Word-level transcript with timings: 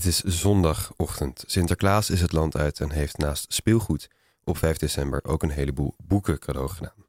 Het 0.00 0.08
is 0.08 0.22
zondagochtend. 0.22 1.44
Sinterklaas 1.46 2.10
is 2.10 2.20
het 2.20 2.32
land 2.32 2.56
uit 2.56 2.80
en 2.80 2.90
heeft 2.90 3.18
naast 3.18 3.52
speelgoed 3.52 4.10
op 4.44 4.58
5 4.58 4.76
december 4.76 5.24
ook 5.24 5.42
een 5.42 5.50
heleboel 5.50 5.94
boeken 5.98 6.38
cadeau 6.38 6.68
gedaan. 6.68 7.06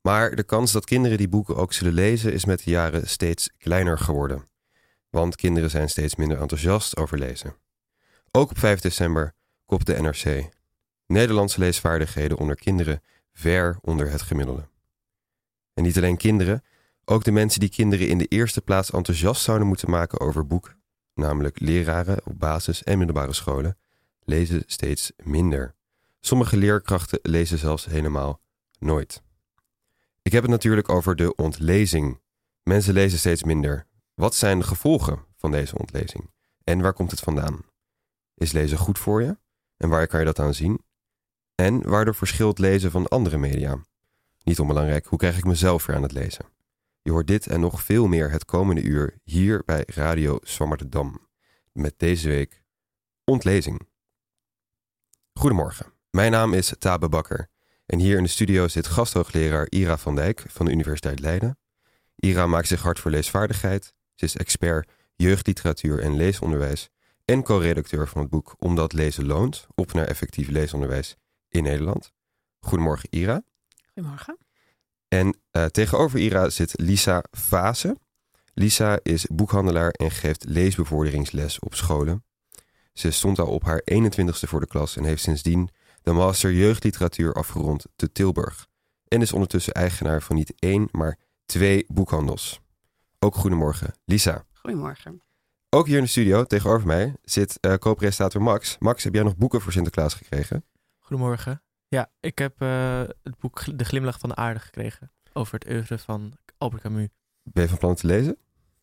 Maar 0.00 0.34
de 0.34 0.42
kans 0.42 0.72
dat 0.72 0.84
kinderen 0.84 1.18
die 1.18 1.28
boeken 1.28 1.56
ook 1.56 1.72
zullen 1.72 1.92
lezen 1.92 2.32
is 2.32 2.44
met 2.44 2.64
de 2.64 2.70
jaren 2.70 3.08
steeds 3.08 3.50
kleiner 3.58 3.98
geworden. 3.98 4.48
Want 5.10 5.36
kinderen 5.36 5.70
zijn 5.70 5.88
steeds 5.88 6.16
minder 6.16 6.40
enthousiast 6.40 6.96
over 6.96 7.18
lezen. 7.18 7.56
Ook 8.30 8.50
op 8.50 8.58
5 8.58 8.80
december 8.80 9.34
kopt 9.66 9.86
de 9.86 10.00
NRC. 10.00 10.48
Nederlandse 11.06 11.58
leesvaardigheden 11.58 12.38
onder 12.38 12.56
kinderen 12.56 13.02
ver 13.32 13.78
onder 13.80 14.10
het 14.10 14.22
gemiddelde. 14.22 14.68
En 15.74 15.82
niet 15.82 15.96
alleen 15.96 16.16
kinderen, 16.16 16.64
ook 17.04 17.24
de 17.24 17.32
mensen 17.32 17.60
die 17.60 17.70
kinderen 17.70 18.08
in 18.08 18.18
de 18.18 18.26
eerste 18.26 18.60
plaats 18.60 18.90
enthousiast 18.90 19.42
zouden 19.42 19.66
moeten 19.66 19.90
maken 19.90 20.20
over 20.20 20.46
boeken, 20.46 20.81
namelijk 21.14 21.60
leraren 21.60 22.26
op 22.26 22.38
basis- 22.38 22.82
en 22.82 22.98
middelbare 22.98 23.32
scholen, 23.32 23.78
lezen 24.24 24.62
steeds 24.66 25.12
minder. 25.16 25.74
Sommige 26.20 26.56
leerkrachten 26.56 27.18
lezen 27.22 27.58
zelfs 27.58 27.84
helemaal 27.84 28.40
nooit. 28.78 29.22
Ik 30.22 30.32
heb 30.32 30.42
het 30.42 30.50
natuurlijk 30.50 30.88
over 30.88 31.16
de 31.16 31.34
ontlezing. 31.34 32.20
Mensen 32.62 32.92
lezen 32.94 33.18
steeds 33.18 33.44
minder. 33.44 33.86
Wat 34.14 34.34
zijn 34.34 34.58
de 34.58 34.64
gevolgen 34.64 35.24
van 35.36 35.50
deze 35.50 35.78
ontlezing? 35.78 36.30
En 36.64 36.80
waar 36.80 36.92
komt 36.92 37.10
het 37.10 37.20
vandaan? 37.20 37.60
Is 38.34 38.52
lezen 38.52 38.78
goed 38.78 38.98
voor 38.98 39.22
je? 39.22 39.36
En 39.76 39.88
waar 39.88 40.06
kan 40.06 40.20
je 40.20 40.26
dat 40.26 40.38
aan 40.38 40.54
zien? 40.54 40.80
En 41.54 41.88
waardoor 41.88 42.14
verschilt 42.14 42.58
lezen 42.58 42.90
van 42.90 43.08
andere 43.08 43.38
media? 43.38 43.78
Niet 44.42 44.60
onbelangrijk, 44.60 45.06
hoe 45.06 45.18
krijg 45.18 45.38
ik 45.38 45.44
mezelf 45.44 45.86
weer 45.86 45.96
aan 45.96 46.02
het 46.02 46.12
lezen? 46.12 46.44
Je 47.02 47.10
hoort 47.10 47.26
dit 47.26 47.46
en 47.46 47.60
nog 47.60 47.82
veel 47.82 48.06
meer 48.06 48.30
het 48.30 48.44
komende 48.44 48.82
uur 48.82 49.18
hier 49.24 49.62
bij 49.64 49.82
Radio 49.86 50.38
Zwammerdam. 50.42 51.28
Met 51.72 51.94
deze 51.96 52.28
week 52.28 52.62
ontlezing. 53.24 53.88
Goedemorgen, 55.32 55.92
mijn 56.10 56.30
naam 56.30 56.54
is 56.54 56.74
Tabe 56.78 57.08
Bakker. 57.08 57.50
En 57.86 57.98
hier 57.98 58.16
in 58.16 58.22
de 58.22 58.28
studio 58.28 58.68
zit 58.68 58.86
gasthoogleraar 58.86 59.66
Ira 59.68 59.96
van 59.96 60.14
Dijk 60.14 60.44
van 60.48 60.66
de 60.66 60.72
Universiteit 60.72 61.20
Leiden. 61.20 61.58
Ira 62.16 62.46
maakt 62.46 62.68
zich 62.68 62.82
hard 62.82 62.98
voor 62.98 63.10
leesvaardigheid. 63.10 63.94
Ze 64.14 64.24
is 64.24 64.36
expert 64.36 64.90
jeugdliteratuur 65.14 66.00
en 66.00 66.16
leesonderwijs 66.16 66.88
en 67.24 67.42
co-redacteur 67.42 68.08
van 68.08 68.20
het 68.20 68.30
boek 68.30 68.54
Omdat 68.58 68.92
lezen 68.92 69.26
loont, 69.26 69.66
op 69.74 69.92
naar 69.92 70.06
effectief 70.06 70.48
leesonderwijs 70.48 71.16
in 71.48 71.62
Nederland. 71.62 72.12
Goedemorgen 72.60 73.08
Ira. 73.10 73.42
Goedemorgen. 73.94 74.38
En 75.12 75.36
uh, 75.52 75.64
tegenover 75.64 76.18
Ira 76.18 76.50
zit 76.50 76.72
Lisa 76.80 77.24
Vase. 77.30 77.96
Lisa 78.54 78.98
is 79.02 79.26
boekhandelaar 79.26 79.90
en 79.90 80.10
geeft 80.10 80.44
leesbevorderingsles 80.44 81.58
op 81.58 81.74
scholen. 81.74 82.24
Ze 82.92 83.10
stond 83.10 83.38
al 83.38 83.46
op 83.46 83.64
haar 83.64 83.82
21ste 83.92 84.48
voor 84.48 84.60
de 84.60 84.66
klas 84.66 84.96
en 84.96 85.04
heeft 85.04 85.22
sindsdien 85.22 85.70
de 86.02 86.12
master 86.12 86.52
jeugdliteratuur 86.52 87.32
afgerond 87.32 87.84
te 87.96 88.12
Tilburg. 88.12 88.66
En 89.08 89.20
is 89.20 89.32
ondertussen 89.32 89.72
eigenaar 89.72 90.22
van 90.22 90.36
niet 90.36 90.52
één, 90.58 90.88
maar 90.90 91.18
twee 91.46 91.84
boekhandels. 91.88 92.60
Ook 93.18 93.34
goedemorgen, 93.34 93.94
Lisa. 94.04 94.44
Goedemorgen. 94.52 95.22
Ook 95.68 95.86
hier 95.86 95.96
in 95.96 96.02
de 96.02 96.08
studio, 96.08 96.44
tegenover 96.44 96.86
mij, 96.86 97.14
zit 97.22 97.58
uh, 97.60 97.74
co-presentator 97.74 98.42
Max. 98.42 98.76
Max, 98.78 99.04
heb 99.04 99.14
jij 99.14 99.22
nog 99.22 99.36
boeken 99.36 99.60
voor 99.60 99.72
Sinterklaas 99.72 100.14
gekregen? 100.14 100.64
Goedemorgen. 100.98 101.62
Ja, 101.92 102.10
ik 102.20 102.38
heb 102.38 102.62
uh, 102.62 103.02
het 103.22 103.38
boek 103.38 103.78
De 103.78 103.84
Glimlach 103.84 104.18
van 104.18 104.28
de 104.28 104.34
Aarde 104.34 104.60
gekregen. 104.60 105.10
Over 105.32 105.54
het 105.54 105.68
oeuvre 105.68 105.98
van 105.98 106.32
Albert 106.58 106.82
Camus. 106.82 107.08
Ben 107.42 107.62
je 107.62 107.68
van 107.68 107.78
plan 107.78 107.94
te 107.94 108.06
lezen? 108.06 108.36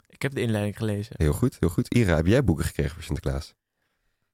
Ik 0.08 0.22
heb 0.22 0.34
de 0.34 0.42
inleiding 0.42 0.78
gelezen. 0.78 1.16
Heel 1.18 1.34
goed, 1.34 1.58
heel 1.60 1.70
goed. 1.70 1.94
Ira, 1.94 2.16
heb 2.16 2.26
jij 2.26 2.44
boeken 2.44 2.66
gekregen 2.66 2.94
voor 2.94 3.04
Sinterklaas? 3.04 3.54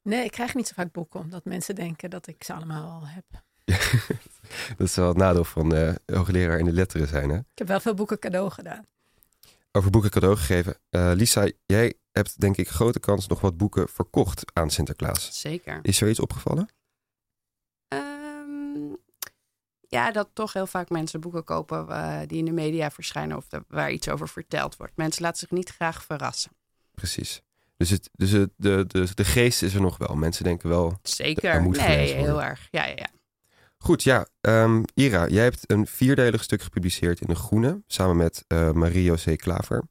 Nee, 0.01 0.23
ik 0.23 0.31
krijg 0.31 0.55
niet 0.55 0.67
zo 0.67 0.73
vaak 0.75 0.91
boeken, 0.91 1.19
omdat 1.19 1.45
mensen 1.45 1.75
denken 1.75 2.09
dat 2.09 2.27
ik 2.27 2.43
ze 2.43 2.53
allemaal 2.53 2.91
al 2.91 3.07
heb. 3.07 3.25
dat 4.77 4.87
is 4.87 4.95
wel 4.95 5.07
het 5.07 5.17
nadeel 5.17 5.43
van 5.43 5.75
uh, 5.75 5.93
hoogleraar 6.05 6.59
in 6.59 6.65
de 6.65 6.73
letteren 6.73 7.07
zijn, 7.07 7.29
hè? 7.29 7.37
Ik 7.37 7.57
heb 7.57 7.67
wel 7.67 7.79
veel 7.79 7.93
boeken 7.93 8.19
cadeau 8.19 8.51
gedaan. 8.51 8.85
Over 9.71 9.91
boeken 9.91 10.11
cadeau 10.11 10.35
gegeven. 10.35 10.77
Uh, 10.89 11.11
Lisa, 11.13 11.51
jij 11.65 11.93
hebt 12.11 12.39
denk 12.39 12.57
ik 12.57 12.69
grote 12.69 12.99
kans 12.99 13.27
nog 13.27 13.41
wat 13.41 13.57
boeken 13.57 13.89
verkocht 13.89 14.43
aan 14.53 14.69
Sinterklaas. 14.69 15.41
Zeker. 15.41 15.79
Is 15.81 16.01
er 16.01 16.09
iets 16.09 16.19
opgevallen? 16.19 16.69
Um, 17.87 18.97
ja, 19.95 20.11
dat 20.11 20.29
toch 20.33 20.53
heel 20.53 20.67
vaak 20.67 20.89
mensen 20.89 21.19
boeken 21.19 21.43
kopen 21.43 21.85
uh, 21.89 22.19
die 22.27 22.37
in 22.37 22.45
de 22.45 22.51
media 22.51 22.91
verschijnen 22.91 23.37
of 23.37 23.47
de, 23.47 23.63
waar 23.67 23.91
iets 23.91 24.09
over 24.09 24.29
verteld 24.29 24.77
wordt. 24.77 24.93
Mensen 24.95 25.21
laten 25.21 25.39
zich 25.39 25.51
niet 25.51 25.69
graag 25.69 26.03
verrassen. 26.03 26.51
Precies. 26.91 27.41
Dus, 27.77 27.89
het, 27.89 28.09
dus 28.13 28.31
het, 28.31 28.49
de, 28.55 28.85
de, 28.87 29.07
de 29.13 29.25
geest 29.25 29.61
is 29.61 29.73
er 29.73 29.81
nog 29.81 29.97
wel. 29.97 30.15
Mensen 30.15 30.43
denken 30.43 30.69
wel. 30.69 30.99
Zeker. 31.01 31.69
Nee, 31.69 32.13
heel 32.13 32.43
erg. 32.43 32.67
Ja, 32.71 32.85
ja, 32.85 32.93
ja. 32.95 33.09
Goed, 33.77 34.03
ja. 34.03 34.27
Um, 34.41 34.83
Ira, 34.93 35.27
jij 35.27 35.43
hebt 35.43 35.71
een 35.71 35.87
vierdelig 35.87 36.43
stuk 36.43 36.61
gepubliceerd 36.61 37.21
in 37.21 37.27
De 37.27 37.35
Groene. 37.35 37.83
Samen 37.87 38.17
met 38.17 38.45
uh, 38.47 38.71
Marie-José 38.71 39.35
Klaver. 39.35 39.83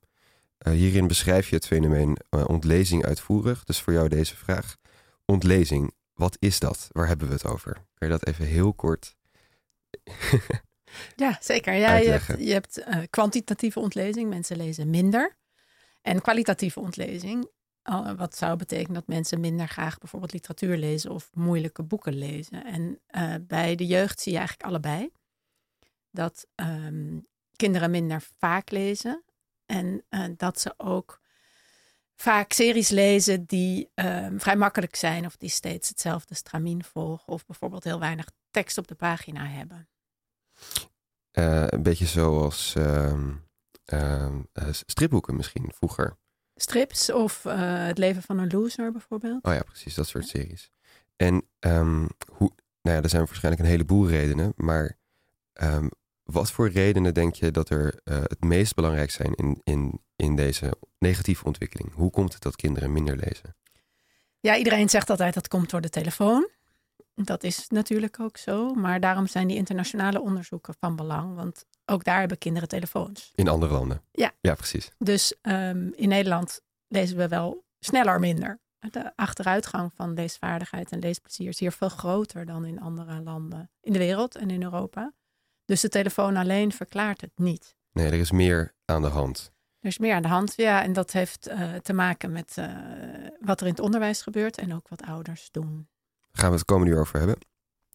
Uh, 0.67 0.73
hierin 0.73 1.07
beschrijf 1.07 1.49
je 1.49 1.57
het 1.57 1.67
fenomeen 1.67 2.19
uh, 2.31 2.45
ontlezing 2.47 3.05
uitvoerig. 3.05 3.65
Dus 3.65 3.81
voor 3.81 3.93
jou 3.93 4.09
deze 4.09 4.37
vraag. 4.37 4.77
Ontlezing, 5.25 5.95
wat 6.15 6.37
is 6.39 6.59
dat? 6.59 6.89
Waar 6.93 7.07
hebben 7.07 7.27
we 7.27 7.33
het 7.33 7.47
over? 7.47 7.73
Kan 7.73 8.09
je 8.09 8.19
dat 8.19 8.27
even 8.27 8.45
heel 8.45 8.75
kort. 8.75 9.17
ja, 11.17 11.39
zeker. 11.41 11.75
Ja, 11.75 11.95
je 11.97 12.11
hebt, 12.11 12.27
je 12.39 12.53
hebt 12.53 12.85
kwantitatieve 13.11 13.81
ontlezing. 13.81 14.29
Mensen 14.29 14.57
lezen 14.57 14.91
minder. 14.91 15.37
En 16.03 16.21
kwalitatieve 16.21 16.81
ontlezing. 16.81 17.49
Wat 18.17 18.37
zou 18.37 18.57
betekenen 18.57 18.95
dat 18.95 19.07
mensen 19.07 19.41
minder 19.41 19.69
graag 19.69 19.99
bijvoorbeeld 19.99 20.33
literatuur 20.33 20.77
lezen 20.77 21.11
of 21.11 21.31
moeilijke 21.33 21.83
boeken 21.83 22.15
lezen. 22.15 22.65
En 22.65 23.01
uh, 23.11 23.35
bij 23.41 23.75
de 23.75 23.87
jeugd 23.87 24.21
zie 24.21 24.33
je 24.33 24.39
eigenlijk 24.39 24.69
allebei. 24.69 25.11
Dat 26.11 26.47
um, 26.55 27.27
kinderen 27.57 27.91
minder 27.91 28.23
vaak 28.39 28.71
lezen. 28.71 29.25
En 29.67 30.05
uh, 30.11 30.25
dat 30.37 30.61
ze 30.61 30.75
ook 30.77 31.21
vaak 32.15 32.53
series 32.53 32.89
lezen 32.89 33.45
die 33.45 33.91
um, 33.95 34.41
vrij 34.41 34.57
makkelijk 34.57 34.97
zijn. 34.97 35.27
Of 35.27 35.37
die 35.37 35.49
steeds 35.49 35.89
hetzelfde 35.89 36.35
stramien 36.35 36.85
volgen. 36.85 37.33
Of 37.33 37.47
bijvoorbeeld 37.47 37.85
heel 37.85 38.01
weinig 38.01 38.31
tekst 38.51 38.79
op 38.79 38.89
de 38.89 38.95
pagina 38.95 39.47
hebben. 39.47 39.89
Uh, 41.33 41.65
een 41.67 41.83
beetje 41.83 42.07
zoals 42.07 42.77
stripboeken 44.87 45.37
misschien 45.37 45.73
vroeger 45.75 46.17
strips 46.55 47.13
of 47.13 47.45
uh, 47.45 47.87
Het 47.87 47.99
leven 47.99 48.23
van 48.23 48.39
een 48.39 48.51
loser 48.51 48.93
bijvoorbeeld. 48.93 49.45
Oh 49.45 49.53
ja, 49.53 49.63
precies, 49.63 49.95
dat 49.95 50.07
soort 50.07 50.27
series. 50.27 50.71
En 51.17 51.49
um, 51.61 52.09
hoe, 52.33 52.51
nou 52.83 52.97
ja, 52.97 53.03
er 53.03 53.09
zijn 53.09 53.25
waarschijnlijk 53.25 53.63
een 53.63 53.71
heleboel 53.71 54.09
redenen, 54.09 54.53
maar 54.57 54.99
um, 55.63 55.91
wat 56.23 56.51
voor 56.51 56.69
redenen 56.69 57.15
denk 57.15 57.35
je 57.35 57.51
dat 57.51 57.71
er 57.71 58.01
uh, 58.05 58.17
het 58.23 58.45
meest 58.45 58.75
belangrijk 58.75 59.11
zijn 59.11 59.35
in, 59.35 59.61
in, 59.65 60.01
in 60.17 60.37
deze 60.37 60.73
negatieve 60.99 61.45
ontwikkeling? 61.45 61.93
Hoe 61.95 62.11
komt 62.11 62.33
het 62.33 62.43
dat 62.43 62.57
kinderen 62.57 62.93
minder 62.93 63.17
lezen? 63.17 63.57
Ja, 64.41 64.57
iedereen 64.57 64.89
zegt 64.89 65.11
altijd 65.11 65.35
dat 65.35 65.49
komt 65.49 65.71
door 65.71 65.81
de 65.81 65.91
telefoon. 65.91 66.49
Dat 67.15 67.43
is 67.43 67.69
natuurlijk 67.69 68.21
ook 68.21 68.37
zo, 68.37 68.75
maar 68.75 69.01
daarom 69.01 69.27
zijn 69.27 69.47
die 69.47 69.57
internationale 69.57 70.21
onderzoeken 70.21 70.75
van 70.81 70.97
belang, 70.97 71.35
want 71.35 71.65
ook 71.85 72.05
daar 72.05 72.19
hebben 72.19 72.39
kinderen 72.39 72.69
telefoons. 72.69 73.33
In 73.35 73.49
andere 73.49 73.73
landen? 73.73 74.03
Ja. 74.11 74.33
Ja, 74.41 74.55
precies. 74.55 74.91
Dus 74.99 75.35
um, 75.43 75.93
in 75.95 76.09
Nederland 76.09 76.61
lezen 76.89 77.17
we 77.17 77.29
wel 77.29 77.65
sneller 77.79 78.21
minder. 78.21 78.63
De 78.91 79.13
achteruitgang 79.17 79.93
van 79.95 80.15
leesvaardigheid 80.15 80.91
en 80.91 80.99
leesplezier 80.99 81.49
is 81.49 81.59
hier 81.59 81.73
veel 81.73 81.89
groter 81.89 82.47
dan 82.47 82.65
in 82.65 82.81
andere 82.81 83.21
landen 83.21 83.71
in 83.81 83.93
de 83.93 83.99
wereld 83.99 84.37
en 84.37 84.51
in 84.51 84.63
Europa. 84.63 85.13
Dus 85.65 85.81
de 85.81 85.89
telefoon 85.89 86.37
alleen 86.37 86.73
verklaart 86.73 87.21
het 87.21 87.33
niet. 87.35 87.77
Nee, 87.93 88.07
er 88.07 88.13
is 88.13 88.31
meer 88.31 88.75
aan 88.85 89.03
de 89.03 89.09
hand. 89.09 89.53
Er 89.81 89.89
is 89.89 89.99
meer 89.99 90.15
aan 90.15 90.23
de 90.23 90.29
hand, 90.29 90.55
ja. 90.57 90.83
En 90.83 90.93
dat 90.93 91.13
heeft 91.13 91.49
uh, 91.49 91.75
te 91.75 91.93
maken 91.93 92.33
met 92.33 92.57
uh, 92.59 92.67
wat 93.41 93.61
er 93.61 93.67
in 93.67 93.73
het 93.73 93.83
onderwijs 93.83 94.23
gebeurt 94.23 94.59
en 94.59 94.75
ook 94.75 94.89
wat 94.89 95.03
ouders 95.03 95.49
doen. 95.51 95.89
Gaan 96.39 96.51
we 96.51 96.57
het 96.57 96.65
komende 96.65 96.93
uur 96.93 97.01
over 97.01 97.19
hebben. 97.19 97.37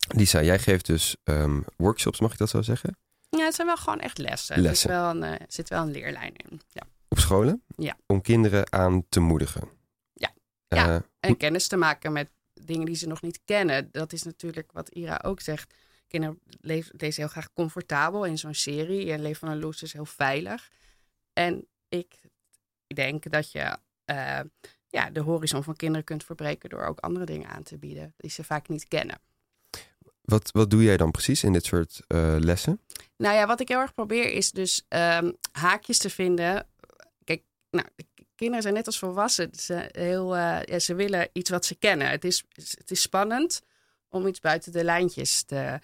Lisa, 0.07 0.41
jij 0.44 0.59
geeft 0.59 0.86
dus 0.86 1.15
um, 1.24 1.65
workshops, 1.77 2.19
mag 2.19 2.31
ik 2.31 2.38
dat 2.38 2.50
zo 2.50 2.62
zeggen? 2.62 2.97
Ja, 3.30 3.45
het 3.45 3.56
zijn 3.56 3.68
wel 3.68 3.77
gewoon 3.77 4.00
echt 4.00 4.18
lessen. 4.18 4.62
lessen. 4.62 4.89
Er 4.89 4.95
zit 4.95 5.01
wel 5.01 5.09
een, 5.09 5.41
uh, 5.41 5.47
zit 5.47 5.69
wel 5.69 5.81
een 5.81 5.91
leerlijn 5.91 6.36
in. 6.36 6.62
Ja. 6.71 6.81
Op 7.07 7.19
scholen? 7.19 7.63
Ja. 7.75 7.97
Om 8.06 8.21
kinderen 8.21 8.71
aan 8.71 9.06
te 9.09 9.19
moedigen. 9.19 9.69
Ja. 10.13 10.33
ja. 10.68 10.88
Uh, 10.88 11.00
en 11.19 11.38
kennis 11.38 11.68
te 11.68 11.77
maken 11.77 12.12
met 12.12 12.31
dingen 12.53 12.86
die 12.86 12.95
ze 12.95 13.07
nog 13.07 13.21
niet 13.21 13.39
kennen. 13.45 13.89
Dat 13.91 14.13
is 14.13 14.24
natuurlijk 14.24 14.71
wat 14.71 14.89
Ira 14.89 15.21
ook 15.24 15.42
zegt. 15.42 15.74
Kinderen 16.07 16.39
lezen 16.62 17.21
heel 17.21 17.27
graag 17.27 17.53
comfortabel 17.53 18.25
in 18.25 18.38
zo'n 18.38 18.53
serie. 18.53 19.12
En 19.12 19.21
Leven 19.21 19.39
van 19.39 19.50
een 19.50 19.59
Loes 19.59 19.81
is 19.81 19.94
heel 19.94 20.06
veilig. 20.06 20.69
En 21.33 21.68
ik 21.89 22.19
denk 22.88 23.31
dat 23.31 23.51
je 23.51 23.77
uh, 24.06 24.39
ja, 24.89 25.09
de 25.09 25.19
horizon 25.19 25.63
van 25.63 25.75
kinderen 25.75 26.03
kunt 26.06 26.24
verbreken 26.24 26.69
door 26.69 26.86
ook 26.86 27.00
andere 27.00 27.25
dingen 27.25 27.50
aan 27.50 27.63
te 27.63 27.77
bieden 27.77 28.13
die 28.18 28.30
ze 28.30 28.44
vaak 28.44 28.68
niet 28.68 28.88
kennen. 28.88 29.19
Wat, 30.21 30.51
wat 30.51 30.69
doe 30.69 30.83
jij 30.83 30.97
dan 30.97 31.12
precies 31.12 31.44
in 31.44 31.53
dit 31.53 31.65
soort 31.65 32.01
uh, 32.07 32.36
lessen? 32.39 32.81
Nou 33.18 33.36
ja, 33.36 33.47
wat 33.47 33.59
ik 33.59 33.68
heel 33.68 33.80
erg 33.80 33.94
probeer 33.94 34.31
is 34.31 34.51
dus 34.51 34.86
um, 34.89 35.36
haakjes 35.51 35.97
te 35.97 36.09
vinden. 36.09 36.68
Kijk, 37.24 37.44
nou, 37.69 37.86
kinderen 38.36 38.62
zijn 38.62 38.74
net 38.74 38.86
als 38.86 39.00
volwassenen. 39.00 39.56
Ze, 39.56 39.89
heel, 39.91 40.36
ja, 40.36 40.80
ze 40.80 40.95
willen 40.95 41.30
iets 41.33 41.50
wat 41.50 41.65
ze 41.65 41.75
kennen. 41.75 42.09
Het 42.09 42.24
is, 42.24 42.44
het 42.53 42.92
is 42.92 43.01
spannend 43.01 43.62
om 44.09 44.27
iets 44.27 44.39
buiten 44.39 44.71
de 44.71 44.83
lijntjes 44.83 45.44
te, 45.44 45.80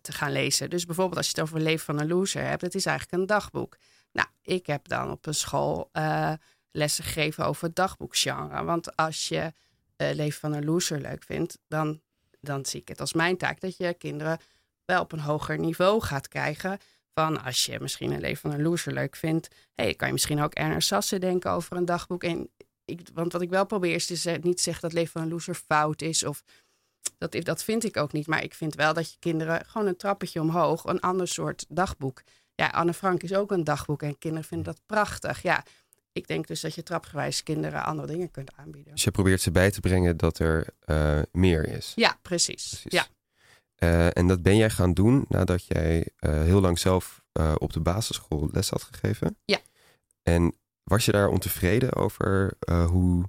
te 0.00 0.12
gaan 0.12 0.32
lezen. 0.32 0.70
Dus 0.70 0.86
bijvoorbeeld 0.86 1.16
als 1.16 1.26
je 1.26 1.32
het 1.32 1.42
over 1.42 1.60
Leven 1.60 1.84
van 1.84 2.00
een 2.00 2.08
Loser 2.08 2.42
hebt, 2.42 2.62
het 2.62 2.74
is 2.74 2.86
eigenlijk 2.86 3.20
een 3.20 3.26
dagboek. 3.26 3.76
Nou, 4.12 4.28
ik 4.42 4.66
heb 4.66 4.88
dan 4.88 5.10
op 5.10 5.26
een 5.26 5.34
school 5.34 5.90
lessen 6.76 7.04
gegeven 7.04 7.46
over 7.46 7.74
dagboekgenre. 7.74 8.64
Want 8.64 8.96
als 8.96 9.28
je 9.28 9.52
Leven 9.96 10.40
van 10.40 10.52
een 10.52 10.64
Loser 10.64 11.00
leuk 11.00 11.24
vindt, 11.24 11.58
dan, 11.68 12.00
dan 12.40 12.66
zie 12.66 12.80
ik 12.80 12.88
het 12.88 13.00
als 13.00 13.12
mijn 13.12 13.36
taak 13.36 13.60
dat 13.60 13.76
je 13.76 13.94
kinderen 13.94 14.38
wel 14.84 15.00
op 15.00 15.12
een 15.12 15.20
hoger 15.20 15.58
niveau 15.58 16.00
gaat 16.00 16.28
krijgen. 16.28 16.78
Van 17.14 17.42
als 17.42 17.66
je 17.66 17.80
misschien 17.80 18.12
een 18.12 18.20
leven 18.20 18.50
van 18.50 18.52
een 18.52 18.62
loser 18.62 18.92
leuk 18.92 19.16
vindt. 19.16 19.48
Hey, 19.74 19.94
kan 19.94 20.06
je 20.06 20.12
misschien 20.12 20.42
ook 20.42 20.54
Ernst 20.54 20.88
Sassen 20.88 21.20
denken 21.20 21.50
over 21.50 21.76
een 21.76 21.84
dagboek. 21.84 22.24
En 22.24 22.50
ik, 22.84 23.08
want 23.14 23.32
wat 23.32 23.42
ik 23.42 23.50
wel 23.50 23.66
probeer 23.66 23.94
is 23.94 24.06
dus 24.06 24.26
niet 24.40 24.60
zeggen 24.60 24.82
dat 24.82 24.92
leven 24.92 25.12
van 25.12 25.22
een 25.22 25.28
loser 25.28 25.54
fout 25.54 26.02
is. 26.02 26.24
Of 26.24 26.42
dat, 27.18 27.44
dat 27.44 27.64
vind 27.64 27.84
ik 27.84 27.96
ook 27.96 28.12
niet. 28.12 28.26
Maar 28.26 28.42
ik 28.42 28.54
vind 28.54 28.74
wel 28.74 28.92
dat 28.92 29.12
je 29.12 29.18
kinderen 29.18 29.66
gewoon 29.66 29.86
een 29.86 29.96
trappetje 29.96 30.40
omhoog. 30.40 30.84
Een 30.84 31.00
ander 31.00 31.28
soort 31.28 31.64
dagboek. 31.68 32.22
Ja, 32.54 32.66
Anne 32.66 32.94
Frank 32.94 33.22
is 33.22 33.34
ook 33.34 33.50
een 33.50 33.64
dagboek. 33.64 34.02
En 34.02 34.18
kinderen 34.18 34.48
vinden 34.48 34.66
dat 34.66 34.82
prachtig. 34.86 35.42
Ja, 35.42 35.64
ik 36.14 36.26
denk 36.26 36.46
dus 36.46 36.60
dat 36.60 36.74
je 36.74 36.82
trapgewijs 36.82 37.42
kinderen 37.42 37.84
andere 37.84 38.06
dingen 38.08 38.30
kunt 38.30 38.56
aanbieden. 38.56 38.92
Dus 38.92 39.04
je 39.04 39.10
probeert 39.10 39.40
ze 39.40 39.50
bij 39.50 39.70
te 39.70 39.80
brengen 39.80 40.16
dat 40.16 40.38
er 40.38 40.66
uh, 40.86 41.20
meer 41.32 41.68
is. 41.68 41.92
Ja, 41.94 42.18
precies. 42.22 42.68
precies. 42.68 42.92
Ja. 42.92 43.06
Uh, 43.78 44.16
en 44.16 44.28
dat 44.28 44.42
ben 44.42 44.56
jij 44.56 44.70
gaan 44.70 44.92
doen 44.92 45.24
nadat 45.28 45.64
jij 45.66 46.08
uh, 46.20 46.42
heel 46.42 46.60
lang 46.60 46.78
zelf 46.78 47.22
op 47.58 47.72
de 47.72 47.80
basisschool 47.80 48.48
les 48.52 48.70
had 48.70 48.82
gegeven. 48.82 49.38
Ja. 49.44 49.58
En 50.22 50.54
was 50.82 51.04
je 51.04 51.12
daar 51.12 51.28
ontevreden 51.28 51.94
over 51.94 52.56
hoe, 52.88 53.24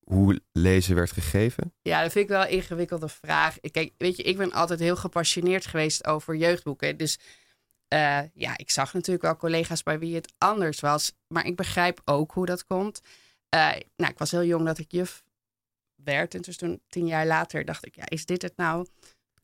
hoe 0.00 0.40
lezen 0.52 0.94
werd 0.94 1.12
gegeven? 1.12 1.74
Ja, 1.82 2.02
dat 2.02 2.12
vind 2.12 2.24
ik 2.24 2.30
wel 2.30 2.42
een 2.42 2.50
ingewikkelde 2.50 3.08
vraag. 3.08 3.60
Kijk, 3.60 3.92
weet 3.98 4.16
je, 4.16 4.22
ik 4.22 4.36
ben 4.36 4.52
altijd 4.52 4.80
heel 4.80 4.96
gepassioneerd 4.96 5.66
geweest 5.66 6.06
over 6.06 6.36
jeugdboeken. 6.36 6.96
Dus 6.96 7.18
ja, 8.34 8.56
ik 8.56 8.70
zag 8.70 8.92
natuurlijk 8.92 9.24
wel 9.24 9.36
collega's 9.36 9.82
bij 9.82 9.98
wie 9.98 10.14
het 10.14 10.32
anders 10.38 10.80
was. 10.80 11.12
Maar 11.26 11.46
ik 11.46 11.56
begrijp 11.56 12.00
ook 12.04 12.32
hoe 12.32 12.46
dat 12.46 12.66
komt. 12.66 13.00
nou, 13.96 14.10
ik 14.10 14.18
was 14.18 14.30
heel 14.30 14.44
jong 14.44 14.66
dat 14.66 14.78
ik 14.78 14.92
juf 14.92 15.24
werd. 16.04 16.34
En 16.34 16.40
dus 16.40 16.56
toen, 16.56 16.80
tien 16.88 17.06
jaar 17.06 17.26
later, 17.26 17.64
dacht 17.64 17.86
ik, 17.86 17.94
ja, 17.94 18.08
is 18.08 18.26
dit 18.26 18.42
het 18.42 18.56
nou? 18.56 18.86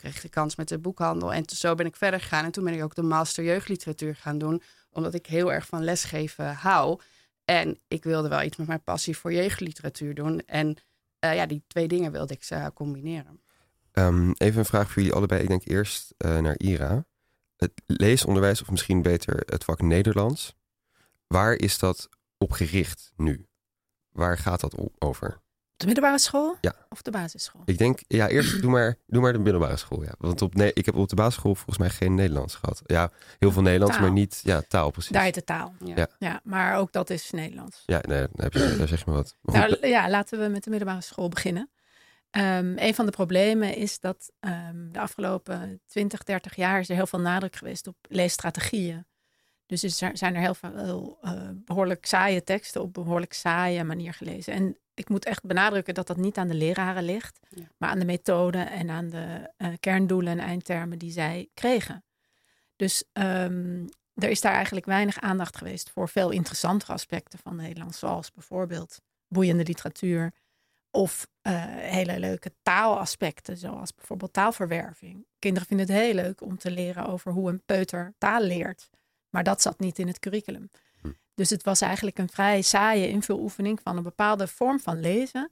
kreeg 0.04 0.20
de 0.20 0.28
kans 0.28 0.56
met 0.56 0.68
de 0.68 0.78
boekhandel. 0.78 1.32
En 1.32 1.44
zo 1.46 1.74
ben 1.74 1.86
ik 1.86 1.96
verder 1.96 2.20
gegaan. 2.20 2.44
En 2.44 2.50
toen 2.50 2.64
ben 2.64 2.74
ik 2.74 2.82
ook 2.82 2.94
de 2.94 3.02
master 3.02 3.44
jeugdliteratuur 3.44 4.16
gaan 4.16 4.38
doen. 4.38 4.62
Omdat 4.90 5.14
ik 5.14 5.26
heel 5.26 5.52
erg 5.52 5.66
van 5.66 5.84
lesgeven 5.84 6.54
hou. 6.54 7.00
En 7.44 7.78
ik 7.88 8.04
wilde 8.04 8.28
wel 8.28 8.42
iets 8.42 8.56
met 8.56 8.66
mijn 8.66 8.82
passie 8.82 9.16
voor 9.16 9.32
jeugdliteratuur 9.32 10.14
doen. 10.14 10.42
En 10.46 10.76
uh, 11.24 11.34
ja, 11.34 11.46
die 11.46 11.62
twee 11.66 11.88
dingen 11.88 12.12
wilde 12.12 12.34
ik 12.34 12.72
combineren. 12.74 13.40
Um, 13.92 14.32
even 14.38 14.58
een 14.58 14.64
vraag 14.64 14.90
voor 14.90 15.02
jullie 15.02 15.16
allebei. 15.16 15.42
Ik 15.42 15.48
denk 15.48 15.66
eerst 15.68 16.14
naar 16.18 16.58
Ira. 16.58 17.04
Het 17.56 17.72
leesonderwijs, 17.86 18.62
of 18.62 18.70
misschien 18.70 19.02
beter 19.02 19.42
het 19.46 19.64
vak 19.64 19.80
Nederlands. 19.80 20.54
Waar 21.26 21.54
is 21.54 21.78
dat 21.78 22.08
op 22.38 22.52
gericht 22.52 23.12
nu? 23.16 23.46
Waar 24.10 24.38
gaat 24.38 24.60
dat 24.60 24.74
over? 24.98 25.42
De 25.76 25.86
middelbare 25.86 26.18
school? 26.18 26.56
Ja. 26.60 26.74
Of 26.88 27.02
de 27.02 27.10
basisschool? 27.10 27.62
Ik 27.64 27.78
denk, 27.78 28.00
ja, 28.08 28.28
eerst 28.28 28.62
doe 28.62 28.70
maar, 28.70 28.96
doe 29.06 29.22
maar 29.22 29.32
de 29.32 29.38
middelbare 29.38 29.76
school. 29.76 30.02
Ja. 30.02 30.14
Want 30.18 30.42
op, 30.42 30.54
nee, 30.54 30.72
ik 30.72 30.86
heb 30.86 30.94
op 30.94 31.08
de 31.08 31.14
basisschool 31.16 31.54
volgens 31.54 31.78
mij 31.78 31.90
geen 31.90 32.14
Nederlands 32.14 32.54
gehad. 32.54 32.82
Ja, 32.86 33.10
heel 33.38 33.52
veel 33.52 33.62
Nederlands, 33.62 33.98
maar 33.98 34.12
niet 34.12 34.40
ja, 34.42 34.62
taal 34.68 34.90
precies. 34.90 35.12
Daar 35.12 35.22
heet 35.22 35.34
de 35.34 35.44
taal. 35.44 35.74
Ja. 35.84 36.08
ja. 36.18 36.40
maar 36.44 36.76
ook 36.76 36.92
dat 36.92 37.10
is 37.10 37.30
Nederlands. 37.30 37.82
Ja, 37.86 38.00
nee, 38.06 38.20
dan 38.20 38.44
heb 38.44 38.52
je, 38.52 38.76
daar 38.78 38.88
zeg 38.88 38.98
je 38.98 39.04
maar 39.06 39.14
wat. 39.14 39.36
nou, 39.42 39.86
ja, 39.86 40.10
laten 40.10 40.38
we 40.40 40.48
met 40.48 40.64
de 40.64 40.70
middelbare 40.70 41.00
school 41.00 41.28
beginnen. 41.28 41.70
Um, 42.36 42.78
een 42.78 42.94
van 42.94 43.06
de 43.06 43.12
problemen 43.12 43.76
is 43.76 44.00
dat 44.00 44.32
um, 44.40 44.92
de 44.92 45.00
afgelopen 45.00 45.80
20, 45.86 46.22
30 46.22 46.56
jaar 46.56 46.80
is 46.80 46.88
er 46.88 46.94
heel 46.94 47.06
veel 47.06 47.20
nadruk 47.20 47.56
geweest 47.56 47.86
op 47.86 47.96
leesstrategieën. 48.08 49.06
Dus 49.66 49.82
er 49.82 50.16
zijn 50.16 50.34
er 50.34 50.40
heel 50.40 50.54
veel 50.54 51.18
uh, 51.22 51.48
behoorlijk 51.54 52.06
saaie 52.06 52.42
teksten 52.42 52.82
op 52.82 52.92
behoorlijk 52.92 53.32
saaie 53.32 53.84
manier 53.84 54.14
gelezen. 54.14 54.52
En 54.52 54.78
ik 54.94 55.08
moet 55.08 55.24
echt 55.24 55.42
benadrukken 55.42 55.94
dat 55.94 56.06
dat 56.06 56.16
niet 56.16 56.36
aan 56.36 56.48
de 56.48 56.54
leraren 56.54 57.04
ligt, 57.04 57.40
maar 57.76 57.90
aan 57.90 57.98
de 57.98 58.04
methode 58.04 58.58
en 58.58 58.90
aan 58.90 59.08
de 59.08 59.50
uh, 59.58 59.68
kerndoelen 59.80 60.38
en 60.38 60.46
eindtermen 60.46 60.98
die 60.98 61.12
zij 61.12 61.48
kregen. 61.54 62.04
Dus 62.76 63.04
um, 63.12 63.88
er 64.14 64.28
is 64.28 64.40
daar 64.40 64.54
eigenlijk 64.54 64.86
weinig 64.86 65.20
aandacht 65.20 65.56
geweest 65.56 65.90
voor 65.90 66.08
veel 66.08 66.30
interessantere 66.30 66.92
aspecten 66.92 67.38
van 67.38 67.56
Nederlands, 67.56 67.98
zoals 67.98 68.32
bijvoorbeeld 68.32 69.00
boeiende 69.28 69.64
literatuur 69.64 70.32
of 70.94 71.28
uh, 71.42 71.52
hele 71.66 72.18
leuke 72.18 72.52
taalaspecten, 72.62 73.56
zoals 73.56 73.94
bijvoorbeeld 73.94 74.32
taalverwerving. 74.32 75.26
Kinderen 75.38 75.68
vinden 75.68 75.86
het 75.86 75.96
heel 75.96 76.14
leuk 76.14 76.40
om 76.40 76.58
te 76.58 76.70
leren 76.70 77.06
over 77.06 77.32
hoe 77.32 77.50
een 77.50 77.64
peuter 77.64 78.14
taal 78.18 78.40
leert, 78.40 78.90
maar 79.28 79.44
dat 79.44 79.62
zat 79.62 79.78
niet 79.78 79.98
in 79.98 80.06
het 80.06 80.18
curriculum. 80.18 80.70
Dus 81.34 81.50
het 81.50 81.62
was 81.62 81.80
eigenlijk 81.80 82.18
een 82.18 82.28
vrij 82.28 82.62
saaie 82.62 83.08
invuloefening 83.08 83.80
van 83.82 83.96
een 83.96 84.02
bepaalde 84.02 84.46
vorm 84.46 84.80
van 84.80 85.00
lezen, 85.00 85.50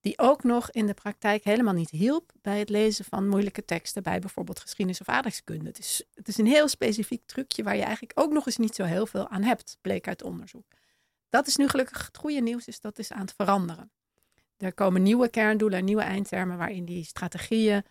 die 0.00 0.18
ook 0.18 0.42
nog 0.42 0.70
in 0.70 0.86
de 0.86 0.94
praktijk 0.94 1.44
helemaal 1.44 1.74
niet 1.74 1.90
hielp 1.90 2.32
bij 2.42 2.58
het 2.58 2.68
lezen 2.68 3.04
van 3.04 3.28
moeilijke 3.28 3.64
teksten, 3.64 4.02
bij 4.02 4.18
bijvoorbeeld 4.18 4.60
geschiedenis 4.60 5.00
of 5.00 5.08
aardrijkskunde. 5.08 5.68
Het 5.68 5.78
is, 5.78 6.02
het 6.14 6.28
is 6.28 6.38
een 6.38 6.46
heel 6.46 6.68
specifiek 6.68 7.26
trucje 7.26 7.62
waar 7.62 7.76
je 7.76 7.82
eigenlijk 7.82 8.20
ook 8.20 8.32
nog 8.32 8.46
eens 8.46 8.56
niet 8.56 8.74
zo 8.74 8.84
heel 8.84 9.06
veel 9.06 9.28
aan 9.28 9.42
hebt, 9.42 9.78
bleek 9.80 10.08
uit 10.08 10.22
onderzoek. 10.22 10.66
Dat 11.28 11.46
is 11.46 11.56
nu 11.56 11.68
gelukkig 11.68 12.06
het 12.06 12.16
goede 12.16 12.40
nieuws, 12.40 12.66
is 12.66 12.80
dat 12.80 12.98
is 12.98 13.12
aan 13.12 13.20
het 13.20 13.34
veranderen. 13.36 13.90
Er 14.56 14.74
komen 14.74 15.02
nieuwe 15.02 15.28
kerndoelen 15.28 15.78
en 15.78 15.84
nieuwe 15.84 16.02
eindtermen 16.02 16.58
waarin 16.58 16.84
die 16.84 17.04
strategieën 17.04 17.84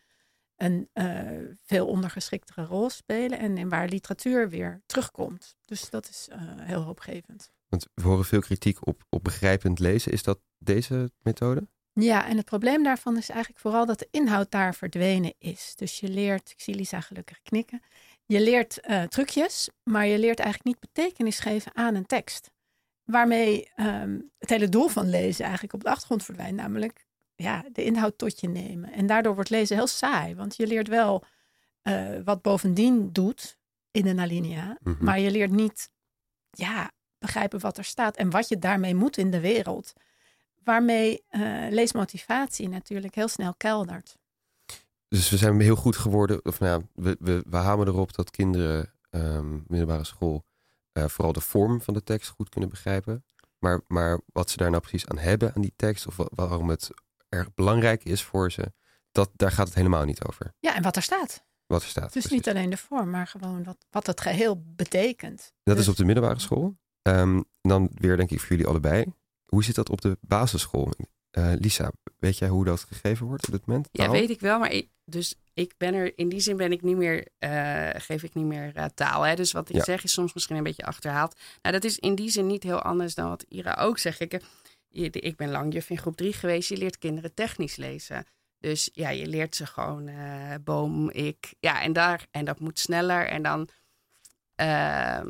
een 0.55 0.89
uh, 0.93 1.55
veel 1.65 1.87
ondergeschiktere 1.87 2.65
rol 2.65 2.89
spelen 2.89 3.39
en, 3.39 3.57
en, 3.57 3.69
waar 3.69 3.87
literatuur 3.87 4.49
weer 4.49 4.81
terugkomt. 4.85 5.55
Dus 5.65 5.89
dat 5.89 6.09
is 6.09 6.27
uh, 6.31 6.37
heel 6.41 6.81
hoopgevend. 6.81 7.51
Want 7.67 7.87
we 7.93 8.01
horen 8.01 8.25
veel 8.25 8.41
kritiek 8.41 8.87
op, 8.87 9.03
op 9.09 9.23
begrijpend 9.23 9.79
lezen. 9.79 10.11
Is 10.11 10.23
dat 10.23 10.39
deze 10.57 11.11
methode? 11.19 11.67
Ja, 11.93 12.27
en 12.27 12.37
het 12.37 12.45
probleem 12.45 12.83
daarvan 12.83 13.17
is 13.17 13.29
eigenlijk 13.29 13.61
vooral 13.61 13.85
dat 13.85 13.99
de 13.99 14.07
inhoud 14.11 14.51
daar 14.51 14.75
verdwenen 14.75 15.33
is. 15.37 15.73
Dus 15.75 15.99
je 15.99 16.07
leert, 16.07 16.51
ik 16.51 16.61
zie 16.61 16.75
Lisa 16.75 17.01
gelukkig 17.01 17.41
knikken, 17.41 17.81
je 18.25 18.41
leert 18.41 18.79
uh, 18.87 19.03
trucjes, 19.03 19.69
maar 19.83 20.05
je 20.05 20.19
leert 20.19 20.39
eigenlijk 20.39 20.67
niet 20.67 20.91
betekenis 20.93 21.39
geven 21.39 21.75
aan 21.75 21.95
een 21.95 22.05
tekst. 22.05 22.51
Waarmee 23.03 23.71
um, 23.75 24.31
het 24.37 24.49
hele 24.49 24.69
doel 24.69 24.87
van 24.87 25.09
lezen 25.09 25.43
eigenlijk 25.43 25.73
op 25.73 25.83
de 25.83 25.89
achtergrond 25.89 26.23
verdwijnt, 26.23 26.55
namelijk 26.55 27.05
ja, 27.35 27.65
de 27.71 27.83
inhoud 27.83 28.17
tot 28.17 28.39
je 28.39 28.47
nemen. 28.47 28.91
En 28.91 29.07
daardoor 29.07 29.35
wordt 29.35 29.49
lezen 29.49 29.75
heel 29.75 29.87
saai, 29.87 30.35
want 30.35 30.55
je 30.55 30.67
leert 30.67 30.87
wel 30.87 31.23
uh, 31.83 32.19
wat 32.23 32.41
bovendien 32.41 33.11
doet 33.11 33.57
in 33.91 34.07
een 34.07 34.19
alinea, 34.19 34.65
mm 34.65 34.93
-hmm. 34.93 35.05
maar 35.05 35.19
je 35.19 35.31
leert 35.31 35.51
niet 35.51 35.91
ja, 36.49 36.91
begrijpen 37.17 37.59
wat 37.59 37.77
er 37.77 37.83
staat 37.83 38.17
en 38.17 38.29
wat 38.29 38.47
je 38.47 38.59
daarmee 38.59 38.95
moet 38.95 39.17
in 39.17 39.31
de 39.31 39.39
wereld. 39.39 39.93
Waarmee 40.63 41.25
uh, 41.29 41.67
leesmotivatie 41.69 42.69
natuurlijk 42.69 43.15
heel 43.15 43.27
snel 43.27 43.53
keldert. 43.55 44.17
Dus 45.07 45.29
we 45.29 45.37
zijn 45.37 45.59
heel 45.59 45.75
goed 45.75 45.97
geworden, 45.97 46.45
of 46.45 46.59
nou, 46.59 46.83
we, 46.93 47.17
we, 47.19 47.43
we 47.49 47.57
hameren 47.57 47.93
erop 47.93 48.15
dat 48.15 48.31
kinderen 48.31 48.93
um, 49.09 49.63
middelbare 49.67 50.03
school 50.03 50.45
uh, 50.93 51.05
vooral 51.05 51.33
de 51.33 51.41
vorm 51.41 51.81
van 51.81 51.93
de 51.93 52.03
tekst 52.03 52.29
goed 52.29 52.49
kunnen 52.49 52.69
begrijpen. 52.69 53.25
Maar, 53.59 53.81
maar 53.87 54.21
wat 54.25 54.49
ze 54.49 54.57
daar 54.57 54.69
nou 54.69 54.81
precies 54.81 55.07
aan 55.07 55.17
hebben 55.17 55.53
aan 55.55 55.61
die 55.61 55.73
tekst, 55.75 56.07
of 56.07 56.17
waarom 56.17 56.69
het 56.69 56.89
erg 57.29 57.53
belangrijk 57.53 58.03
is 58.03 58.23
voor 58.23 58.51
ze, 58.51 58.73
dat, 59.11 59.29
daar 59.33 59.51
gaat 59.51 59.67
het 59.67 59.75
helemaal 59.75 60.05
niet 60.05 60.23
over. 60.23 60.53
Ja, 60.59 60.75
en 60.75 60.83
wat 60.83 60.95
er 60.95 61.01
staat. 61.01 61.45
Wat 61.65 61.81
er 61.81 61.87
staat. 61.87 62.03
Dus 62.03 62.11
precies. 62.11 62.31
niet 62.31 62.49
alleen 62.49 62.69
de 62.69 62.77
vorm, 62.77 63.09
maar 63.09 63.27
gewoon 63.27 63.63
wat, 63.63 63.85
wat 63.89 64.07
het 64.07 64.21
geheel 64.21 64.63
betekent. 64.65 65.53
Dat 65.63 65.75
dus... 65.75 65.85
is 65.85 65.91
op 65.91 65.97
de 65.97 66.05
middelbare 66.05 66.39
school. 66.39 66.77
Um, 67.01 67.43
dan 67.61 67.89
weer 67.93 68.17
denk 68.17 68.31
ik 68.31 68.39
voor 68.39 68.49
jullie 68.49 68.67
allebei. 68.67 69.13
Hoe 69.45 69.63
zit 69.63 69.75
dat 69.75 69.89
op 69.89 70.01
de 70.01 70.17
basisschool? 70.21 70.93
Uh, 71.37 71.53
Lisa, 71.59 71.91
weet 72.19 72.37
jij 72.37 72.47
hoe 72.47 72.65
dat 72.65 72.79
gegeven 72.83 73.25
wordt 73.25 73.45
op 73.47 73.53
dit 73.53 73.65
moment? 73.65 73.89
Ja, 73.91 74.09
weet 74.09 74.29
ik 74.29 74.39
wel. 74.39 74.59
Maar 74.59 74.71
ik, 74.71 74.89
dus 75.05 75.35
ik 75.53 75.73
ben 75.77 75.93
er, 75.93 76.17
in 76.17 76.29
die 76.29 76.39
zin 76.39 76.57
ben 76.57 76.71
ik 76.71 76.81
niet 76.81 76.97
meer, 76.97 77.27
uh, 77.39 77.89
geef 77.93 78.23
ik 78.23 78.33
niet 78.33 78.45
meer 78.45 78.71
uh, 78.75 78.85
taal. 78.85 79.21
Hè? 79.21 79.35
Dus 79.35 79.51
wat 79.51 79.69
ik 79.69 79.75
ja. 79.75 79.83
zeg 79.83 80.03
is 80.03 80.13
soms 80.13 80.33
misschien 80.33 80.55
een 80.55 80.63
beetje 80.63 80.85
achterhaald. 80.85 81.35
Nou, 81.61 81.75
dat 81.75 81.83
is 81.83 81.99
in 81.99 82.15
die 82.15 82.29
zin 82.29 82.47
niet 82.47 82.63
heel 82.63 82.81
anders 82.81 83.15
dan 83.15 83.29
wat 83.29 83.45
Ira 83.49 83.73
ook 83.73 83.97
zegt. 83.97 84.19
Ik, 84.19 84.41
ik 85.15 85.35
ben 85.35 85.49
lang 85.49 85.73
juf 85.73 85.89
in 85.89 85.97
groep 85.97 86.15
drie 86.15 86.33
geweest. 86.33 86.69
Je 86.69 86.77
leert 86.77 86.97
kinderen 86.97 87.33
technisch 87.33 87.75
lezen. 87.75 88.25
Dus 88.59 88.89
ja, 88.93 89.09
je 89.09 89.27
leert 89.27 89.55
ze 89.55 89.65
gewoon 89.65 90.09
boom, 90.63 91.09
ik. 91.09 91.53
Ja, 91.59 91.81
en, 91.81 91.93
daar, 91.93 92.27
en 92.31 92.45
dat 92.45 92.59
moet 92.59 92.79
sneller. 92.79 93.27
En 93.27 93.43
dan 93.43 93.67
uh, 94.61 94.67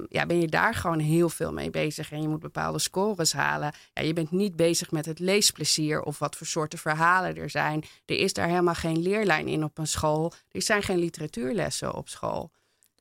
ja, 0.09 0.25
ben 0.27 0.39
je 0.39 0.47
daar 0.47 0.73
gewoon 0.73 0.99
heel 0.99 1.29
veel 1.29 1.53
mee 1.53 1.69
bezig. 1.69 2.11
En 2.11 2.21
je 2.21 2.27
moet 2.27 2.39
bepaalde 2.39 2.79
scores 2.79 3.33
halen. 3.33 3.73
Ja, 3.93 4.01
je 4.01 4.13
bent 4.13 4.31
niet 4.31 4.55
bezig 4.55 4.91
met 4.91 5.05
het 5.05 5.19
leesplezier 5.19 6.01
of 6.01 6.19
wat 6.19 6.35
voor 6.35 6.47
soorten 6.47 6.79
verhalen 6.79 7.35
er 7.35 7.49
zijn. 7.49 7.83
Er 8.05 8.17
is 8.17 8.33
daar 8.33 8.47
helemaal 8.47 8.73
geen 8.73 9.01
leerlijn 9.01 9.47
in 9.47 9.63
op 9.63 9.77
een 9.77 9.87
school. 9.87 10.33
Er 10.51 10.61
zijn 10.61 10.83
geen 10.83 10.99
literatuurlessen 10.99 11.93
op 11.93 12.09
school. 12.09 12.51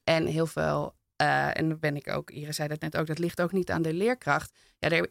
En 0.05 0.27
heel 0.27 0.47
veel 0.47 0.95
Uh, 1.23 1.59
en 1.59 1.69
dan 1.69 1.79
ben 1.79 1.97
ik 1.97 2.09
ook, 2.09 2.31
Iris 2.31 2.57
zei 2.57 2.69
dat 2.69 2.81
net 2.81 2.97
ook, 2.97 3.07
dat 3.07 3.19
ligt 3.19 3.41
ook 3.41 3.53
niet 3.53 3.71
aan 3.71 3.83
de 3.83 3.93
leerkracht. 3.93 4.53
Ja, 4.79 5.07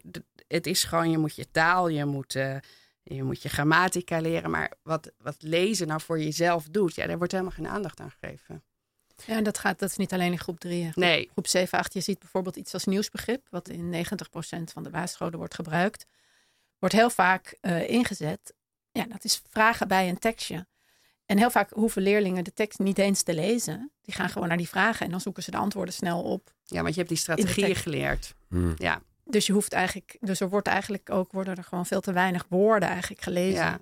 het 0.47 0.67
is 0.67 0.83
gewoon, 0.83 1.09
je 1.11 1.17
moet 1.17 1.35
je 1.35 1.51
taal, 1.51 1.87
je 1.87 2.05
moet, 2.05 2.35
uh, 2.35 2.55
je 3.03 3.23
moet 3.23 3.41
je 3.41 3.49
grammatica 3.49 4.19
leren. 4.19 4.49
Maar 4.51 4.71
wat, 4.83 5.11
wat 5.17 5.35
lezen 5.39 5.87
nou 5.87 6.01
voor 6.01 6.19
jezelf 6.19 6.67
doet, 6.69 6.95
ja, 6.95 7.07
daar 7.07 7.17
wordt 7.17 7.31
helemaal 7.31 7.53
geen 7.53 7.67
aandacht 7.67 7.99
aan 7.99 8.11
gegeven. 8.19 8.63
Ja, 9.25 9.35
en 9.35 9.43
dat, 9.43 9.57
gaat, 9.57 9.79
dat 9.79 9.89
is 9.89 9.97
niet 9.97 10.13
alleen 10.13 10.31
in 10.31 10.39
groep 10.39 10.59
3. 10.59 10.83
Groep, 10.83 10.95
nee. 10.95 11.29
Groep 11.31 11.47
7, 11.47 11.79
8, 11.79 11.93
je 11.93 12.01
ziet 12.01 12.19
bijvoorbeeld 12.19 12.55
iets 12.55 12.73
als 12.73 12.85
nieuwsbegrip, 12.85 13.47
wat 13.49 13.69
in 13.69 13.93
90% 13.93 14.63
van 14.73 14.83
de 14.83 14.89
basisscholen 14.89 15.37
wordt 15.37 15.55
gebruikt. 15.55 16.05
Wordt 16.79 16.95
heel 16.95 17.09
vaak 17.09 17.57
uh, 17.61 17.89
ingezet. 17.89 18.53
Ja, 18.91 19.05
dat 19.05 19.23
is 19.23 19.41
vragen 19.49 19.87
bij 19.87 20.09
een 20.09 20.19
tekstje. 20.19 20.67
En 21.25 21.37
heel 21.37 21.51
vaak 21.51 21.69
hoeven 21.69 22.01
leerlingen 22.01 22.43
de 22.43 22.53
tekst 22.53 22.79
niet 22.79 22.97
eens 22.97 23.23
te 23.23 23.33
lezen. 23.33 23.91
Die 24.01 24.13
gaan 24.13 24.29
gewoon 24.29 24.47
naar 24.47 24.57
die 24.57 24.69
vragen 24.69 25.05
en 25.05 25.11
dan 25.11 25.21
zoeken 25.21 25.43
ze 25.43 25.51
de 25.51 25.57
antwoorden 25.57 25.93
snel 25.93 26.21
op. 26.21 26.53
Ja, 26.63 26.81
want 26.81 26.93
je 26.93 26.99
hebt 26.99 27.09
die 27.09 27.17
strategieën 27.17 27.75
geleerd. 27.75 28.35
Hmm. 28.47 28.73
Ja. 28.77 29.01
Dus 29.23 29.45
je 29.45 29.53
hoeft 29.53 29.73
eigenlijk, 29.73 30.17
dus 30.19 30.39
er 30.39 30.49
wordt 30.49 30.67
eigenlijk 30.67 31.09
ook 31.09 31.31
worden 31.31 31.55
er 31.55 31.63
gewoon 31.63 31.85
veel 31.85 32.01
te 32.01 32.13
weinig 32.13 32.45
woorden 32.49 32.89
eigenlijk 32.89 33.21
gelezen 33.21 33.63
ja. 33.63 33.79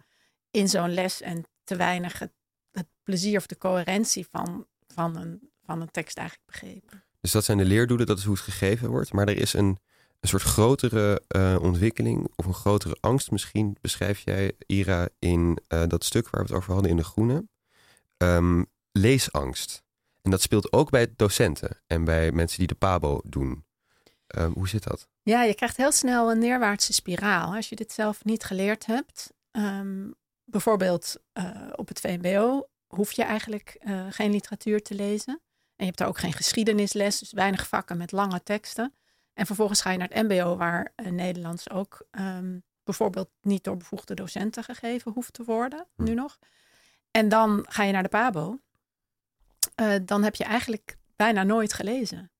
in 0.51 0.69
zo'n 0.69 0.93
les 0.93 1.21
en 1.21 1.45
te 1.63 1.75
weinig 1.75 2.19
het, 2.19 2.31
het, 2.71 2.87
plezier 3.03 3.37
of 3.37 3.45
de 3.45 3.57
coherentie 3.57 4.27
van, 4.31 4.67
van, 4.93 5.17
een, 5.17 5.51
van 5.63 5.81
een 5.81 5.91
tekst 5.91 6.17
eigenlijk 6.17 6.47
begrepen. 6.47 7.03
Dus 7.21 7.31
dat 7.31 7.43
zijn 7.43 7.57
de 7.57 7.65
leerdoelen, 7.65 8.05
dat 8.05 8.17
is 8.17 8.23
hoe 8.23 8.33
het 8.33 8.43
gegeven 8.43 8.89
wordt. 8.89 9.13
Maar 9.13 9.27
er 9.27 9.37
is 9.37 9.53
een, 9.53 9.77
een 10.19 10.29
soort 10.29 10.41
grotere 10.41 11.21
uh, 11.35 11.57
ontwikkeling 11.61 12.27
of 12.35 12.45
een 12.45 12.53
grotere 12.53 12.97
angst 12.99 13.31
misschien, 13.31 13.77
beschrijf 13.81 14.19
jij, 14.19 14.53
Ira, 14.65 15.09
in 15.19 15.59
uh, 15.67 15.83
dat 15.87 16.03
stuk 16.03 16.29
waar 16.29 16.41
we 16.41 16.47
het 16.47 16.57
over 16.57 16.73
hadden 16.73 16.91
in 16.91 16.97
De 16.97 17.03
Groene. 17.03 17.47
Um, 18.17 18.65
leesangst. 18.91 19.83
En 20.21 20.31
dat 20.31 20.41
speelt 20.41 20.73
ook 20.73 20.89
bij 20.89 21.13
docenten 21.15 21.81
en 21.87 22.03
bij 22.03 22.31
mensen 22.31 22.57
die 22.57 22.67
de 22.67 22.75
PABO 22.75 23.21
doen. 23.23 23.65
Um, 24.37 24.53
hoe 24.53 24.67
zit 24.67 24.83
dat? 24.83 25.07
Ja, 25.21 25.43
je 25.43 25.55
krijgt 25.55 25.77
heel 25.77 25.91
snel 25.91 26.31
een 26.31 26.39
neerwaartse 26.39 26.93
spiraal. 26.93 27.55
Als 27.55 27.69
je 27.69 27.75
dit 27.75 27.91
zelf 27.91 28.23
niet 28.23 28.43
geleerd 28.43 28.85
hebt, 28.85 29.33
um, 29.51 30.13
bijvoorbeeld 30.43 31.15
uh, 31.33 31.67
op 31.75 31.87
het 31.87 31.99
VMBO, 31.99 32.67
hoef 32.95 33.11
je 33.11 33.23
eigenlijk 33.23 33.77
uh, 33.81 34.05
geen 34.09 34.31
literatuur 34.31 34.81
te 34.81 34.95
lezen. 34.95 35.33
En 35.75 35.85
je 35.85 35.85
hebt 35.85 35.97
daar 35.97 36.07
ook 36.07 36.17
geen 36.17 36.33
geschiedenisles, 36.33 37.19
dus 37.19 37.31
weinig 37.31 37.67
vakken 37.67 37.97
met 37.97 38.11
lange 38.11 38.43
teksten. 38.43 38.93
En 39.33 39.45
vervolgens 39.45 39.81
ga 39.81 39.91
je 39.91 39.97
naar 39.97 40.09
het 40.11 40.27
MBO, 40.27 40.57
waar 40.57 40.93
uh, 40.95 41.11
Nederlands 41.11 41.69
ook 41.69 42.07
um, 42.11 42.63
bijvoorbeeld 42.83 43.29
niet 43.41 43.63
door 43.63 43.77
bevoegde 43.77 44.13
docenten 44.13 44.63
gegeven 44.63 45.11
hoeft 45.11 45.33
te 45.33 45.43
worden, 45.43 45.87
Hm. 45.95 46.03
nu 46.03 46.13
nog. 46.13 46.39
En 47.11 47.29
dan 47.29 47.65
ga 47.69 47.83
je 47.83 47.91
naar 47.91 48.03
de 48.03 48.09
PABO. 48.09 48.59
Uh, 49.81 49.95
dan 50.05 50.23
heb 50.23 50.35
je 50.35 50.43
eigenlijk 50.43 50.97
bijna 51.15 51.43
nooit 51.43 51.73
gelezen. 51.73 52.31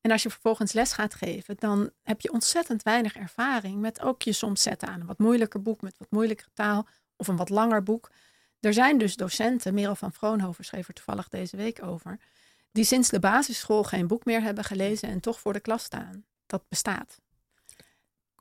En 0.00 0.10
als 0.10 0.22
je 0.22 0.30
vervolgens 0.30 0.72
les 0.72 0.92
gaat 0.92 1.14
geven, 1.14 1.56
dan 1.56 1.90
heb 2.02 2.20
je 2.20 2.32
ontzettend 2.32 2.82
weinig 2.82 3.16
ervaring 3.16 3.80
met 3.80 4.00
ook 4.00 4.22
je 4.22 4.32
soms 4.32 4.62
zetten 4.62 4.88
aan 4.88 5.00
een 5.00 5.06
wat 5.06 5.18
moeilijker 5.18 5.62
boek 5.62 5.80
met 5.80 5.98
wat 5.98 6.10
moeilijkere 6.10 6.50
taal 6.54 6.86
of 7.16 7.28
een 7.28 7.36
wat 7.36 7.48
langer 7.48 7.82
boek. 7.82 8.10
Er 8.60 8.72
zijn 8.72 8.98
dus 8.98 9.16
docenten, 9.16 9.74
Merel 9.74 9.94
van 9.94 10.12
Vroonhoven 10.12 10.64
schreef 10.64 10.88
er 10.88 10.94
toevallig 10.94 11.28
deze 11.28 11.56
week 11.56 11.82
over, 11.82 12.18
die 12.72 12.84
sinds 12.84 13.08
de 13.08 13.20
basisschool 13.20 13.84
geen 13.84 14.06
boek 14.06 14.24
meer 14.24 14.42
hebben 14.42 14.64
gelezen 14.64 15.08
en 15.08 15.20
toch 15.20 15.40
voor 15.40 15.52
de 15.52 15.60
klas 15.60 15.82
staan. 15.82 16.24
Dat 16.46 16.62
bestaat. 16.68 17.20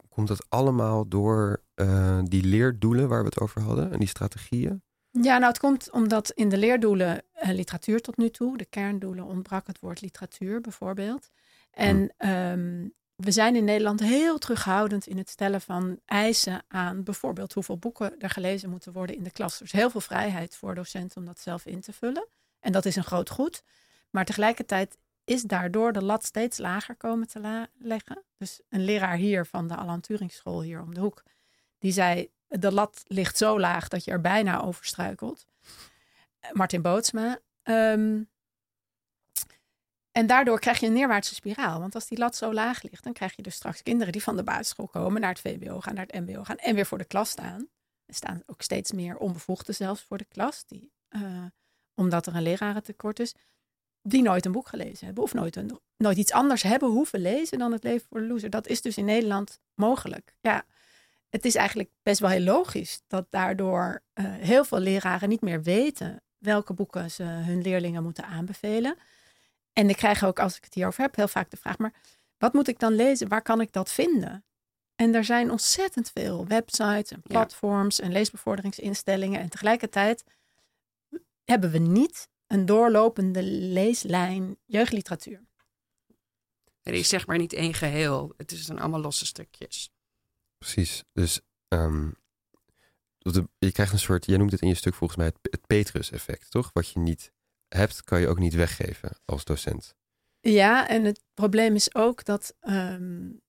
Komt 0.09 0.27
dat 0.27 0.45
allemaal 0.49 1.07
door 1.07 1.61
uh, 1.75 2.19
die 2.23 2.43
leerdoelen 2.43 3.07
waar 3.07 3.19
we 3.19 3.25
het 3.25 3.39
over 3.39 3.61
hadden 3.61 3.91
en 3.91 3.99
die 3.99 4.07
strategieën? 4.07 4.81
Ja, 5.11 5.37
nou 5.37 5.45
het 5.45 5.59
komt 5.59 5.91
omdat 5.91 6.31
in 6.31 6.49
de 6.49 6.57
leerdoelen 6.57 7.21
uh, 7.43 7.49
literatuur 7.49 8.01
tot 8.01 8.17
nu 8.17 8.29
toe, 8.29 8.57
de 8.57 8.65
kerndoelen 8.65 9.25
ontbrak 9.25 9.67
het 9.67 9.79
woord 9.79 10.01
literatuur 10.01 10.61
bijvoorbeeld. 10.61 11.29
En 11.71 12.13
hm. 12.17 12.27
um, 12.27 12.93
we 13.17 13.31
zijn 13.31 13.55
in 13.55 13.63
Nederland 13.63 13.99
heel 13.99 14.37
terughoudend 14.37 15.07
in 15.07 15.17
het 15.17 15.29
stellen 15.29 15.61
van 15.61 15.99
eisen 16.05 16.63
aan 16.67 17.03
bijvoorbeeld 17.03 17.53
hoeveel 17.53 17.77
boeken 17.77 18.19
er 18.19 18.29
gelezen 18.29 18.69
moeten 18.69 18.93
worden 18.93 19.15
in 19.15 19.23
de 19.23 19.31
klas. 19.31 19.57
Dus 19.57 19.71
heel 19.71 19.89
veel 19.89 20.01
vrijheid 20.01 20.55
voor 20.55 20.75
docenten 20.75 21.17
om 21.17 21.25
dat 21.25 21.39
zelf 21.39 21.65
in 21.65 21.81
te 21.81 21.93
vullen. 21.93 22.27
En 22.59 22.71
dat 22.71 22.85
is 22.85 22.95
een 22.95 23.03
groot 23.03 23.29
goed. 23.29 23.63
Maar 24.09 24.25
tegelijkertijd 24.25 24.97
is 25.23 25.41
daardoor 25.41 25.93
de 25.93 26.03
lat 26.03 26.25
steeds 26.25 26.57
lager 26.57 26.95
komen 26.95 27.27
te 27.27 27.67
leggen. 27.77 28.23
Dus 28.37 28.61
een 28.69 28.83
leraar 28.83 29.15
hier 29.15 29.45
van 29.45 29.67
de 29.67 29.75
Alan 29.75 30.01
School 30.27 30.61
hier 30.61 30.81
om 30.81 30.93
de 30.93 30.99
hoek, 30.99 31.23
die 31.79 31.91
zei 31.91 32.29
de 32.47 32.71
lat 32.71 33.03
ligt 33.07 33.37
zo 33.37 33.59
laag 33.59 33.87
dat 33.87 34.03
je 34.03 34.11
er 34.11 34.21
bijna 34.21 34.61
over 34.61 34.85
struikelt. 34.85 35.45
Martin 36.51 36.81
Bootsma. 36.81 37.39
Um, 37.63 38.29
en 40.17 40.27
daardoor 40.27 40.59
krijg 40.59 40.79
je 40.79 40.85
een 40.85 40.93
neerwaartse 40.93 41.35
spiraal. 41.35 41.79
Want 41.79 41.95
als 41.95 42.07
die 42.07 42.17
lat 42.17 42.35
zo 42.35 42.53
laag 42.53 42.83
ligt, 42.83 43.03
dan 43.03 43.13
krijg 43.13 43.35
je 43.35 43.41
dus 43.41 43.55
straks 43.55 43.83
kinderen 43.83 44.11
die 44.11 44.23
van 44.23 44.35
de 44.35 44.43
basisschool 44.43 44.87
komen, 44.87 45.21
naar 45.21 45.29
het 45.29 45.39
VBO 45.39 45.79
gaan, 45.79 45.93
naar 45.93 46.05
het 46.05 46.27
MBO 46.27 46.43
gaan 46.43 46.57
en 46.57 46.75
weer 46.75 46.85
voor 46.85 46.97
de 46.97 47.05
klas 47.05 47.29
staan. 47.29 47.67
Er 48.05 48.13
staan 48.13 48.43
ook 48.45 48.61
steeds 48.61 48.91
meer 48.91 49.17
onbevoegden 49.17 49.75
zelfs 49.75 50.01
voor 50.01 50.17
de 50.17 50.25
klas, 50.25 50.63
die, 50.65 50.91
uh, 51.09 51.45
omdat 51.95 52.25
er 52.25 52.35
een 52.35 52.41
lerarentekort 52.41 53.19
is, 53.19 53.33
die 54.01 54.21
nooit 54.21 54.45
een 54.45 54.51
boek 54.51 54.67
gelezen 54.67 55.05
hebben 55.05 55.23
of 55.23 55.33
nooit, 55.33 55.55
een, 55.55 55.79
nooit 55.97 56.17
iets 56.17 56.31
anders 56.31 56.63
hebben 56.63 56.89
hoeven 56.89 57.19
lezen 57.19 57.59
dan 57.59 57.71
het 57.71 57.83
leven 57.83 58.07
voor 58.09 58.19
de 58.19 58.27
loser. 58.27 58.49
Dat 58.49 58.67
is 58.67 58.81
dus 58.81 58.97
in 58.97 59.05
Nederland 59.05 59.59
mogelijk. 59.73 60.35
Ja, 60.41 60.65
het 61.29 61.45
is 61.45 61.55
eigenlijk 61.55 61.89
best 62.03 62.19
wel 62.19 62.29
heel 62.29 62.43
logisch 62.43 63.01
dat 63.07 63.25
daardoor 63.29 64.03
uh, 64.13 64.25
heel 64.25 64.65
veel 64.65 64.79
leraren 64.79 65.29
niet 65.29 65.41
meer 65.41 65.63
weten 65.63 66.21
welke 66.37 66.73
boeken 66.73 67.11
ze 67.11 67.23
hun 67.23 67.61
leerlingen 67.61 68.03
moeten 68.03 68.25
aanbevelen. 68.25 68.97
En 69.77 69.89
ik 69.89 69.95
krijg 69.95 70.23
ook, 70.23 70.39
als 70.39 70.57
ik 70.57 70.63
het 70.63 70.73
hierover 70.73 71.01
heb, 71.01 71.15
heel 71.15 71.27
vaak 71.27 71.49
de 71.49 71.57
vraag: 71.57 71.77
maar 71.77 71.93
wat 72.37 72.53
moet 72.53 72.67
ik 72.67 72.79
dan 72.79 72.93
lezen? 72.93 73.27
Waar 73.27 73.41
kan 73.41 73.61
ik 73.61 73.71
dat 73.71 73.91
vinden? 73.91 74.45
En 74.95 75.15
er 75.15 75.23
zijn 75.23 75.51
ontzettend 75.51 76.11
veel 76.11 76.47
websites 76.47 77.11
en 77.11 77.21
platforms 77.21 77.97
ja. 77.97 78.03
en 78.03 78.11
leesbevorderingsinstellingen. 78.11 79.39
En 79.39 79.49
tegelijkertijd 79.49 80.23
hebben 81.43 81.71
we 81.71 81.77
niet 81.77 82.29
een 82.47 82.65
doorlopende 82.65 83.43
leeslijn 83.43 84.57
jeugdliteratuur. 84.65 85.45
Er 86.81 86.93
is 86.93 87.09
zeg 87.09 87.27
maar 87.27 87.37
niet 87.37 87.53
één 87.53 87.73
geheel. 87.73 88.33
Het 88.37 88.51
is 88.51 88.65
dan 88.65 88.79
allemaal 88.79 89.01
losse 89.01 89.25
stukjes. 89.25 89.89
Precies. 90.57 91.03
Dus 91.13 91.41
um, 91.67 92.15
je 93.57 93.71
krijgt 93.71 93.93
een 93.93 93.99
soort, 93.99 94.25
jij 94.25 94.37
noemt 94.37 94.51
het 94.51 94.61
in 94.61 94.67
je 94.67 94.73
stuk 94.73 94.93
volgens 94.93 95.19
mij 95.19 95.27
het, 95.27 95.37
het 95.41 95.67
Petrus-effect, 95.67 96.51
toch? 96.51 96.69
Wat 96.73 96.89
je 96.89 96.99
niet 96.99 97.31
hebt, 97.69 98.03
kan 98.03 98.19
je 98.19 98.27
ook 98.27 98.39
niet 98.39 98.53
weggeven 98.53 99.19
als 99.25 99.45
docent. 99.45 99.95
Ja, 100.39 100.87
en 100.87 101.03
het 101.03 101.21
probleem 101.33 101.75
is 101.75 101.95
ook 101.95 102.25
dat, 102.25 102.55
um, 102.61 103.41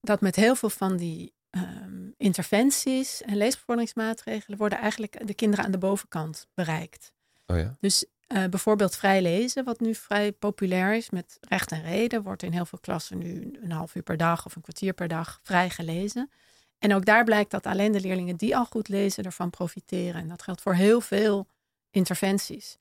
dat 0.00 0.20
met 0.20 0.36
heel 0.36 0.54
veel 0.54 0.70
van 0.70 0.96
die 0.96 1.32
um, 1.50 2.14
interventies 2.16 3.22
en 3.22 3.36
leesbevorderingsmaatregelen 3.36 4.58
worden 4.58 4.78
eigenlijk 4.78 5.26
de 5.26 5.34
kinderen 5.34 5.64
aan 5.64 5.70
de 5.70 5.78
bovenkant 5.78 6.46
bereikt. 6.54 7.12
Oh 7.46 7.56
ja? 7.56 7.76
Dus 7.80 8.04
uh, 8.28 8.44
bijvoorbeeld 8.44 8.96
vrij 8.96 9.22
lezen, 9.22 9.64
wat 9.64 9.80
nu 9.80 9.94
vrij 9.94 10.32
populair 10.32 10.94
is 10.94 11.10
met 11.10 11.38
recht 11.40 11.72
en 11.72 11.82
reden, 11.82 12.22
wordt 12.22 12.42
in 12.42 12.52
heel 12.52 12.66
veel 12.66 12.78
klassen 12.78 13.18
nu 13.18 13.58
een 13.62 13.72
half 13.72 13.94
uur 13.94 14.02
per 14.02 14.16
dag 14.16 14.46
of 14.46 14.56
een 14.56 14.62
kwartier 14.62 14.92
per 14.92 15.08
dag 15.08 15.40
vrij 15.42 15.70
gelezen. 15.70 16.30
En 16.78 16.94
ook 16.94 17.04
daar 17.04 17.24
blijkt 17.24 17.50
dat 17.50 17.66
alleen 17.66 17.92
de 17.92 18.00
leerlingen 18.00 18.36
die 18.36 18.56
al 18.56 18.64
goed 18.64 18.88
lezen 18.88 19.24
ervan 19.24 19.50
profiteren. 19.50 20.20
En 20.20 20.28
dat 20.28 20.42
geldt 20.42 20.62
voor 20.62 20.74
heel 20.74 21.00
veel 21.00 21.46
interventies. 21.90 22.78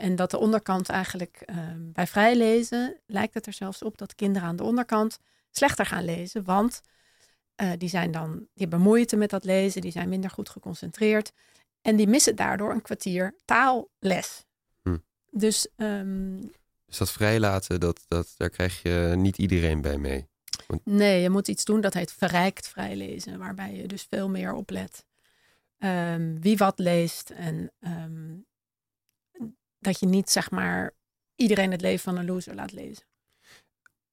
En 0.00 0.16
dat 0.16 0.30
de 0.30 0.38
onderkant 0.38 0.88
eigenlijk 0.88 1.42
uh, 1.46 1.56
bij 1.78 2.06
vrij 2.06 2.36
lezen 2.36 3.00
lijkt 3.06 3.34
het 3.34 3.46
er 3.46 3.52
zelfs 3.52 3.82
op 3.82 3.98
dat 3.98 4.14
kinderen 4.14 4.48
aan 4.48 4.56
de 4.56 4.62
onderkant 4.62 5.18
slechter 5.50 5.86
gaan 5.86 6.04
lezen. 6.04 6.44
Want 6.44 6.80
uh, 7.62 7.70
die 7.78 7.88
zijn 7.88 8.10
dan, 8.10 8.32
die 8.32 8.48
hebben 8.54 8.80
moeite 8.80 9.16
met 9.16 9.30
dat 9.30 9.44
lezen, 9.44 9.80
die 9.80 9.90
zijn 9.90 10.08
minder 10.08 10.30
goed 10.30 10.48
geconcentreerd. 10.48 11.32
En 11.82 11.96
die 11.96 12.06
missen 12.06 12.36
daardoor 12.36 12.72
een 12.72 12.82
kwartier 12.82 13.34
taalles. 13.44 14.44
Hm. 14.82 14.96
Dus, 15.30 15.68
um, 15.76 16.52
dus 16.86 16.98
dat 16.98 17.12
vrijlaten, 17.12 17.80
dat, 17.80 18.04
dat, 18.08 18.34
daar 18.36 18.50
krijg 18.50 18.82
je 18.82 19.14
niet 19.16 19.38
iedereen 19.38 19.80
bij 19.80 19.98
mee. 19.98 20.26
Want... 20.66 20.80
Nee, 20.84 21.22
je 21.22 21.30
moet 21.30 21.48
iets 21.48 21.64
doen 21.64 21.80
dat 21.80 21.94
heet 21.94 22.12
verrijkt 22.12 22.68
vrijlezen, 22.68 23.38
waarbij 23.38 23.74
je 23.74 23.86
dus 23.86 24.06
veel 24.10 24.28
meer 24.28 24.52
oplet. 24.52 25.04
Um, 25.78 26.40
wie 26.40 26.56
wat 26.56 26.78
leest 26.78 27.30
en 27.30 27.72
um, 27.80 28.48
dat 29.80 30.00
je 30.00 30.06
niet 30.06 30.30
zeg 30.30 30.50
maar 30.50 30.94
iedereen 31.34 31.70
het 31.70 31.80
leven 31.80 32.00
van 32.00 32.16
een 32.16 32.26
loser 32.26 32.54
laat 32.54 32.72
lezen. 32.72 33.04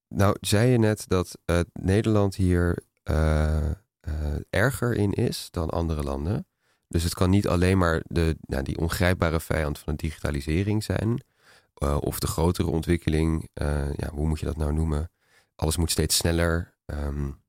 Nou, 0.08 0.36
zei 0.40 0.72
je 0.72 0.78
net 0.78 1.04
dat 1.08 1.38
uh, 1.46 1.60
Nederland 1.74 2.36
hier 2.36 2.84
uh, 3.04 3.72
uh, 4.02 4.36
erger 4.50 4.94
in 4.94 5.12
is 5.12 5.48
dan 5.52 5.70
andere 5.70 6.04
landen. 6.04 6.48
Dus 6.88 7.04
het 7.04 7.14
kan 7.14 7.30
niet 7.30 7.48
alleen 7.48 7.78
maar 7.78 8.02
de, 8.06 8.38
nou, 8.42 8.64
die 8.64 8.78
ongrijpbare 8.78 9.40
vijand 9.40 9.80
van 9.80 9.96
de 9.96 10.02
digitalisering 10.02 10.84
zijn. 10.84 11.24
of 12.00 12.20
de 12.20 12.28
grotere 12.28 12.70
ontwikkeling, 12.70 13.50
ja, 13.96 14.10
hoe 14.12 14.28
moet 14.28 14.40
je 14.40 14.46
dat 14.46 14.58
nou 14.58 14.74
noemen? 14.74 15.12
Alles 15.56 15.78
moet 15.78 15.92
steeds 15.92 16.18
sneller. 16.18 16.74
Um, 16.86 17.42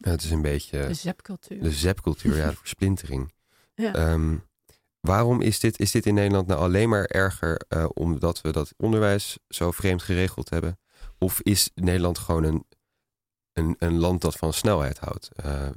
het 0.00 0.22
is 0.22 0.30
een 0.30 0.42
beetje... 0.42 0.86
De 0.86 0.94
zepcultuur. 0.94 1.62
De 1.62 1.70
zepcultuur, 1.70 2.36
ja, 2.36 2.48
de 2.48 2.56
versplintering. 2.64 3.32
Ja. 3.74 4.12
Um, 4.12 4.47
Waarom 5.08 5.40
is 5.40 5.60
dit, 5.60 5.78
is 5.78 5.90
dit 5.90 6.06
in 6.06 6.14
Nederland 6.14 6.46
nou 6.46 6.60
alleen 6.60 6.88
maar 6.88 7.04
erger 7.04 7.60
uh, 7.68 7.86
omdat 7.94 8.40
we 8.40 8.52
dat 8.52 8.72
onderwijs 8.76 9.38
zo 9.48 9.70
vreemd 9.70 10.02
geregeld 10.02 10.50
hebben? 10.50 10.78
Of 11.18 11.40
is 11.40 11.70
Nederland 11.74 12.18
gewoon 12.18 12.44
een, 12.44 12.66
een, 13.52 13.76
een 13.78 13.98
land 13.98 14.20
dat 14.20 14.36
van 14.36 14.52
snelheid 14.52 14.98
houdt? 14.98 15.28
Uh, 15.44 15.68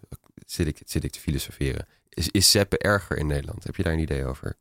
zit, 0.45 0.67
ik, 0.67 0.81
zit 0.85 1.03
ik 1.03 1.11
te 1.11 1.19
filosoferen? 1.19 1.87
Is, 2.09 2.27
is 2.29 2.51
zeppen 2.51 2.79
erger 2.79 3.17
in 3.17 3.27
Nederland? 3.27 3.63
Heb 3.63 3.75
je 3.75 3.83
daar 3.83 3.93
een 3.93 3.99
idee 3.99 4.25
over? 4.25 4.57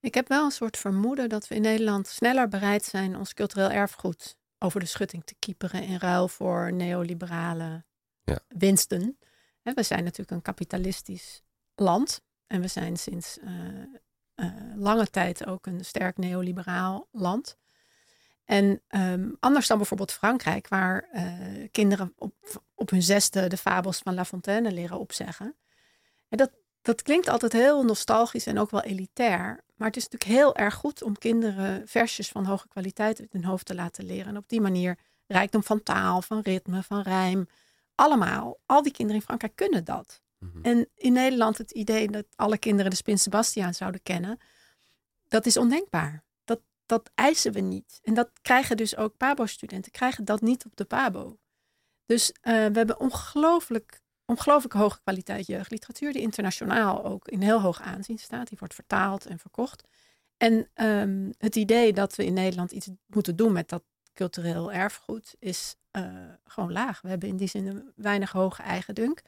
Ik 0.00 0.14
heb 0.14 0.28
wel 0.28 0.44
een 0.44 0.50
soort 0.50 0.76
vermoeden 0.76 1.28
dat 1.28 1.48
we 1.48 1.54
in 1.54 1.62
Nederland 1.62 2.06
sneller 2.06 2.48
bereid 2.48 2.84
zijn 2.84 3.16
ons 3.16 3.34
cultureel 3.34 3.70
erfgoed 3.70 4.36
over 4.58 4.80
de 4.80 4.86
schutting 4.86 5.24
te 5.24 5.34
kieperen 5.38 5.82
in 5.82 5.98
ruil 5.98 6.28
voor 6.28 6.72
neoliberale 6.72 7.84
ja. 8.24 8.38
winsten. 8.48 9.18
we 9.62 9.82
zijn 9.82 10.04
natuurlijk 10.04 10.30
een 10.30 10.42
kapitalistisch 10.42 11.42
land 11.74 12.22
en 12.52 12.60
we 12.60 12.68
zijn 12.68 12.96
sinds 12.96 13.38
uh, 13.38 13.50
uh, 14.36 14.46
lange 14.76 15.10
tijd 15.10 15.46
ook 15.46 15.66
een 15.66 15.84
sterk 15.84 16.16
neoliberaal 16.16 17.08
land. 17.12 17.56
En 18.44 18.82
um, 18.88 19.36
anders 19.40 19.66
dan 19.66 19.76
bijvoorbeeld 19.76 20.12
Frankrijk, 20.12 20.68
waar 20.68 21.08
uh, 21.12 21.68
kinderen 21.70 22.12
op, 22.16 22.62
op 22.74 22.90
hun 22.90 23.02
zesde 23.02 23.46
de 23.46 23.56
fabels 23.56 23.98
van 23.98 24.14
La 24.14 24.24
Fontaine 24.24 24.72
leren 24.72 24.98
opzeggen. 24.98 25.54
En 26.28 26.38
dat, 26.38 26.50
dat 26.82 27.02
klinkt 27.02 27.28
altijd 27.28 27.52
heel 27.52 27.84
nostalgisch 27.84 28.46
en 28.46 28.58
ook 28.58 28.70
wel 28.70 28.82
elitair. 28.82 29.64
Maar 29.76 29.88
het 29.88 29.96
is 29.96 30.08
natuurlijk 30.08 30.40
heel 30.40 30.56
erg 30.56 30.74
goed 30.74 31.02
om 31.02 31.18
kinderen 31.18 31.88
versjes 31.88 32.28
van 32.28 32.44
hoge 32.44 32.68
kwaliteit 32.68 33.20
uit 33.20 33.32
hun 33.32 33.44
hoofd 33.44 33.66
te 33.66 33.74
laten 33.74 34.04
leren. 34.04 34.26
En 34.26 34.36
op 34.36 34.48
die 34.48 34.60
manier 34.60 34.98
rijkdom 35.26 35.62
van 35.62 35.82
taal, 35.82 36.22
van 36.22 36.40
ritme, 36.40 36.82
van 36.82 37.02
rijm. 37.02 37.48
Allemaal, 37.94 38.58
al 38.66 38.82
die 38.82 38.92
kinderen 38.92 39.20
in 39.20 39.26
Frankrijk 39.26 39.56
kunnen 39.56 39.84
dat. 39.84 40.21
Mhm. 40.42 40.62
En 40.62 40.88
in 40.94 41.12
Nederland 41.12 41.58
het 41.58 41.70
idee 41.70 42.08
dat 42.08 42.26
alle 42.36 42.58
kinderen 42.58 42.90
de 42.90 42.96
Spin 42.96 43.18
Sebastiaan 43.18 43.74
zouden 43.74 44.02
kennen, 44.02 44.38
dat 45.28 45.46
is 45.46 45.56
ondenkbaar. 45.56 46.24
Dat, 46.44 46.60
dat 46.86 47.10
eisen 47.14 47.52
we 47.52 47.60
niet. 47.60 48.00
En 48.02 48.14
dat 48.14 48.30
krijgen 48.42 48.76
dus 48.76 48.96
ook 48.96 49.16
PABO-studenten, 49.16 49.92
krijgen 49.92 50.24
dat 50.24 50.40
niet 50.40 50.64
op 50.64 50.76
de 50.76 50.84
PABO. 50.84 51.38
Dus 52.06 52.30
uh, 52.30 52.42
we 52.42 52.78
hebben 52.78 53.00
ongelooflijk, 53.00 54.00
ongelooflijk 54.24 54.74
hoge 54.74 55.00
kwaliteit 55.02 55.46
jeugdliteratuur, 55.46 56.12
die 56.12 56.22
internationaal 56.22 57.04
ook 57.04 57.28
in 57.28 57.40
heel 57.40 57.60
hoog 57.60 57.80
aanzien 57.80 58.18
staat. 58.18 58.48
Die 58.48 58.58
wordt 58.58 58.74
vertaald 58.74 59.26
en 59.26 59.38
verkocht. 59.38 59.84
En 60.36 60.68
um, 60.74 61.32
het 61.38 61.56
idee 61.56 61.92
dat 61.92 62.16
we 62.16 62.24
in 62.24 62.34
Nederland 62.34 62.72
iets 62.72 62.88
moeten 63.06 63.36
doen 63.36 63.52
met 63.52 63.68
dat 63.68 63.82
cultureel 64.12 64.72
erfgoed 64.72 65.34
is 65.38 65.76
uh, 65.92 66.04
gewoon 66.44 66.72
laag. 66.72 67.00
We 67.00 67.08
hebben 67.08 67.28
in 67.28 67.36
die 67.36 67.48
zin 67.48 67.92
weinig 67.96 68.32
hoge 68.32 68.62
eigendunk. 68.62 69.22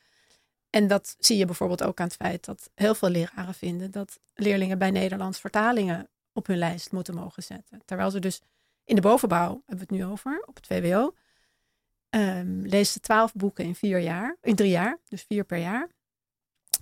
En 0.74 0.86
dat 0.86 1.16
zie 1.18 1.36
je 1.36 1.44
bijvoorbeeld 1.44 1.82
ook 1.82 2.00
aan 2.00 2.06
het 2.06 2.16
feit 2.16 2.44
dat 2.44 2.70
heel 2.74 2.94
veel 2.94 3.08
leraren 3.08 3.54
vinden 3.54 3.90
dat 3.90 4.20
leerlingen 4.34 4.78
bij 4.78 4.90
Nederlands 4.90 5.40
vertalingen 5.40 6.08
op 6.32 6.46
hun 6.46 6.58
lijst 6.58 6.92
moeten 6.92 7.14
mogen 7.14 7.42
zetten. 7.42 7.82
Terwijl 7.84 8.10
ze 8.10 8.18
dus 8.18 8.40
in 8.84 8.94
de 8.94 9.00
bovenbouw, 9.00 9.50
hebben 9.66 9.86
we 9.86 9.94
het 9.94 10.02
nu 10.02 10.04
over, 10.04 10.42
op 10.46 10.54
het 10.54 10.66
VWO, 10.66 11.04
um, 11.04 11.14
ehm, 12.10 12.60
lezen 12.60 13.00
twaalf 13.00 13.32
boeken 13.32 13.64
in 13.64 13.74
vier 13.74 13.98
jaar, 13.98 14.36
in 14.40 14.54
drie 14.54 14.70
jaar, 14.70 14.98
dus 15.08 15.22
vier 15.22 15.44
per 15.44 15.58
jaar. 15.58 15.88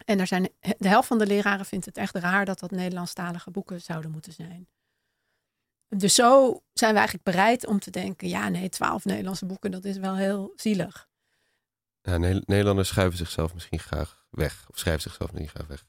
En 0.04 0.20
er 0.20 0.26
zijn, 0.26 0.48
de 0.78 0.88
helft 0.88 1.08
van 1.08 1.18
de 1.18 1.26
leraren 1.26 1.66
vindt 1.66 1.86
het 1.86 1.96
echt 1.96 2.14
raar 2.14 2.44
dat 2.44 2.58
dat 2.58 2.70
Nederlandstalige 2.70 3.50
boeken 3.50 3.80
zouden 3.80 4.10
moeten 4.10 4.32
zijn. 4.32 4.68
Dus 5.88 6.14
zo 6.14 6.62
zijn 6.72 6.92
we 6.92 6.98
eigenlijk 6.98 7.24
bereid 7.24 7.66
om 7.66 7.78
te 7.78 7.90
denken, 7.90 8.28
ja 8.28 8.48
nee, 8.48 8.68
twaalf 8.68 9.04
Nederlandse 9.04 9.46
boeken, 9.46 9.70
dat 9.70 9.84
is 9.84 9.96
wel 9.96 10.16
heel 10.16 10.52
zielig. 10.56 11.10
Ja, 12.02 12.16
Nederlanders 12.16 12.88
schuiven 12.88 13.18
zichzelf 13.18 13.54
misschien 13.54 13.78
graag 13.78 14.24
weg. 14.30 14.64
Of 14.70 14.78
schrijven 14.78 15.02
zichzelf 15.02 15.32
niet 15.32 15.50
graag 15.50 15.66
weg. 15.66 15.84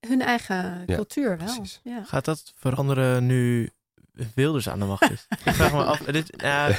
Hun 0.00 0.22
eigen 0.22 0.86
cultuur 0.86 1.38
wel. 1.38 1.64
Ja. 1.82 2.04
Gaat 2.04 2.24
dat 2.24 2.52
veranderen 2.56 3.26
nu 3.26 3.70
Wilders 4.34 4.68
aan 4.68 4.78
de 4.78 4.84
macht 4.84 5.10
is? 5.10 5.26
Ik 5.44 5.54
vraag 5.54 5.72
me 5.72 5.84
af. 5.84 5.98
Dit, 5.98 6.32
ja, 6.36 6.70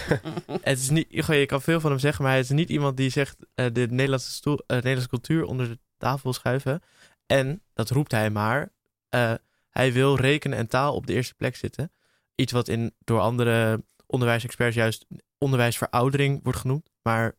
het 0.61 0.79
is 0.79 0.89
niet, 0.89 1.07
je 1.09 1.45
kan 1.45 1.61
veel 1.61 1.79
van 1.79 1.89
hem 1.89 1.99
zeggen, 1.99 2.23
maar 2.23 2.31
hij 2.31 2.41
is 2.41 2.49
niet 2.49 2.69
iemand 2.69 2.97
die 2.97 3.09
zegt 3.09 3.37
uh, 3.39 3.45
de 3.73 3.87
Nederlandse, 3.89 4.31
stoel, 4.31 4.53
uh, 4.53 4.59
Nederlandse 4.67 5.09
cultuur 5.09 5.45
onder 5.45 5.69
de 5.69 5.79
tafel 5.97 6.33
schuiven. 6.33 6.81
En, 7.25 7.61
dat 7.73 7.89
roept 7.89 8.11
hij 8.11 8.29
maar, 8.29 8.71
uh, 9.15 9.33
hij 9.69 9.93
wil 9.93 10.15
rekenen 10.15 10.57
en 10.57 10.67
taal 10.67 10.95
op 10.95 11.07
de 11.07 11.13
eerste 11.13 11.35
plek 11.35 11.55
zitten. 11.55 11.91
Iets 12.35 12.51
wat 12.51 12.67
in, 12.67 12.93
door 12.99 13.19
andere 13.19 13.83
onderwijsexperts 14.05 14.75
juist 14.75 15.05
onderwijsveroudering 15.37 16.39
wordt 16.43 16.59
genoemd. 16.59 16.89
Maar 17.01 17.35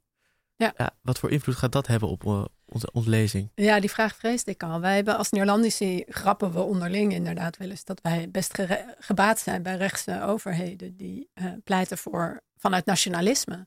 ja. 0.76 0.90
wat 1.02 1.18
voor 1.18 1.30
invloed 1.30 1.56
gaat 1.56 1.72
dat 1.72 1.86
hebben 1.86 2.08
op 2.08 2.24
uh, 2.24 2.44
onze 2.64 2.90
ontlezing? 2.92 3.50
Ja, 3.54 3.80
die 3.80 3.90
vraag 3.90 4.16
vreesde 4.16 4.50
ik 4.50 4.62
al. 4.62 4.80
Wij 4.80 4.94
hebben 4.94 5.16
als 5.16 5.30
Neerlandici 5.30 6.04
grappen 6.08 6.52
we 6.52 6.60
onderling 6.60 7.12
inderdaad 7.12 7.56
wel 7.56 7.70
eens 7.70 7.84
dat 7.84 8.00
wij 8.00 8.30
best 8.30 8.62
gebaat 8.98 9.38
zijn 9.38 9.62
bij 9.62 9.76
rechtse 9.76 10.22
overheden 10.22 10.96
die 10.96 11.30
uh, 11.34 11.52
pleiten 11.64 11.98
voor 11.98 12.42
vanuit 12.56 12.84
nationalisme 12.84 13.66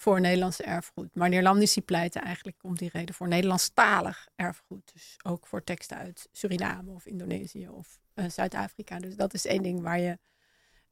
voor 0.00 0.20
Nederlandse 0.20 0.62
erfgoed. 0.62 1.14
Maar 1.14 1.28
Neerlandici 1.28 1.82
pleiten 1.82 2.22
eigenlijk 2.22 2.56
om 2.62 2.76
die 2.76 2.90
reden 2.92 3.14
voor 3.14 3.28
Nederlandstalig 3.28 4.28
erfgoed. 4.36 4.90
Dus 4.92 5.16
ook 5.24 5.46
voor 5.46 5.64
teksten 5.64 5.96
uit 5.96 6.28
Suriname 6.32 6.90
of 6.90 7.06
Indonesië 7.06 7.68
of 7.68 8.00
uh, 8.14 8.24
Zuid-Afrika. 8.28 8.98
Dus 8.98 9.16
dat 9.16 9.34
is 9.34 9.46
één 9.46 9.62
ding 9.62 9.82
waar 9.82 10.00
je 10.00 10.18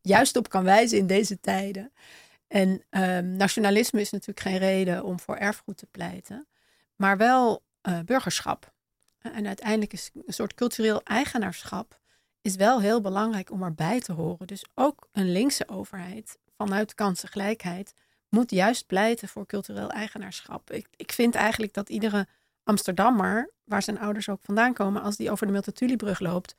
juist 0.01 0.37
op 0.37 0.49
kan 0.49 0.65
wijzen 0.65 0.99
in 0.99 1.07
deze 1.07 1.41
tijden. 1.41 1.93
En 2.49 2.85
um, 2.91 3.37
nationalisme 3.37 4.01
is 4.01 4.11
natuurlijk 4.11 4.41
geen 4.41 4.59
reden 4.59 5.05
om 5.05 5.21
voor 5.21 5.37
erfgoed 5.37 5.77
te 5.77 5.87
pleiten, 5.87 6.47
maar 6.97 7.17
wel 7.17 7.65
uh, 7.83 7.99
burgerschap. 8.01 8.75
En 9.19 9.47
uiteindelijk 9.47 9.93
is 9.93 10.11
een 10.27 10.33
soort 10.33 10.55
cultureel 10.55 11.03
eigenaarschap 11.03 12.01
is 12.47 12.57
wel 12.57 12.81
heel 12.81 13.01
belangrijk 13.01 13.51
om 13.51 13.63
erbij 13.63 14.01
te 14.01 14.13
horen. 14.13 14.47
Dus 14.47 14.65
ook 14.75 15.09
een 15.13 15.33
linkse 15.33 15.69
overheid 15.69 16.39
vanuit 16.57 16.95
kansengelijkheid 16.95 17.95
moet 18.29 18.51
juist 18.51 18.87
pleiten 18.87 19.29
voor 19.29 19.47
cultureel 19.47 19.91
eigenaarschap. 19.91 20.71
Ik, 20.71 20.87
ik 20.97 21.13
vind 21.13 21.35
eigenlijk 21.35 21.75
dat 21.75 21.89
iedere 21.89 22.27
Amsterdammer, 22.65 23.51
waar 23.65 23.83
zijn 23.83 23.99
ouders 23.99 24.29
ook 24.29 24.43
vandaan 24.43 24.73
komen, 24.73 25.03
als 25.03 25.17
die 25.17 25.31
over 25.31 25.47
de 25.47 25.53
Multatuli-brug 25.53 26.21
loopt, 26.21 26.57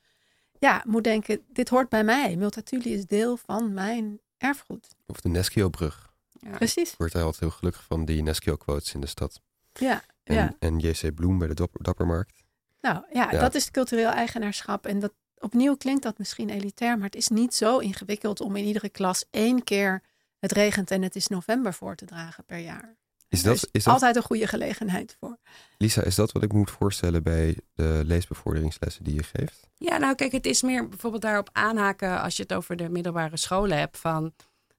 ja, 0.58 0.82
moet 0.86 1.04
denken, 1.04 1.44
dit 1.48 1.68
hoort 1.68 1.88
bij 1.88 2.04
mij. 2.04 2.36
Multatuli 2.36 2.92
is 2.92 3.06
deel 3.06 3.36
van 3.36 3.72
mijn 3.72 4.20
erfgoed. 4.38 4.88
Of 5.06 5.20
de 5.20 5.28
Neskio-brug. 5.28 6.12
Ja. 6.40 6.50
Precies. 6.50 6.92
Ik 6.92 6.98
word 6.98 7.12
daar 7.12 7.22
altijd 7.22 7.40
heel 7.40 7.50
gelukkig 7.50 7.84
van, 7.84 8.04
die 8.04 8.22
Neskio-quotes 8.22 8.94
in 8.94 9.00
de 9.00 9.06
stad. 9.06 9.40
Ja, 9.72 10.02
en, 10.22 10.34
ja. 10.34 10.54
en 10.58 10.78
JC 10.78 11.14
Bloem 11.14 11.38
bij 11.38 11.48
de 11.48 11.54
Dapper, 11.54 11.82
Dappermarkt. 11.82 12.42
Nou 12.80 13.02
ja, 13.12 13.30
dat 13.30 13.54
is 13.54 13.70
cultureel 13.70 14.10
eigenaarschap. 14.10 14.86
En 14.86 14.98
dat, 14.98 15.12
opnieuw 15.38 15.76
klinkt 15.76 16.02
dat 16.02 16.18
misschien 16.18 16.50
elitair, 16.50 16.96
maar 16.96 17.06
het 17.06 17.16
is 17.16 17.28
niet 17.28 17.54
zo 17.54 17.78
ingewikkeld 17.78 18.40
om 18.40 18.56
in 18.56 18.64
iedere 18.64 18.88
klas 18.88 19.24
één 19.30 19.64
keer 19.64 20.02
het 20.38 20.52
regent 20.52 20.90
en 20.90 21.02
het 21.02 21.16
is 21.16 21.26
november 21.26 21.74
voor 21.74 21.94
te 21.94 22.04
dragen 22.04 22.44
per 22.44 22.58
jaar. 22.58 22.96
Is 23.28 23.42
dat, 23.42 23.54
is, 23.54 23.68
is 23.72 23.84
dat 23.84 23.92
altijd 23.92 24.16
een 24.16 24.22
goede 24.22 24.46
gelegenheid 24.46 25.16
voor? 25.20 25.38
Lisa, 25.76 26.02
is 26.02 26.14
dat 26.14 26.32
wat 26.32 26.42
ik 26.42 26.52
moet 26.52 26.70
voorstellen 26.70 27.22
bij 27.22 27.58
de 27.74 28.02
leesbevorderingslessen 28.04 29.04
die 29.04 29.14
je 29.14 29.22
geeft? 29.22 29.68
Ja, 29.74 29.96
nou 29.96 30.14
kijk, 30.14 30.32
het 30.32 30.46
is 30.46 30.62
meer 30.62 30.88
bijvoorbeeld 30.88 31.22
daarop 31.22 31.48
aanhaken 31.52 32.20
als 32.20 32.36
je 32.36 32.42
het 32.42 32.52
over 32.52 32.76
de 32.76 32.88
middelbare 32.88 33.36
scholen 33.36 33.78
hebt. 33.78 33.98
Van 33.98 34.32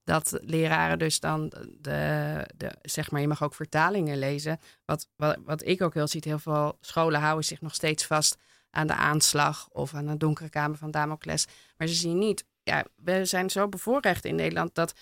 dat 0.03 0.39
leraren 0.41 0.99
dus 0.99 1.19
dan 1.19 1.53
de, 1.81 2.45
de 2.55 2.71
zeg 2.81 3.11
maar, 3.11 3.21
je 3.21 3.27
mag 3.27 3.43
ook 3.43 3.55
vertalingen 3.55 4.17
lezen. 4.17 4.59
Wat, 4.85 5.07
wat, 5.15 5.37
wat 5.45 5.65
ik 5.65 5.81
ook 5.81 5.93
heel 5.93 6.07
ziet, 6.07 6.25
heel 6.25 6.39
veel 6.39 6.77
scholen 6.81 7.19
houden 7.19 7.45
zich 7.45 7.61
nog 7.61 7.73
steeds 7.73 8.05
vast 8.05 8.37
aan 8.69 8.87
de 8.87 8.93
aanslag 8.93 9.69
of 9.71 9.93
aan 9.93 10.07
de 10.07 10.17
donkere 10.17 10.49
kamer 10.49 10.77
van 10.77 10.91
Damocles. 10.91 11.47
Maar 11.77 11.87
ze 11.87 11.93
zien 11.93 12.17
niet, 12.17 12.45
ja, 12.63 12.85
we 12.95 13.25
zijn 13.25 13.49
zo 13.49 13.67
bevoorrecht 13.67 14.25
in 14.25 14.35
Nederland 14.35 14.75
dat 14.75 14.93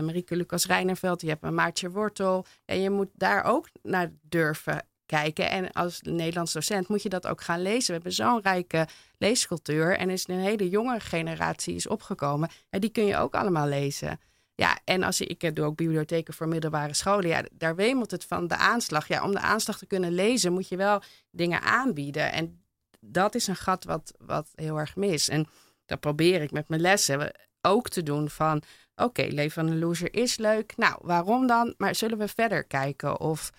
Marieke 0.00 0.36
Lucas 0.36 0.66
Rijnerveld, 0.66 1.20
je 1.20 1.28
hebt 1.28 1.44
een 1.44 1.54
Maartje 1.54 1.90
Wortel. 1.90 2.46
En 2.64 2.80
je 2.80 2.90
moet 2.90 3.10
daar 3.14 3.44
ook 3.44 3.68
naar 3.82 4.12
durven 4.22 4.86
kijken. 5.06 5.50
En 5.50 5.72
als 5.72 6.00
Nederlands 6.02 6.52
docent 6.52 6.88
moet 6.88 7.02
je 7.02 7.08
dat 7.08 7.26
ook 7.26 7.40
gaan 7.40 7.62
lezen. 7.62 7.86
We 7.86 7.92
hebben 7.92 8.12
zo'n 8.12 8.40
rijke 8.42 8.88
leescultuur. 9.18 9.96
En 9.96 10.08
er 10.08 10.14
is 10.14 10.28
een 10.28 10.38
hele 10.38 10.68
jonge 10.68 11.00
generatie 11.00 11.74
is 11.74 11.86
opgekomen. 11.86 12.48
En 12.70 12.80
die 12.80 12.90
kun 12.90 13.04
je 13.04 13.16
ook 13.16 13.34
allemaal 13.34 13.68
lezen. 13.68 14.20
Ja, 14.54 14.78
en 14.84 15.02
als 15.02 15.20
ik 15.20 15.54
doe 15.54 15.64
ook 15.64 15.76
bibliotheken 15.76 16.34
voor 16.34 16.48
middelbare 16.48 16.94
scholen. 16.94 17.28
Ja, 17.28 17.42
daar 17.52 17.76
wemelt 17.76 18.10
het 18.10 18.24
van 18.24 18.48
de 18.48 18.56
aanslag. 18.56 19.08
Ja, 19.08 19.24
om 19.24 19.32
de 19.32 19.40
aanslag 19.40 19.78
te 19.78 19.86
kunnen 19.86 20.12
lezen 20.12 20.52
moet 20.52 20.68
je 20.68 20.76
wel 20.76 21.02
dingen 21.30 21.62
aanbieden. 21.62 22.32
En 22.32 22.62
dat 23.00 23.34
is 23.34 23.46
een 23.46 23.56
gat 23.56 23.84
wat, 23.84 24.14
wat 24.18 24.48
heel 24.54 24.78
erg 24.78 24.96
mis. 24.96 25.28
En 25.28 25.46
dat 25.86 26.00
probeer 26.00 26.42
ik 26.42 26.50
met 26.50 26.68
mijn 26.68 26.80
lessen 26.80 27.32
ook 27.60 27.88
te 27.88 28.02
doen 28.02 28.30
van... 28.30 28.62
Oké, 28.96 29.02
okay, 29.04 29.28
Leven 29.28 29.52
van 29.52 29.66
een 29.66 29.78
Loser 29.78 30.14
is 30.14 30.36
leuk. 30.36 30.76
Nou, 30.76 30.98
waarom 31.02 31.46
dan? 31.46 31.74
Maar 31.76 31.94
zullen 31.94 32.18
we 32.18 32.28
verder 32.28 32.64
kijken? 32.64 33.20
Of 33.20 33.50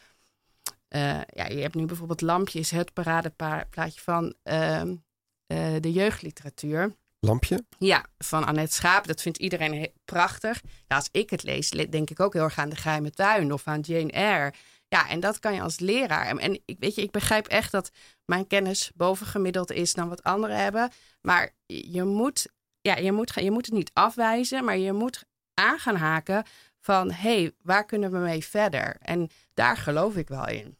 uh, 0.89 1.21
ja, 1.27 1.45
je 1.47 1.61
hebt 1.61 1.75
nu 1.75 1.85
bijvoorbeeld 1.85 2.21
Lampjes, 2.21 2.69
het 2.69 2.93
paradeplaatje 2.93 4.01
van 4.01 4.33
uh, 4.43 4.81
uh, 4.81 5.75
de 5.79 5.91
jeugdliteratuur. 5.91 6.95
Lampje? 7.19 7.65
Ja, 7.77 8.05
van 8.17 8.45
Annette 8.45 8.73
Schaap. 8.73 9.07
Dat 9.07 9.21
vindt 9.21 9.37
iedereen 9.37 9.91
prachtig. 10.05 10.61
Ja, 10.87 10.95
als 10.95 11.09
ik 11.11 11.29
het 11.29 11.43
lees, 11.43 11.69
denk 11.69 12.09
ik 12.09 12.19
ook 12.19 12.33
heel 12.33 12.43
erg 12.43 12.57
aan 12.57 12.69
De 12.69 12.75
Geheime 12.75 13.11
Tuin 13.11 13.53
of 13.53 13.67
aan 13.67 13.79
Jane 13.79 14.11
Eyre. 14.11 14.53
Ja, 14.87 15.09
en 15.09 15.19
dat 15.19 15.39
kan 15.39 15.53
je 15.53 15.61
als 15.61 15.79
leraar. 15.79 16.37
En 16.37 16.61
ik, 16.65 16.75
weet 16.79 16.95
je, 16.95 17.01
ik 17.01 17.11
begrijp 17.11 17.47
echt 17.47 17.71
dat 17.71 17.91
mijn 18.25 18.47
kennis 18.47 18.91
bovengemiddeld 18.95 19.71
is 19.71 19.93
dan 19.93 20.09
wat 20.09 20.23
anderen 20.23 20.57
hebben. 20.57 20.91
Maar 21.21 21.53
je 21.65 22.03
moet 22.03 22.47
ja, 22.85 22.95
je 22.95 23.11
moet, 23.11 23.33
je 23.33 23.51
moet 23.51 23.65
het 23.65 23.75
niet 23.75 23.91
afwijzen, 23.93 24.65
maar 24.65 24.77
je 24.77 24.93
moet 24.93 25.25
aan 25.53 25.79
gaan 25.79 25.95
haken 25.95 26.43
van 26.79 27.11
hé, 27.11 27.41
hey, 27.41 27.51
waar 27.61 27.85
kunnen 27.85 28.11
we 28.11 28.17
mee 28.17 28.45
verder? 28.45 28.97
En 28.99 29.29
daar 29.53 29.77
geloof 29.77 30.15
ik 30.15 30.27
wel 30.27 30.47
in. 30.47 30.77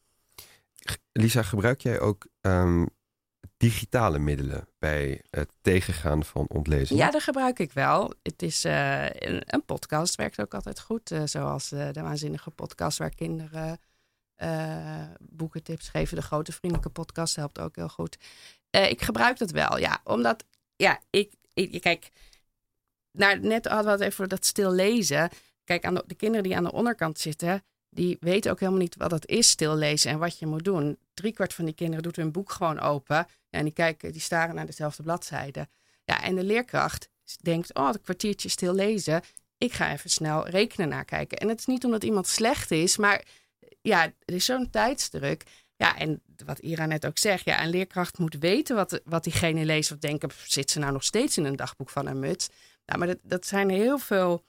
Lisa, 1.12 1.42
gebruik 1.42 1.82
jij 1.82 2.00
ook 2.00 2.28
ehm, 2.42 2.86
digitale 3.58 4.20
middelen 4.20 4.68
bij 4.80 5.22
het 5.30 5.52
tegengaan 5.62 6.24
van 6.24 6.46
ontlezing? 6.48 7.00
Ja, 7.00 7.12
dat 7.12 7.24
gebruik 7.24 7.60
ik 7.60 7.72
wel. 7.72 8.14
Het 8.24 8.42
is 8.42 8.66
uh, 8.66 9.10
een, 9.10 9.42
een, 9.46 9.66
podcast 9.66 10.16
werkt 10.16 10.42
ook 10.42 10.54
altijd 10.54 10.80
goed, 10.80 11.12
uh, 11.12 11.22
zoals 11.26 11.72
uh, 11.72 11.92
de 11.92 12.02
waanzinnige 12.02 12.52
podcast 12.52 12.98
waar 12.98 13.16
kinderen 13.16 13.80
boekentips 15.20 15.90
geven. 15.90 16.16
De 16.16 16.24
grote 16.24 16.52
vriendelijke 16.52 16.92
podcast 16.92 17.36
helpt 17.36 17.60
ook 17.60 17.76
heel 17.76 17.90
goed. 17.90 18.18
ik 18.70 19.02
gebruik 19.02 19.38
dat 19.38 19.52
wel, 19.52 19.78
ja, 19.78 20.02
omdat 20.04 20.44
ja, 20.76 21.00
ik 21.10 21.32
kijk, 21.80 22.12
naar, 23.12 23.40
net 23.40 23.66
hadden 23.66 23.98
we 23.98 24.04
het 24.04 24.14
even 24.14 24.30
dat 24.30 24.46
stil 24.46 24.72
lezen. 24.72 25.30
Kijk, 25.64 25.86
aan 25.86 25.94
de, 25.94 26.04
de 26.08 26.16
kinderen 26.16 26.44
die 26.44 26.56
aan 26.56 26.64
de 26.64 26.72
onderkant 26.72 27.20
zitten, 27.20 27.64
die 27.90 28.18
weten 28.20 28.52
ook 28.52 28.60
helemaal 28.60 28.82
niet 28.82 28.96
wat 28.96 29.12
het 29.12 29.28
is 29.28 29.50
stil 29.50 29.76
lezen 29.76 30.12
en 30.12 30.20
wat 30.20 30.40
je 30.40 30.46
moet 30.46 30.64
doen. 30.64 30.98
Driekwart 31.14 31.54
van 31.54 31.66
die 31.66 31.74
kinderen 31.74 32.04
doet 32.04 32.16
hun 32.16 32.32
boek 32.32 32.52
gewoon 32.52 32.80
open 32.80 33.28
en 33.50 33.64
die 33.64 33.74
kijken, 33.74 34.12
die 34.12 34.22
staren 34.22 34.56
naar 34.56 34.66
dezelfde 34.66 35.04
bladzijde. 35.04 35.68
Ja, 36.06 36.22
en 36.24 36.36
de 36.36 36.44
leerkracht 36.44 37.10
denkt, 37.42 37.74
oh, 37.74 37.90
een 37.94 38.02
kwartiertje 38.02 38.50
stil 38.50 38.74
lezen. 38.74 39.22
Ik 39.58 39.74
ga 39.74 39.92
even 39.92 40.10
snel 40.10 40.48
rekenen 40.48 40.90
nakijken. 40.90 41.38
En 41.38 41.48
het 41.50 41.60
is 41.60 41.66
niet 41.66 41.86
omdat 41.86 42.04
iemand 42.04 42.28
slecht 42.28 42.72
is, 42.72 42.98
maar 42.98 43.26
ja, 43.82 44.04
er 44.04 44.34
is 44.34 44.46
zo'n 44.46 44.70
tijdsdruk. 44.70 45.44
Ja, 45.76 45.98
en 45.98 46.22
wat 46.46 46.60
Ira 46.60 46.86
net 46.86 47.06
ook 47.06 47.18
zegt, 47.18 47.46
ja, 47.46 47.64
een 47.64 47.70
leerkracht 47.70 48.18
moet 48.18 48.36
weten 48.40 48.76
wat, 48.76 49.02
wat 49.06 49.24
diegene 49.24 49.66
leest 49.66 49.92
of 49.92 49.98
denken, 49.98 50.30
zit 50.46 50.72
ze 50.72 50.80
nou 50.80 50.92
nog 50.92 51.04
steeds 51.04 51.38
in 51.38 51.46
een 51.46 51.56
dagboek 51.56 51.90
van 51.90 52.08
een 52.08 52.20
muts? 52.20 52.50
Nou, 52.86 53.00
maar 53.00 53.08
dat, 53.08 53.20
dat 53.24 53.46
zijn 53.46 53.70
heel 53.70 53.98
veel, 53.98 54.44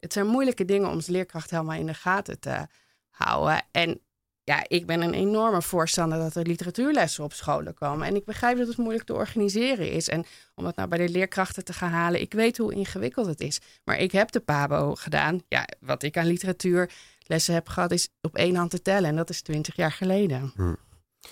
het 0.00 0.12
zijn 0.12 0.26
moeilijke 0.26 0.64
dingen 0.64 0.88
om 0.88 0.94
als 0.94 1.06
leerkracht 1.06 1.50
helemaal 1.50 1.78
in 1.78 1.86
de 1.86 1.94
gaten 1.94 2.40
te 2.40 2.66
houden. 3.10 3.62
En 3.70 4.00
ja, 4.48 4.64
ik 4.68 4.86
ben 4.86 5.00
een 5.00 5.14
enorme 5.14 5.62
voorstander 5.62 6.18
dat 6.18 6.34
er 6.34 6.46
literatuurlessen 6.46 7.24
op 7.24 7.32
scholen 7.32 7.74
komen. 7.74 8.06
En 8.06 8.14
ik 8.14 8.24
begrijp 8.24 8.58
dat 8.58 8.66
het 8.66 8.76
moeilijk 8.76 9.04
te 9.04 9.14
organiseren 9.14 9.90
is. 9.90 10.08
En 10.08 10.24
om 10.54 10.64
dat 10.64 10.76
nou 10.76 10.88
bij 10.88 10.98
de 10.98 11.08
leerkrachten 11.08 11.64
te 11.64 11.72
gaan 11.72 11.90
halen, 11.90 12.20
ik 12.20 12.32
weet 12.32 12.58
hoe 12.58 12.74
ingewikkeld 12.74 13.26
het 13.26 13.40
is. 13.40 13.60
Maar 13.84 13.98
ik 13.98 14.12
heb 14.12 14.30
de 14.30 14.40
PABO 14.40 14.94
gedaan. 14.94 15.40
Ja, 15.48 15.68
wat 15.80 16.02
ik 16.02 16.16
aan 16.16 16.26
literatuurlessen 16.26 17.54
heb 17.54 17.68
gehad, 17.68 17.90
is 17.90 18.08
op 18.20 18.36
één 18.36 18.54
hand 18.54 18.70
te 18.70 18.82
tellen. 18.82 19.08
En 19.08 19.16
dat 19.16 19.30
is 19.30 19.42
twintig 19.42 19.76
jaar 19.76 19.92
geleden. 19.92 20.52
Hm. 20.54 20.74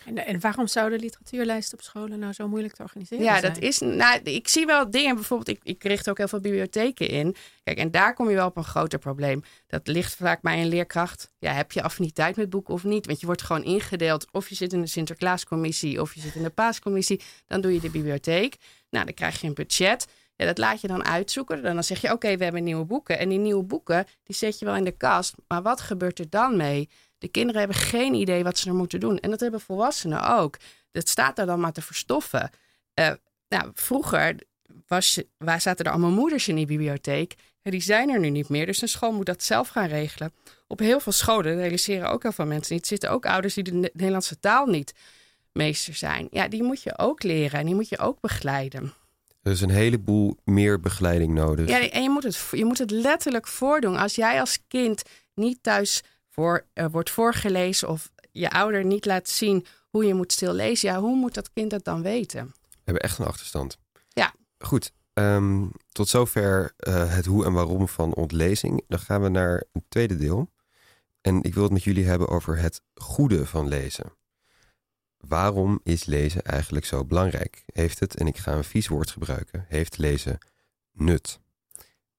En, 0.05 0.27
en, 0.27 0.41
waarom 0.41 0.67
zouden 0.67 1.01
literatuurlijsten 1.01 1.79
op 1.79 1.85
scholen 1.85 2.19
nou 2.19 2.33
zo 2.33 2.49
moeilijk 2.49 2.75
te 2.75 2.83
organiseren 2.83 3.25
ja, 3.25 3.41
zijn? 3.41 3.53
dat 3.53 3.63
is. 3.63 3.79
Nou, 3.79 4.21
ik 4.23 4.49
zie 4.49 4.67
wel 4.67 4.91
dingen. 4.91 5.15
Bijvoorbeeld, 5.15 5.49
ik, 5.49 5.61
ik 5.63 5.85
richt 5.85 6.11
ook 6.11 6.19
heel 6.19 6.29
veel 6.29 6.41
bibliotheken 6.41 7.09
in. 7.09 7.37
Kijk, 7.63 7.79
en 7.79 7.91
daar 7.91 8.15
kom 8.15 8.29
je 8.29 8.35
wel 8.35 8.47
op 8.47 8.57
een 8.57 8.65
groter 8.65 8.99
probleem. 8.99 9.43
Dat 9.67 9.87
ligt 9.87 10.15
vaak 10.15 10.41
bij 10.41 10.61
een 10.61 10.69
leerkracht. 10.69 11.31
Ja, 11.39 11.53
heb 11.53 11.73
je 11.73 11.83
affiniteit 11.83 12.37
met 12.37 12.51
boeken 12.51 12.75
of 12.75 12.85
niet? 12.85 13.07
Want 13.07 13.21
je 13.21 13.27
wordt 13.27 13.43
gewoon 13.43 13.65
ingedeeld. 13.65 14.27
Of 14.33 14.49
je 14.49 14.55
zit 14.55 14.73
in 14.73 14.81
de 14.81 14.87
Sinterklaascommissie 14.87 16.01
of 16.01 16.15
je 16.15 16.21
zit 16.21 16.35
in 16.35 16.43
de 16.43 16.51
Paascommissie. 16.51 17.21
Dan 17.47 17.61
doe 17.61 17.73
je 17.73 17.81
de 17.81 17.91
bibliotheek. 17.91 18.57
Nou, 18.91 19.05
dan 19.05 19.15
krijg 19.15 19.41
je 19.41 19.47
een 19.47 19.55
budget. 19.55 20.07
Ja, 20.37 20.47
dat 20.47 20.59
laat 20.59 20.81
je 20.81 20.87
dan 20.87 21.05
uitzoeken. 21.05 21.63
Dan 21.63 21.85
zeg 21.85 22.01
je, 22.01 22.13
oké, 22.13 22.37
we 22.37 22.45
hebben 22.45 22.65
nieuwe 22.65 22.85
boeken. 22.85 23.19
En 23.19 23.29
die 23.29 23.39
nieuwe 23.39 23.63
boeken, 23.63 24.07
die 24.23 24.37
zet 24.37 24.59
je 24.59 24.65
wel 24.65 24.77
in 24.77 24.85
de 24.85 24.97
kast. 24.97 25.35
Maar 25.49 25.63
wat 25.63 25.81
gebeurt 25.81 26.19
er 26.19 26.31
dan 26.31 26.57
mee? 26.57 26.89
De 27.27 27.33
kinderen 27.33 27.61
hebben 27.61 27.77
geen 27.79 28.15
idee 28.15 28.45
wat 28.45 28.59
ze 28.59 28.69
er 28.69 28.75
moeten 28.75 29.01
doen. 29.01 29.19
En 29.19 29.31
dat 29.31 29.41
hebben 29.41 29.61
volwassenen 29.61 30.37
ook. 30.39 30.57
Dat 30.93 31.09
staat 31.09 31.37
daar 31.37 31.47
dan 31.47 31.61
maar 31.61 31.73
te 31.73 31.83
verstoffen. 31.83 32.51
Uh, 32.95 33.13
nou, 33.49 33.71
vroeger 33.75 34.37
was 34.87 35.23
waar 35.39 35.61
zaten 35.61 35.85
er 35.85 35.91
allemaal 35.91 36.11
moeders 36.11 36.49
in 36.49 36.57
die 36.57 36.67
bibliotheek. 36.67 37.35
En 37.63 37.71
die 37.71 37.81
zijn 37.81 38.11
er 38.11 38.19
nu 38.19 38.31
niet 38.31 38.49
meer. 38.49 38.67
Dus 38.67 38.83
een 38.83 38.89
school 38.89 39.13
moet 39.13 39.27
dat 39.27 39.43
zelf 39.43 39.69
gaan 39.69 39.89
regelen. 39.89 40.33
Op 40.67 40.79
heel 40.79 41.01
veel 41.01 41.13
scholen 41.13 41.57
realiseren 41.57 42.11
ook 42.11 42.23
heel 42.23 42.33
veel 42.33 42.47
mensen 42.47 42.75
niet. 42.75 42.87
zitten 42.87 43.11
ook 43.11 43.27
ouders 43.27 43.55
die 43.55 43.65
de 43.65 43.73
Nederlandse 43.73 44.39
taal 44.39 44.67
niet 44.67 44.95
meester 45.53 45.95
zijn. 45.95 46.29
Ja, 46.31 46.49
die 46.49 46.63
moet 46.63 46.83
je 46.83 46.99
ook 46.99 47.23
leren 47.23 47.61
en 47.61 47.67
die 47.67 47.75
moet 47.75 47.89
je 47.89 47.99
ook 47.99 48.21
begeleiden. 48.21 48.93
Er 49.43 49.53
is 49.53 49.61
een 49.61 49.71
heleboel 49.71 50.37
meer 50.45 50.81
begeleiding 50.81 51.35
nodig. 51.35 51.69
Ja, 51.69 51.89
en 51.89 52.03
je 52.03 52.11
moet 52.11 52.23
het, 52.23 52.49
je 52.51 52.65
moet 52.65 52.79
het 52.79 52.91
letterlijk 52.91 53.47
voordoen. 53.47 53.97
Als 53.97 54.15
jij 54.15 54.41
als 54.41 54.59
kind 54.69 55.03
niet 55.35 55.59
thuis 55.63 56.03
voor, 56.37 56.67
uh, 56.75 56.87
wordt 56.91 57.11
voorgelezen 57.11 57.89
of 57.89 58.11
je 58.33 58.51
ouder 58.51 58.85
niet 58.85 59.05
laat 59.05 59.29
zien 59.29 59.67
hoe 59.91 60.05
je 60.05 60.15
moet 60.15 60.33
stil 60.33 60.53
lezen, 60.53 60.89
ja, 60.89 61.01
hoe 61.01 61.17
moet 61.17 61.35
dat 61.35 61.53
kind 61.53 61.71
dat 61.71 61.85
dan 61.85 62.03
weten? 62.03 62.55
We 62.71 62.81
hebben 62.85 63.03
echt 63.03 63.19
een 63.19 63.27
achterstand. 63.27 63.79
Ja. 64.09 64.35
Goed, 64.59 64.93
um, 65.13 65.73
tot 65.93 66.09
zover 66.09 66.75
uh, 66.79 67.15
het 67.15 67.27
hoe 67.27 67.45
en 67.45 67.53
waarom 67.53 67.89
van 67.89 68.15
ontlezing. 68.15 68.85
Dan 68.89 68.99
gaan 68.99 69.23
we 69.23 69.29
naar 69.29 69.65
een 69.73 69.85
tweede 69.89 70.17
deel. 70.17 70.51
En 71.21 71.43
ik 71.43 71.55
wil 71.55 71.63
het 71.63 71.73
met 71.73 71.85
jullie 71.85 72.07
hebben 72.07 72.29
over 72.29 72.59
het 72.59 72.83
goede 72.95 73.47
van 73.47 73.69
lezen. 73.69 74.13
Waarom 75.17 75.81
is 75.83 76.05
lezen 76.05 76.43
eigenlijk 76.43 76.85
zo 76.85 77.05
belangrijk? 77.05 77.63
Heeft 77.67 78.01
het, 78.01 78.17
en 78.17 78.27
ik 78.27 78.37
ga 78.37 78.53
een 78.53 78.65
vies 78.65 78.89
woord 78.89 79.11
gebruiken, 79.11 79.65
heeft 79.69 79.99
lezen 79.99 80.39
nut? 80.93 81.41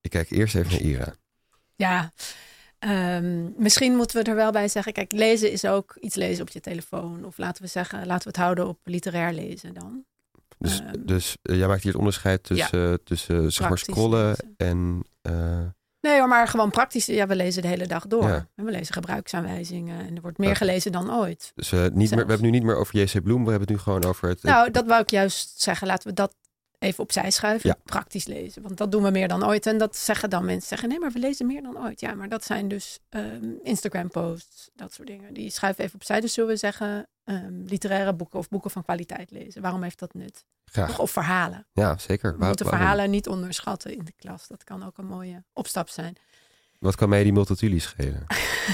Ik 0.02 0.10
kijk 0.10 0.30
eerst 0.30 0.56
even 0.56 0.72
naar 0.72 0.82
Ira. 0.82 1.16
Ja, 1.76 2.14
Um, 2.80 3.54
misschien 3.58 3.96
moeten 3.96 4.24
we 4.24 4.30
er 4.30 4.36
wel 4.36 4.52
bij 4.52 4.68
zeggen, 4.68 4.94
kijk, 4.94 5.12
lezen 5.12 5.52
is 5.52 5.66
ook 5.66 5.98
iets 6.00 6.16
lezen 6.16 6.42
op 6.42 6.50
je 6.50 6.60
telefoon. 6.60 7.26
Of 7.26 7.38
laten 7.38 7.64
we 7.64 7.70
zeggen, 7.70 8.06
laten 8.06 8.24
we 8.24 8.30
het 8.30 8.38
houden 8.38 8.68
op 8.68 8.80
literair 8.84 9.34
lezen 9.34 9.74
dan. 9.74 10.04
Dus, 10.58 10.80
um, 10.80 11.06
dus 11.06 11.38
uh, 11.44 11.58
jij 11.58 11.68
maakt 11.68 11.82
hier 11.82 11.92
het 11.92 12.00
onderscheid 12.00 12.44
tussen, 12.44 12.90
ja. 12.90 12.98
tussen 13.04 13.44
uh, 13.44 13.50
zeg 13.50 13.70
maar 13.70 13.78
scrollen 13.78 14.28
lezen. 14.28 14.54
en... 14.58 15.04
Uh... 15.22 15.60
Nee 16.00 16.20
hoor, 16.20 16.28
maar 16.28 16.48
gewoon 16.48 16.70
praktisch. 16.70 17.06
Ja, 17.06 17.28
we 17.28 17.36
lezen 17.36 17.62
de 17.62 17.68
hele 17.68 17.88
dag 17.88 18.08
door. 18.08 18.28
Ja. 18.28 18.48
En 18.56 18.66
we 18.66 18.72
lezen 18.72 18.94
gebruiksaanwijzingen. 18.94 20.08
En 20.08 20.16
er 20.16 20.22
wordt 20.22 20.38
meer 20.38 20.56
gelezen 20.56 20.92
dan 20.92 21.14
ooit. 21.14 21.52
Dus 21.56 21.72
niet 21.72 21.94
meer, 21.94 22.10
we 22.10 22.16
hebben 22.16 22.42
nu 22.42 22.50
niet 22.50 22.64
meer 22.64 22.76
over 22.76 23.00
JC 23.00 23.24
Bloem. 23.24 23.44
We 23.44 23.50
hebben 23.50 23.68
het 23.68 23.78
nu 23.78 23.84
gewoon 23.84 24.04
over 24.04 24.30
het... 24.30 24.44
Nou, 24.44 24.72
dat 24.72 24.86
wou 24.86 25.02
ik 25.02 25.10
juist 25.10 25.62
zeggen. 25.62 25.88
Laten 25.88 26.08
we 26.08 26.14
dat 26.14 26.34
even 26.80 27.04
opzij 27.04 27.32
schuiven. 27.32 27.70
Ja. 27.70 27.76
Praktisch 27.84 28.26
lezen. 28.26 28.62
Want 28.62 28.78
dat 28.78 28.92
doen 28.92 29.04
we 29.04 29.10
meer 29.10 29.28
dan 29.28 29.46
ooit. 29.46 29.66
En 29.66 29.78
dat 29.78 29.96
zeggen 29.96 30.30
dan 30.30 30.46
mensen. 30.46 30.68
Zeggen 30.68 30.90
nee, 30.90 31.00
maar 31.00 31.12
we 31.12 31.20
lezen 31.20 31.46
meer 31.46 31.62
dan 31.62 31.86
ooit. 31.86 32.00
Ja, 32.00 32.14
maar 32.14 32.30
dat 32.30 32.44
zijn 32.44 32.68
dus 32.68 33.00
um, 33.10 33.60
Instagram 33.64 34.10
posts. 34.10 34.70
Dat 34.76 34.94
soort 34.94 35.08
dingen. 35.08 35.34
Die 35.34 35.50
schuiven 35.50 35.84
even 35.84 35.96
opzij. 35.96 36.22
Dus 36.22 36.34
zullen 36.34 36.50
we 36.50 36.58
zeggen 36.58 37.08
um, 37.26 37.64
literaire 37.66 38.14
boeken 38.14 38.40
of 38.40 38.50
boeken 38.50 38.72
van 38.72 38.84
kwaliteit 38.84 39.32
lezen. 39.32 39.62
Waarom 39.62 39.84
heeft 39.84 40.00
dat 40.00 40.14
nut? 40.14 40.46
Graag. 40.66 41.00
Of 41.00 41.12
verhalen. 41.12 41.68
Ja, 41.74 41.98
zeker. 41.98 42.38
We 42.38 42.46
moeten 42.46 42.66
verhalen 42.66 43.10
niet 43.10 43.28
onderschatten 43.28 43.98
in 43.98 44.06
de 44.06 44.14
klas. 44.16 44.48
Dat 44.48 44.64
kan 44.64 44.86
ook 44.86 44.98
een 44.98 45.08
mooie 45.08 45.44
opstap 45.54 45.90
zijn. 45.90 46.16
Wat 46.80 46.96
kan 46.96 47.10
mij 47.10 47.24
die 47.24 47.34
multatuli 47.34 47.80
schelen? 47.80 48.26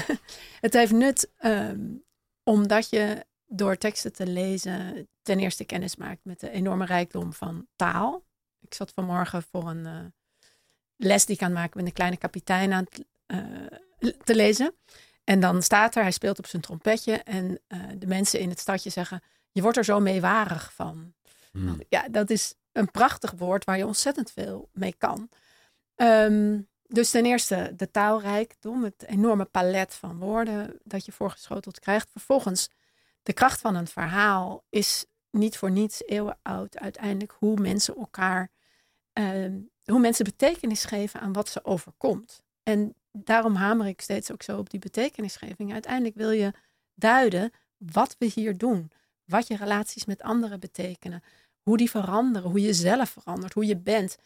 het 0.60 0.72
heeft 0.72 0.92
nut 0.92 1.30
um, 1.44 2.02
omdat 2.42 2.90
je 2.90 3.24
door 3.46 3.76
teksten 3.76 4.12
te 4.12 4.26
lezen 4.26 5.08
ten 5.22 5.38
eerste 5.38 5.64
kennis 5.64 5.96
maakt 5.96 6.24
met 6.24 6.40
de 6.40 6.50
enorme 6.50 6.84
rijkdom 6.84 7.32
van 7.32 7.66
taal. 7.76 8.24
Ik 8.60 8.74
zat 8.74 8.92
vanmorgen 8.94 9.42
voor 9.42 9.68
een 9.68 9.86
uh, 9.86 10.00
les 10.96 11.26
die 11.26 11.34
ik 11.34 11.42
aan 11.42 11.50
het 11.50 11.58
maken 11.58 11.76
met 11.76 11.86
een 11.86 11.92
kleine 11.92 12.16
kapitein 12.16 12.72
aan 12.72 12.84
het, 12.90 13.04
uh, 13.26 14.12
te 14.24 14.34
lezen. 14.34 14.74
En 15.24 15.40
dan 15.40 15.62
staat 15.62 15.94
er, 15.94 16.02
hij 16.02 16.10
speelt 16.10 16.38
op 16.38 16.46
zijn 16.46 16.62
trompetje 16.62 17.12
en 17.12 17.60
uh, 17.68 17.82
de 17.98 18.06
mensen 18.06 18.40
in 18.40 18.48
het 18.48 18.58
stadje 18.58 18.90
zeggen, 18.90 19.22
je 19.50 19.62
wordt 19.62 19.76
er 19.76 19.84
zo 19.84 20.00
meewarig 20.00 20.72
van. 20.72 21.14
Hmm. 21.52 21.80
Ja, 21.88 22.08
dat 22.08 22.30
is 22.30 22.54
een 22.72 22.90
prachtig 22.90 23.30
woord 23.30 23.64
waar 23.64 23.76
je 23.76 23.86
ontzettend 23.86 24.30
veel 24.30 24.68
mee 24.72 24.94
kan. 24.98 25.28
Um, 25.96 26.68
dus 26.86 27.10
ten 27.10 27.24
eerste 27.24 27.72
de 27.76 27.90
taalrijkdom, 27.90 28.84
het 28.84 29.04
enorme 29.06 29.44
palet 29.44 29.94
van 29.94 30.18
woorden 30.18 30.78
dat 30.82 31.04
je 31.04 31.12
voorgeschoteld 31.12 31.80
krijgt. 31.80 32.10
Vervolgens 32.10 32.68
de 33.24 33.32
kracht 33.32 33.60
van 33.60 33.74
een 33.74 33.86
verhaal 33.86 34.64
is 34.70 35.06
niet 35.30 35.56
voor 35.56 35.70
niets 35.70 36.04
eeuwen 36.06 36.38
oud. 36.42 36.78
Uiteindelijk 36.78 37.36
hoe 37.38 37.60
mensen 37.60 37.96
elkaar, 37.96 38.50
uh, 39.18 39.52
hoe 39.84 40.00
mensen 40.00 40.24
betekenis 40.24 40.84
geven 40.84 41.20
aan 41.20 41.32
wat 41.32 41.48
ze 41.48 41.64
overkomt. 41.64 42.42
En 42.62 42.94
daarom 43.12 43.54
hamer 43.54 43.86
ik 43.86 44.00
steeds 44.00 44.32
ook 44.32 44.42
zo 44.42 44.58
op 44.58 44.70
die 44.70 44.80
betekenisgeving. 44.80 45.72
Uiteindelijk 45.72 46.14
wil 46.14 46.30
je 46.30 46.52
duiden 46.94 47.52
wat 47.76 48.16
we 48.18 48.30
hier 48.34 48.56
doen. 48.56 48.90
Wat 49.24 49.46
je 49.46 49.56
relaties 49.56 50.04
met 50.04 50.22
anderen 50.22 50.60
betekenen. 50.60 51.22
Hoe 51.62 51.76
die 51.76 51.90
veranderen. 51.90 52.50
Hoe 52.50 52.60
je 52.60 52.74
zelf 52.74 53.10
verandert. 53.10 53.52
Hoe 53.52 53.66
je 53.66 53.76
bent. 53.76 54.16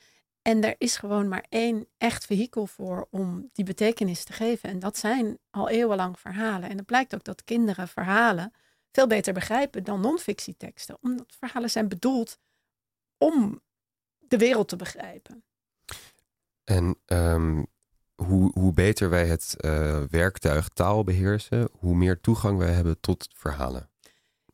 En 0.43 0.65
er 0.65 0.75
is 0.79 0.97
gewoon 0.97 1.29
maar 1.29 1.45
één 1.49 1.87
echt 1.99 2.27
vehikel 2.27 2.67
voor 2.67 3.07
om 3.11 3.51
die 3.53 3.65
betekenis 3.65 4.25
te 4.25 4.33
geven. 4.33 4.69
En 4.69 4.79
dat 4.79 4.99
zijn 4.99 5.39
al 5.51 5.69
eeuwenlang 5.69 6.19
verhalen. 6.19 6.69
En 6.69 6.77
het 6.77 6.87
blijkt 6.87 7.15
ook 7.15 7.25
dat 7.25 7.45
kinderen 7.45 7.89
verhalen 7.89 8.53
veel 8.93 9.07
beter 9.07 9.33
begrijpen 9.33 9.85
dan 9.85 10.01
non-fictieteksten. 10.01 10.99
Omdat 11.01 11.37
verhalen 11.39 11.71
zijn 11.71 11.89
bedoeld 11.89 12.39
om 13.19 13.61
de 14.19 14.39
wereld 14.39 14.69
te 14.69 14.77
begrijpen. 14.77 15.45
En 16.65 16.99
um, 17.07 17.67
hoe, 18.15 18.51
hoe 18.53 18.73
beter 18.73 19.11
wij 19.11 19.27
het 19.27 19.55
uh, 19.61 20.03
werktuig 20.11 20.69
taal 20.69 21.05
beheersen, 21.05 21.69
hoe 21.73 21.95
meer 21.95 22.21
toegang 22.21 22.59
wij 22.59 22.73
hebben 22.73 23.01
tot 23.01 23.29
verhalen. 23.35 23.91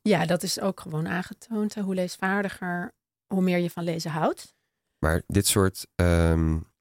Ja, 0.02 0.26
dat 0.26 0.42
is 0.42 0.60
ook 0.60 0.80
gewoon 0.80 1.08
aangetoond. 1.08 1.74
Hoe 1.74 1.94
leesvaardiger, 1.94 2.92
hoe 3.26 3.42
meer 3.42 3.58
je 3.58 3.70
van 3.70 3.84
lezen 3.84 4.10
houdt. 4.10 4.54
Maar 4.98 5.22
dit 5.26 5.46
soort 5.46 5.86
um, 5.94 6.72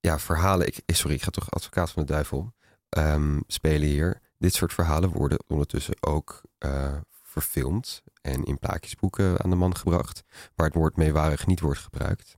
ja, 0.00 0.18
verhalen. 0.18 0.66
Ik, 0.66 0.82
sorry, 0.86 1.14
ik 1.14 1.22
ga 1.22 1.30
toch 1.30 1.50
advocaat 1.50 1.90
van 1.90 2.04
de 2.04 2.12
duivel 2.12 2.54
um, 2.98 3.42
spelen 3.46 3.88
hier. 3.88 4.20
Dit 4.44 4.54
soort 4.54 4.72
verhalen 4.72 5.10
worden 5.10 5.44
ondertussen 5.46 5.96
ook 6.00 6.40
uh, 6.58 6.96
verfilmd 7.22 8.02
en 8.20 8.44
in 8.44 8.58
plaatjesboeken 8.58 9.42
aan 9.42 9.50
de 9.50 9.56
man 9.56 9.76
gebracht, 9.76 10.22
waar 10.54 10.66
het 10.66 10.74
woord 10.74 10.96
meewarig 10.96 11.46
niet 11.46 11.60
wordt 11.60 11.78
gebruikt. 11.80 12.36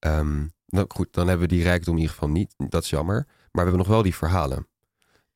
Um, 0.00 0.52
nou 0.66 0.86
goed, 0.88 1.08
dan 1.10 1.28
hebben 1.28 1.48
we 1.48 1.54
die 1.54 1.62
rijkdom 1.62 1.94
in 1.94 2.00
ieder 2.00 2.14
geval 2.14 2.28
niet. 2.28 2.54
Dat 2.56 2.82
is 2.82 2.90
jammer. 2.90 3.24
Maar 3.26 3.50
we 3.52 3.60
hebben 3.60 3.78
nog 3.78 3.86
wel 3.86 4.02
die 4.02 4.14
verhalen. 4.14 4.68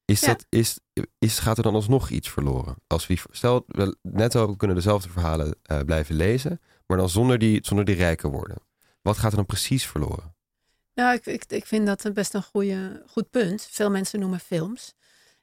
Is 0.05 0.21
dat, 0.21 0.47
is, 0.49 0.79
is, 1.19 1.39
gaat 1.39 1.57
er 1.57 1.63
dan 1.63 1.75
alsnog 1.75 2.11
iets 2.11 2.31
verloren? 2.31 2.77
Als 2.87 3.07
we, 3.07 3.19
stel, 3.31 3.65
we, 3.67 3.97
netto 4.03 4.51
we 4.51 4.57
kunnen 4.57 4.77
dezelfde 4.77 5.09
verhalen 5.09 5.57
uh, 5.67 5.81
blijven 5.81 6.15
lezen, 6.15 6.61
maar 6.87 6.97
dan 6.97 7.09
zonder 7.09 7.39
die, 7.39 7.59
zonder 7.63 7.85
die 7.85 7.97
rijker 7.97 8.31
worden. 8.31 8.57
Wat 9.03 9.19
gaat 9.19 9.31
er 9.31 9.37
dan 9.37 9.47
precies 9.47 9.87
verloren? 9.87 10.35
Nou, 10.95 11.15
ik, 11.15 11.27
ik, 11.27 11.45
ik 11.49 11.67
vind 11.67 11.87
dat 11.87 12.11
best 12.15 12.35
een 12.35 12.43
goede, 12.43 13.03
goed 13.07 13.31
punt. 13.31 13.69
Veel 13.71 13.91
mensen 13.91 14.21
noemen 14.21 14.41
films. 14.41 14.95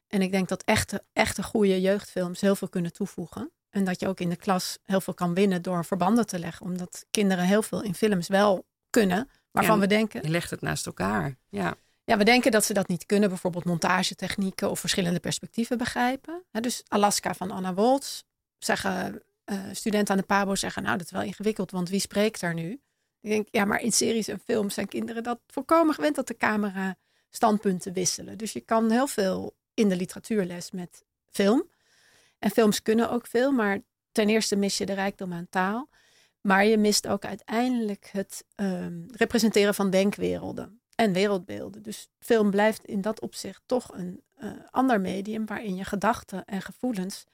En 0.08 0.22
ik 0.22 0.32
denk 0.32 0.48
dat 0.48 0.63
echte, 0.63 1.04
echte 1.13 1.43
goede 1.43 1.82
jeugdfilms 1.82 2.41
heel 2.41 2.56
veel 2.56 2.70
kunnen 2.70 2.93
toevoegen. 2.93 3.52
En 3.70 3.84
dat 3.84 4.00
je 4.00 4.08
ook 4.08 4.20
in 4.20 4.30
de 4.30 4.36
klas 4.36 4.78
heel 4.84 5.02
veel 5.02 5.13
kan 5.13 5.34
winnen 5.34 5.62
door 5.62 5.86
verbanden 5.86 6.26
te 6.26 6.39
leggen. 6.39 6.65
Omdat 6.65 7.06
kinderen 7.12 7.46
heel 7.46 7.62
veel 7.62 7.84
in 7.84 7.96
films 7.96 8.28
wel 8.28 8.65
kunnen, 8.89 9.30
waarvan 9.52 9.80
we 9.80 9.88
denken. 9.88 10.22
Je 10.22 10.30
legt 10.30 10.50
het 10.50 10.62
naast 10.62 10.86
elkaar. 10.86 11.36
Ja. 11.50 11.76
Ja, 12.04 12.17
we 12.17 12.24
denken 12.24 12.52
dat 12.52 12.65
ze 12.65 12.74
dat 12.74 12.88
niet 12.88 13.06
kunnen. 13.06 13.30
Bijvoorbeeld 13.30 13.65
montagetechnieken 13.65 14.70
of 14.70 14.80
verschillende 14.80 15.20
perspectieven 15.20 15.78
begrijpen. 15.78 16.43
dus 16.52 16.84
Alaska 16.88 17.34
van 17.34 17.52
Anna 17.52 17.74
Woltz 17.74 18.22
zeggen 18.58 19.22
uh, 19.46 19.60
studenten 19.72 20.13
aan 20.13 20.20
de 20.20 20.26
PABO 20.26 20.56
zeggen, 20.56 20.84
nou 20.84 20.98
dat 20.98 21.06
is 21.06 21.12
wel 21.12 21.22
ingewikkeld, 21.22 21.72
want 21.72 21.89
wie 21.89 22.00
spreekt 22.00 22.39
daar 22.39 22.54
nu? 22.54 22.82
Ik 23.22 23.30
denk, 23.30 23.48
ja, 23.52 23.65
maar 23.65 23.82
in 23.82 23.91
series 23.91 24.28
en 24.28 24.39
films 24.39 24.74
zijn 24.74 24.88
kinderen 24.88 25.24
dat 25.24 25.39
volkomen 25.48 25.93
gewend 25.93 26.15
dat 26.15 26.28
de 26.28 26.38
camera 26.38 26.96
standpunten 27.30 27.93
wisselen. 27.93 28.38
Dus 28.38 28.54
je 28.54 28.62
kan 28.62 28.91
heel 28.91 29.08
veel 29.08 29.56
in 29.78 29.90
de 29.90 29.96
literatuurles 29.96 30.72
met 30.72 31.06
film. 31.30 31.70
En 32.40 32.50
films 32.50 32.82
kunnen 32.82 33.10
ook 33.10 33.28
veel, 33.28 33.52
maar 33.52 33.80
ten 34.12 34.30
eerste 34.30 34.56
mis 34.56 34.78
je 34.78 34.86
de 34.86 34.94
rijkdom 34.94 35.34
aan 35.34 35.50
taal. 35.50 35.90
Maar 36.42 36.66
je 36.66 36.78
mist 36.78 37.08
ook 37.08 37.26
uiteindelijk 37.26 38.10
het 38.12 38.46
um, 38.56 39.06
representeren 39.12 39.76
van 39.76 39.90
denkwerelden 39.90 40.82
en 40.96 41.13
wereldbeelden. 41.13 41.82
Dus 41.82 42.10
film 42.20 42.50
blijft 42.50 42.86
in 42.86 43.02
dat 43.02 43.22
opzicht 43.22 43.62
toch 43.66 43.94
een 43.94 44.24
uh, 44.40 44.52
ander 44.72 45.02
medium 45.02 45.46
waarin 45.46 45.76
je 45.76 45.84
gedachten 45.84 46.46
en 46.46 46.62
gevoelens 46.62 47.26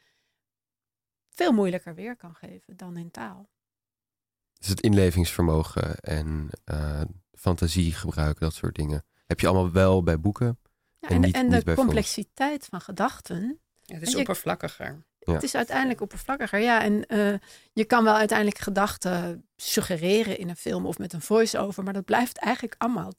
veel 1.29 1.51
moeilijker 1.51 1.95
weer 1.95 2.15
kan 2.15 2.35
geven 2.35 2.77
dan 2.77 2.97
in 2.97 3.11
taal. 3.11 3.49
Dus 4.59 4.67
het 4.67 4.81
inlevingsvermogen 4.81 5.99
en 5.99 6.49
uh, 6.65 7.01
fantasie 7.33 7.93
gebruiken, 7.93 8.41
dat 8.41 8.53
soort 8.53 8.75
dingen. 8.75 9.05
Heb 9.25 9.39
je 9.39 9.47
allemaal 9.47 9.71
wel 9.71 10.03
bij 10.03 10.19
boeken. 10.19 10.59
Ja, 11.03 11.09
en, 11.09 11.15
en, 11.15 11.21
niet, 11.21 11.35
en 11.35 11.49
de 11.49 11.73
complexiteit 11.73 12.65
van 12.65 12.81
gedachten. 12.81 13.59
Ja, 13.81 13.95
het 13.95 14.07
is 14.07 14.15
oppervlakkiger. 14.15 15.05
Het 15.19 15.43
is 15.43 15.55
uiteindelijk 15.55 16.01
oppervlakkiger, 16.01 16.59
ja. 16.59 16.81
En 16.81 17.05
uh, 17.07 17.37
je 17.73 17.85
kan 17.85 18.03
wel 18.03 18.15
uiteindelijk 18.15 18.57
gedachten 18.57 19.47
suggereren 19.55 20.37
in 20.37 20.49
een 20.49 20.55
film 20.55 20.85
of 20.85 20.97
met 20.97 21.13
een 21.13 21.21
voice-over, 21.21 21.83
maar 21.83 21.93
dat 21.93 22.05
blijft 22.05 22.37
eigenlijk 22.37 22.75
allemaal 22.77 23.13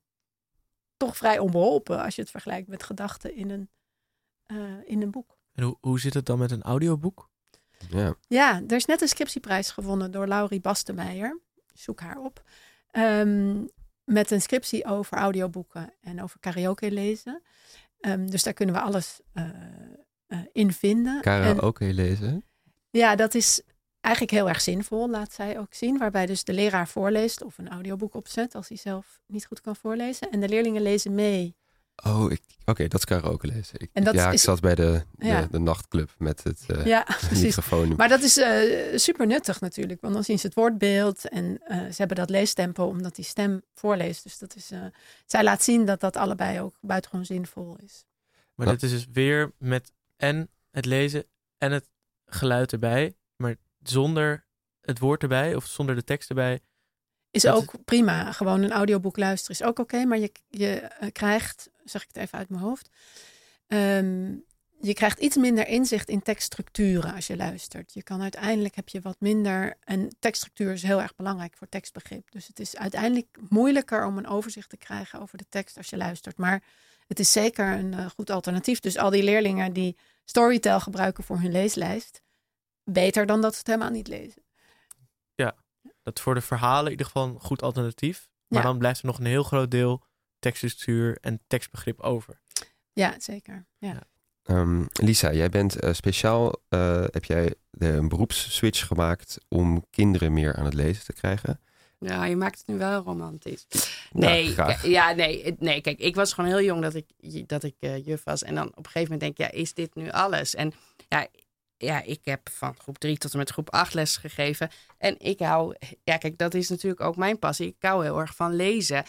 toch 0.96 1.16
vrij 1.16 1.38
onbeholpen 1.38 2.02
als 2.02 2.14
je 2.14 2.20
het 2.20 2.30
vergelijkt 2.30 2.68
met 2.68 2.82
gedachten 2.82 3.36
in 3.36 3.50
een, 3.50 3.70
uh, 4.46 4.58
in 4.84 5.02
een 5.02 5.10
boek. 5.10 5.38
En 5.52 5.64
hoe, 5.64 5.76
hoe 5.80 6.00
zit 6.00 6.14
het 6.14 6.26
dan 6.26 6.38
met 6.38 6.50
een 6.50 6.62
audioboek? 6.62 7.30
Ja. 7.88 8.14
ja, 8.28 8.62
er 8.66 8.76
is 8.76 8.84
net 8.84 9.02
een 9.02 9.08
scriptieprijs 9.08 9.70
gewonnen 9.70 10.10
door 10.10 10.26
Laurie 10.26 10.60
Bastemeijer. 10.60 11.40
Zoek 11.72 12.00
haar 12.00 12.18
op. 12.18 12.42
Um, 12.92 13.68
met 14.04 14.30
een 14.30 14.40
scriptie 14.40 14.84
over 14.84 15.16
audioboeken 15.16 15.92
en 16.00 16.22
over 16.22 16.40
karaoke 16.40 16.90
lezen. 16.90 17.42
Um, 18.06 18.30
dus 18.30 18.42
daar 18.42 18.52
kunnen 18.52 18.74
we 18.74 18.80
alles 18.80 19.20
uh, 19.34 19.44
uh, 20.28 20.38
in 20.52 20.72
vinden. 20.72 21.20
Karaoke 21.20 21.84
en, 21.84 21.94
lezen? 21.94 22.44
Ja, 22.90 23.16
dat 23.16 23.34
is 23.34 23.62
eigenlijk 24.00 24.34
heel 24.34 24.48
erg 24.48 24.60
zinvol, 24.60 25.10
laat 25.10 25.32
zij 25.32 25.58
ook 25.58 25.74
zien. 25.74 25.98
Waarbij 25.98 26.26
dus 26.26 26.44
de 26.44 26.52
leraar 26.52 26.88
voorleest 26.88 27.42
of 27.42 27.58
een 27.58 27.68
audioboek 27.68 28.14
opzet 28.14 28.54
als 28.54 28.68
hij 28.68 28.76
zelf 28.76 29.20
niet 29.26 29.46
goed 29.46 29.60
kan 29.60 29.76
voorlezen. 29.76 30.30
En 30.30 30.40
de 30.40 30.48
leerlingen 30.48 30.82
lezen 30.82 31.14
mee 31.14 31.56
Oh, 32.02 32.32
oké, 32.64 32.88
dat 32.88 32.98
is 32.98 33.04
karaoke 33.04 33.46
lezen. 33.46 33.80
Ik, 33.80 33.90
en 33.92 34.04
dat 34.04 34.14
ja, 34.14 34.30
ik 34.30 34.38
zat 34.38 34.60
bij 34.60 34.74
de, 34.74 35.02
de, 35.12 35.46
de, 35.50 35.58
nachtclub 35.58 36.10
met 36.18 36.44
het 36.44 36.64
uh, 36.70 36.86
ja, 36.86 37.06
microfoon. 37.42 37.94
Maar 37.96 38.08
dat 38.08 38.22
is 38.22 38.38
uh, 38.38 38.98
super 38.98 39.26
nuttig 39.26 39.60
natuurlijk, 39.60 40.00
want 40.00 40.14
dan 40.14 40.24
zien 40.24 40.38
ze 40.38 40.46
het 40.46 40.54
woordbeeld 40.54 41.28
en 41.28 41.44
uh, 41.44 41.78
ze 41.78 41.94
hebben 41.96 42.16
dat 42.16 42.30
leestempo 42.30 42.84
omdat 42.84 43.14
die 43.14 43.24
stem 43.24 43.62
voorleest. 43.74 44.22
Dus 44.22 44.38
dat 44.38 44.56
is, 44.56 44.70
zij 45.26 45.42
laat 45.42 45.62
zien 45.62 45.84
dat 45.84 46.00
dat 46.00 46.16
allebei 46.16 46.60
ook 46.60 46.74
buitengewoon 46.80 47.24
zinvol 47.24 47.76
is. 47.84 48.04
Maar 48.54 48.66
dat 48.66 48.82
is 48.82 48.90
dus 48.90 49.06
weer 49.12 49.52
met 49.58 49.92
en 50.16 50.50
het 50.70 50.84
lezen 50.84 51.24
en 51.58 51.72
het 51.72 51.88
geluid 52.26 52.72
erbij, 52.72 53.16
maar 53.36 53.56
zonder 53.82 54.44
het 54.80 54.98
woord 54.98 55.22
erbij 55.22 55.54
of 55.54 55.66
zonder 55.66 55.94
de 55.94 56.04
tekst 56.04 56.28
erbij. 56.28 56.60
Is 57.30 57.46
ook 57.46 57.84
prima. 57.84 58.32
Gewoon 58.32 58.62
een 58.62 58.72
audioboek 58.72 59.16
luisteren 59.16 59.60
is 59.60 59.66
ook 59.66 59.78
oké, 59.78 60.04
maar 60.04 60.18
je, 60.18 60.32
je 60.48 60.90
krijgt 61.12 61.70
zeg 61.84 62.02
ik 62.02 62.08
het 62.12 62.16
even 62.16 62.38
uit 62.38 62.48
mijn 62.48 62.62
hoofd. 62.62 62.88
Um, 63.66 64.44
je 64.80 64.94
krijgt 64.94 65.18
iets 65.18 65.36
minder 65.36 65.66
inzicht 65.66 66.08
in 66.08 66.22
tekststructuren 66.22 67.14
als 67.14 67.26
je 67.26 67.36
luistert. 67.36 67.94
Je 67.94 68.02
kan 68.02 68.22
uiteindelijk 68.22 68.74
heb 68.74 68.88
je 68.88 69.00
wat 69.00 69.16
minder. 69.18 69.76
En 69.84 70.16
tekststructuur 70.18 70.72
is 70.72 70.82
heel 70.82 71.02
erg 71.02 71.14
belangrijk 71.14 71.56
voor 71.56 71.68
tekstbegrip. 71.68 72.30
Dus 72.30 72.46
het 72.46 72.60
is 72.60 72.76
uiteindelijk 72.76 73.38
moeilijker 73.48 74.06
om 74.06 74.18
een 74.18 74.26
overzicht 74.26 74.68
te 74.68 74.76
krijgen 74.76 75.20
over 75.20 75.38
de 75.38 75.46
tekst 75.48 75.76
als 75.76 75.90
je 75.90 75.96
luistert. 75.96 76.36
Maar 76.36 76.62
het 77.06 77.18
is 77.18 77.32
zeker 77.32 77.72
een 77.72 77.92
uh, 77.92 78.06
goed 78.06 78.30
alternatief. 78.30 78.80
Dus 78.80 78.96
al 78.96 79.10
die 79.10 79.22
leerlingen 79.22 79.72
die 79.72 79.96
Storytel 80.24 80.80
gebruiken 80.80 81.24
voor 81.24 81.40
hun 81.40 81.52
leeslijst, 81.52 82.22
beter 82.84 83.26
dan 83.26 83.40
dat 83.40 83.52
ze 83.52 83.58
het 83.58 83.66
helemaal 83.66 83.90
niet 83.90 84.08
lezen. 84.08 84.42
Ja, 85.34 85.54
dat 86.02 86.16
is 86.16 86.22
voor 86.22 86.34
de 86.34 86.40
verhalen 86.40 86.84
in 86.84 86.90
ieder 86.90 87.06
geval 87.06 87.26
een 87.26 87.40
goed 87.40 87.62
alternatief. 87.62 88.28
Maar 88.48 88.62
dan 88.62 88.78
blijft 88.78 89.00
er 89.00 89.06
nog 89.06 89.18
een 89.18 89.26
heel 89.26 89.42
groot 89.42 89.70
deel 89.70 90.02
tekststructuur 90.44 91.18
en 91.20 91.40
tekstbegrip 91.46 92.00
over. 92.00 92.40
Ja, 92.92 93.14
zeker. 93.18 93.66
Ja. 93.78 94.02
Um, 94.46 94.88
Lisa, 94.92 95.32
jij 95.32 95.48
bent 95.48 95.84
uh, 95.84 95.92
speciaal, 95.92 96.62
uh, 96.68 97.04
heb 97.10 97.24
jij 97.24 97.54
de, 97.70 97.88
een 97.88 98.08
beroepsswitch 98.08 98.86
gemaakt 98.86 99.38
om 99.48 99.86
kinderen 99.90 100.32
meer 100.32 100.54
aan 100.56 100.64
het 100.64 100.74
lezen 100.74 101.04
te 101.04 101.12
krijgen? 101.12 101.60
Ja, 101.98 102.24
je 102.24 102.36
maakt 102.36 102.58
het 102.58 102.66
nu 102.66 102.78
wel 102.78 103.02
romantisch. 103.02 103.66
Nee, 104.12 104.54
ja, 104.82 105.12
nee, 105.12 105.54
nee, 105.58 105.80
kijk, 105.80 105.98
ik 105.98 106.14
was 106.14 106.32
gewoon 106.32 106.50
heel 106.50 106.62
jong 106.62 106.82
dat 106.82 106.94
ik, 106.94 107.48
dat 107.48 107.62
ik 107.62 107.74
uh, 107.80 108.04
juf 108.04 108.24
was. 108.24 108.42
En 108.42 108.54
dan 108.54 108.66
op 108.66 108.76
een 108.76 108.90
gegeven 108.90 109.12
moment 109.12 109.20
denk 109.20 109.32
ik, 109.32 109.54
ja, 109.54 109.60
is 109.60 109.74
dit 109.74 109.94
nu 109.94 110.10
alles? 110.10 110.54
En 110.54 110.72
ja, 111.08 111.28
ja, 111.76 112.02
ik 112.02 112.20
heb 112.24 112.48
van 112.50 112.74
groep 112.78 112.98
3 112.98 113.18
tot 113.18 113.32
en 113.32 113.38
met 113.38 113.50
groep 113.50 113.70
8 113.70 113.94
les 113.94 114.16
gegeven. 114.16 114.70
En 114.98 115.18
ik 115.18 115.38
hou, 115.38 115.74
ja, 116.04 116.16
kijk, 116.16 116.38
dat 116.38 116.54
is 116.54 116.68
natuurlijk 116.68 117.00
ook 117.00 117.16
mijn 117.16 117.38
passie. 117.38 117.66
Ik 117.66 117.76
hou 117.78 118.04
heel 118.04 118.20
erg 118.20 118.34
van 118.34 118.54
lezen. 118.54 119.04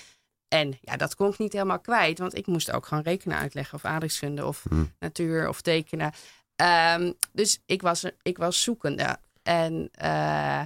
En 0.47 0.77
ja, 0.81 0.97
dat 0.97 1.15
kon 1.15 1.31
ik 1.31 1.37
niet 1.37 1.53
helemaal 1.53 1.79
kwijt, 1.79 2.19
want 2.19 2.37
ik 2.37 2.47
moest 2.47 2.71
ook 2.71 2.85
gewoon 2.85 3.03
rekenen 3.03 3.37
uitleggen 3.37 3.75
of 3.75 3.85
aardrijkskunde 3.85 4.45
of 4.45 4.65
hm. 4.69 4.83
natuur 4.99 5.47
of 5.49 5.61
tekenen. 5.61 6.13
Um, 6.97 7.13
dus 7.31 7.61
ik 7.65 7.81
was, 7.81 8.05
ik 8.21 8.37
was 8.37 8.63
zoekende. 8.63 9.17
En 9.43 9.89
uh, 10.01 10.61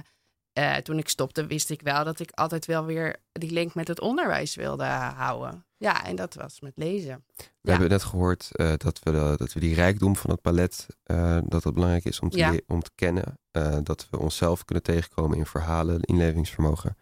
uh, 0.58 0.76
toen 0.76 0.98
ik 0.98 1.08
stopte, 1.08 1.46
wist 1.46 1.70
ik 1.70 1.82
wel 1.82 2.04
dat 2.04 2.20
ik 2.20 2.30
altijd 2.30 2.66
wel 2.66 2.84
weer 2.84 3.16
die 3.32 3.50
link 3.50 3.74
met 3.74 3.88
het 3.88 4.00
onderwijs 4.00 4.54
wilde 4.54 4.84
houden. 4.84 5.64
Ja, 5.76 6.04
en 6.04 6.16
dat 6.16 6.34
was 6.34 6.60
met 6.60 6.72
lezen. 6.74 7.24
We 7.36 7.44
ja. 7.60 7.70
hebben 7.70 7.88
net 7.88 8.02
gehoord 8.02 8.48
uh, 8.52 8.72
dat, 8.76 8.98
we 9.02 9.10
de, 9.10 9.34
dat 9.36 9.52
we 9.52 9.60
die 9.60 9.74
rijkdom 9.74 10.16
van 10.16 10.30
het 10.30 10.40
palet, 10.40 10.86
dat 11.44 11.62
dat 11.62 11.74
belangrijk 11.74 12.04
is 12.04 12.20
om 12.20 12.30
te, 12.30 12.38
ja. 12.38 12.54
om 12.66 12.82
te 12.82 12.90
kennen. 12.94 13.38
dat 13.82 14.06
we 14.10 14.18
onszelf 14.18 14.64
kunnen 14.64 14.84
tegenkomen 14.84 15.38
in 15.38 15.46
verhalen, 15.46 16.00
inlevingsvermogen. 16.00 16.96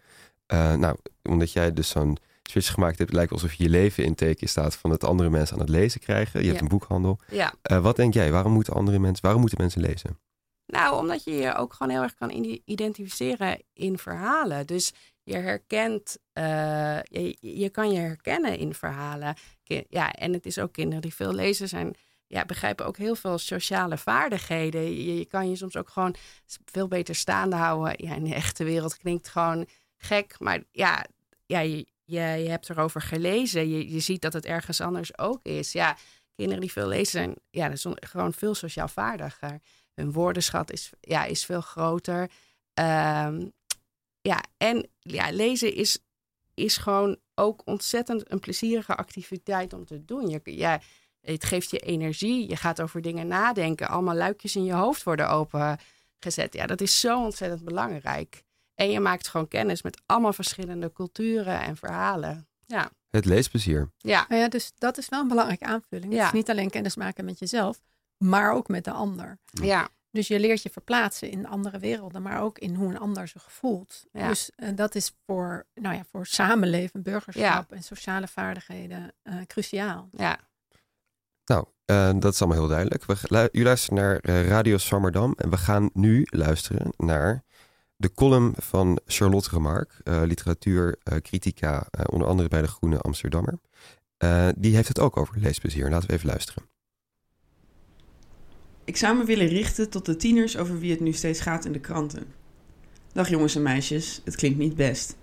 nou, 0.77 0.97
omdat 1.23 1.53
jij 1.53 1.73
dus 1.73 1.89
zo'n 1.89 2.19
switch 2.51 2.73
gemaakt 2.73 2.99
hebt, 2.99 3.13
lijkt 3.13 3.33
alsof 3.33 3.53
je 3.53 3.63
je 3.63 3.71
leven 3.71 4.05
in 4.05 4.15
teken 4.15 4.49
staat 4.49 4.77
van 4.77 4.91
het 4.91 5.05
andere 5.05 5.31
mensen 5.31 5.55
aan 5.55 5.61
het 5.61 5.71
lezen 5.71 6.01
krijgen. 6.01 6.43
Je 6.43 6.49
hebt 6.49 6.61
een 6.61 6.69
boekhandel. 6.69 7.19
Ja. 7.31 7.55
Uh, 7.71 7.81
wat 7.81 7.97
denk 7.97 8.15
jij? 8.15 8.33
Waarom 8.33 8.53
moeten 8.53 8.73
andere 8.73 8.99
mensen, 8.99 9.23
waarom 9.23 9.41
moeten 9.41 9.61
mensen 9.61 9.81
lezen? 9.81 10.19
Nou, 10.67 10.97
omdat 10.97 11.25
je 11.25 11.33
je 11.33 11.55
ook 11.55 11.73
gewoon 11.73 11.93
heel 11.93 12.03
erg 12.03 12.15
kan 12.15 12.61
identificeren 12.65 13.63
in 13.73 13.99
verhalen. 13.99 14.67
Dus 14.67 14.93
je 15.23 15.37
herkent, 15.37 16.19
uh, 16.35 17.03
je, 17.03 17.37
je 17.41 17.69
kan 17.71 17.91
je 17.91 17.99
herkennen 17.99 18.59
in 18.59 18.75
verhalen. 18.75 19.37
Ja, 19.89 20.13
en 20.13 20.33
het 20.33 20.47
is 20.47 20.59
ook 20.59 20.73
kinderen 20.73 21.03
die 21.03 21.15
veel 21.15 21.33
lezen 21.33 21.69
zijn 21.69 21.97
ja, 22.29 22.45
begrijpen 22.45 22.87
ook 22.87 22.97
heel 22.97 23.15
veel 23.15 23.39
sociale 23.39 23.99
vaardigheden. 23.99 24.83
Je, 24.83 25.19
je, 25.19 25.25
kan 25.25 25.51
je 25.51 25.57
soms 25.57 25.77
ook 25.77 25.89
gewoon 25.89 26.15
veel 26.65 26.89
beter 26.89 27.15
staande 27.15 27.57
houden. 27.57 28.07
Ja, 28.07 28.15
in 28.15 28.25
de 28.25 28.35
echte 28.35 28.65
wereld 28.65 28.97
klinkt 28.97 29.29
gewoon 29.29 29.67
gek. 29.97 30.37
Maar 30.39 30.63
ja, 30.71 31.05
ja 31.47 31.61
je, 31.61 31.87
je, 32.09 32.21
je 32.21 32.49
hebt 32.49 32.71
erover 32.71 33.01
gelezen. 33.01 33.69
Je, 33.69 33.91
je 33.91 34.01
ziet 34.01 34.23
dat 34.23 34.33
het 34.33 34.45
ergens 34.45 34.81
anders 34.81 35.19
ook 35.19 35.41
is. 35.43 35.73
Ja, 35.73 35.97
kinderen 36.35 36.61
die 36.61 36.73
veel 36.73 36.89
lezen 36.89 37.07
zijn 37.07 37.35
ja, 37.51 37.69
is 37.69 37.87
gewoon 38.01 38.33
veel 38.33 38.55
sociaal 38.55 38.89
vaardiger. 38.89 39.61
Hun 39.95 40.13
woordenschat 40.13 40.73
is, 40.73 40.91
ja, 41.01 41.25
is 41.25 41.45
veel 41.45 41.61
groter. 41.61 42.31
Um, 42.75 43.53
ja, 44.21 44.43
en 44.57 44.89
ja, 44.99 45.31
lezen 45.31 45.75
is 45.75 45.99
is 46.55 46.77
gewoon 46.77 47.17
ook 47.35 47.63
ontzettend 47.65 48.31
een 48.33 48.41
plezierige 48.41 48.95
activiteit 48.95 49.73
om 49.73 49.85
te 49.85 50.05
doen. 50.05 50.29
Je, 50.29 50.41
ja, 50.45 50.81
het 51.21 51.45
geeft 51.45 51.71
je 51.71 51.79
energie. 51.79 52.49
Je 52.49 52.57
gaat 52.57 52.81
over 52.81 53.03
dingen 53.03 53.27
nadenken. 53.27 53.89
Allemaal 53.89 54.15
luikjes 54.15 54.57
in 54.57 54.65
je 54.65 54.73
hoofd 54.73 55.03
worden 55.03 55.29
opengezet. 55.29 56.55
Ja, 56.55 56.67
dat 56.67 56.81
is 56.81 57.01
zo 57.01 57.23
ontzettend 57.23 57.65
belangrijk. 57.65 58.43
En 58.79 58.91
je 58.91 59.01
maakt 59.01 59.29
gewoon 59.29 59.49
kennis 59.49 59.83
met 59.83 60.03
allemaal 60.07 60.33
verschillende 60.33 60.93
culturen 60.93 61.61
en 61.61 61.77
verhalen. 61.77 62.49
Ja. 62.67 62.91
Het 63.11 63.25
leesplezier. 63.25 63.91
Ja. 63.97 64.27
Nou 64.29 64.41
ja, 64.41 64.49
dus 64.49 64.73
dat 64.79 64.99
is 64.99 65.09
wel 65.09 65.21
een 65.21 65.29
belangrijke 65.29 65.65
aanvulling. 65.65 66.13
Ja. 66.13 66.19
Het 66.19 66.27
is 66.27 66.33
niet 66.33 66.51
alleen 66.51 66.71
kennis 66.71 66.97
maken 66.97 67.25
met 67.25 67.39
jezelf, 67.39 67.81
maar 68.17 68.53
ook 68.53 68.69
met 68.69 68.85
de 68.85 68.91
ander. 68.91 69.39
Ja. 69.51 69.89
Dus 70.11 70.29
je 70.29 70.41
leert 70.41 70.63
je 70.63 70.71
verplaatsen 70.71 71.31
in 71.31 71.47
andere 71.47 71.79
werelden, 71.79 72.23
maar 72.23 72.41
ook 72.41 72.59
in 72.59 72.75
hoe 72.75 72.89
een 72.89 72.99
ander 72.99 73.29
zich 73.29 73.53
voelt. 73.53 74.05
Ja. 74.13 74.29
Dus 74.29 74.51
uh, 74.57 74.69
dat 74.75 74.95
is 74.95 75.13
voor, 75.27 75.67
nou 75.75 75.97
ja, 75.97 76.05
voor 76.11 76.27
samenleven, 76.27 77.03
burgerschap 77.03 77.73
en 77.73 77.83
sociale 77.83 78.29
vaardigheden 78.29 79.15
uh, 79.23 79.35
cruciaal. 79.47 80.09
Ja. 80.13 80.39
Nou, 81.45 81.67
uh, 81.87 82.11
dat 82.21 82.33
is 82.33 82.41
allemaal 82.41 82.59
heel 82.59 82.69
duidelijk. 82.69 83.05
We, 83.05 83.49
u 83.53 83.63
luistert 83.63 83.95
naar 83.95 84.25
Radio 84.25 84.77
Swammerdam 84.77 85.35
en 85.37 85.51
we 85.51 85.57
gaan 85.57 85.91
nu 85.93 86.27
luisteren 86.31 86.93
naar 86.97 87.47
de 88.01 88.13
column 88.15 88.53
van 88.57 88.99
Charlotte 89.07 89.49
Remarque, 89.51 89.95
uh, 90.05 90.23
literatuurcritica, 90.25 91.87
uh, 91.99 92.05
onder 92.11 92.29
andere 92.29 92.49
bij 92.49 92.63
de 92.63 92.69
Groene 92.69 92.99
Amsterdammer. 92.99 93.59
Die 94.57 94.75
heeft 94.75 94.89
het 94.89 95.01
ook 95.01 95.17
over 95.17 95.39
leesplezier. 95.39 95.91
Laten 95.91 96.09
we 96.09 96.15
even 96.15 96.29
luisteren. 96.29 96.63
Ik 98.85 98.97
zou 98.97 99.17
me 99.17 99.25
willen 99.25 99.47
richten 99.47 99.91
tot 99.91 100.07
de 100.07 100.17
tieners 100.17 100.57
over 100.57 100.79
wie 100.79 100.91
het 100.91 101.01
nu 101.01 101.13
steeds 101.13 101.41
gaat 101.41 101.65
in 101.65 101.73
de 101.73 101.81
kranten. 101.81 102.27
Dag 103.13 103.29
jongens 103.29 103.55
en 103.55 103.63
meisjes, 103.63 104.21
het 104.25 104.37
klinkt 104.37 104.59
niet 104.59 104.77
best. 104.77 105.17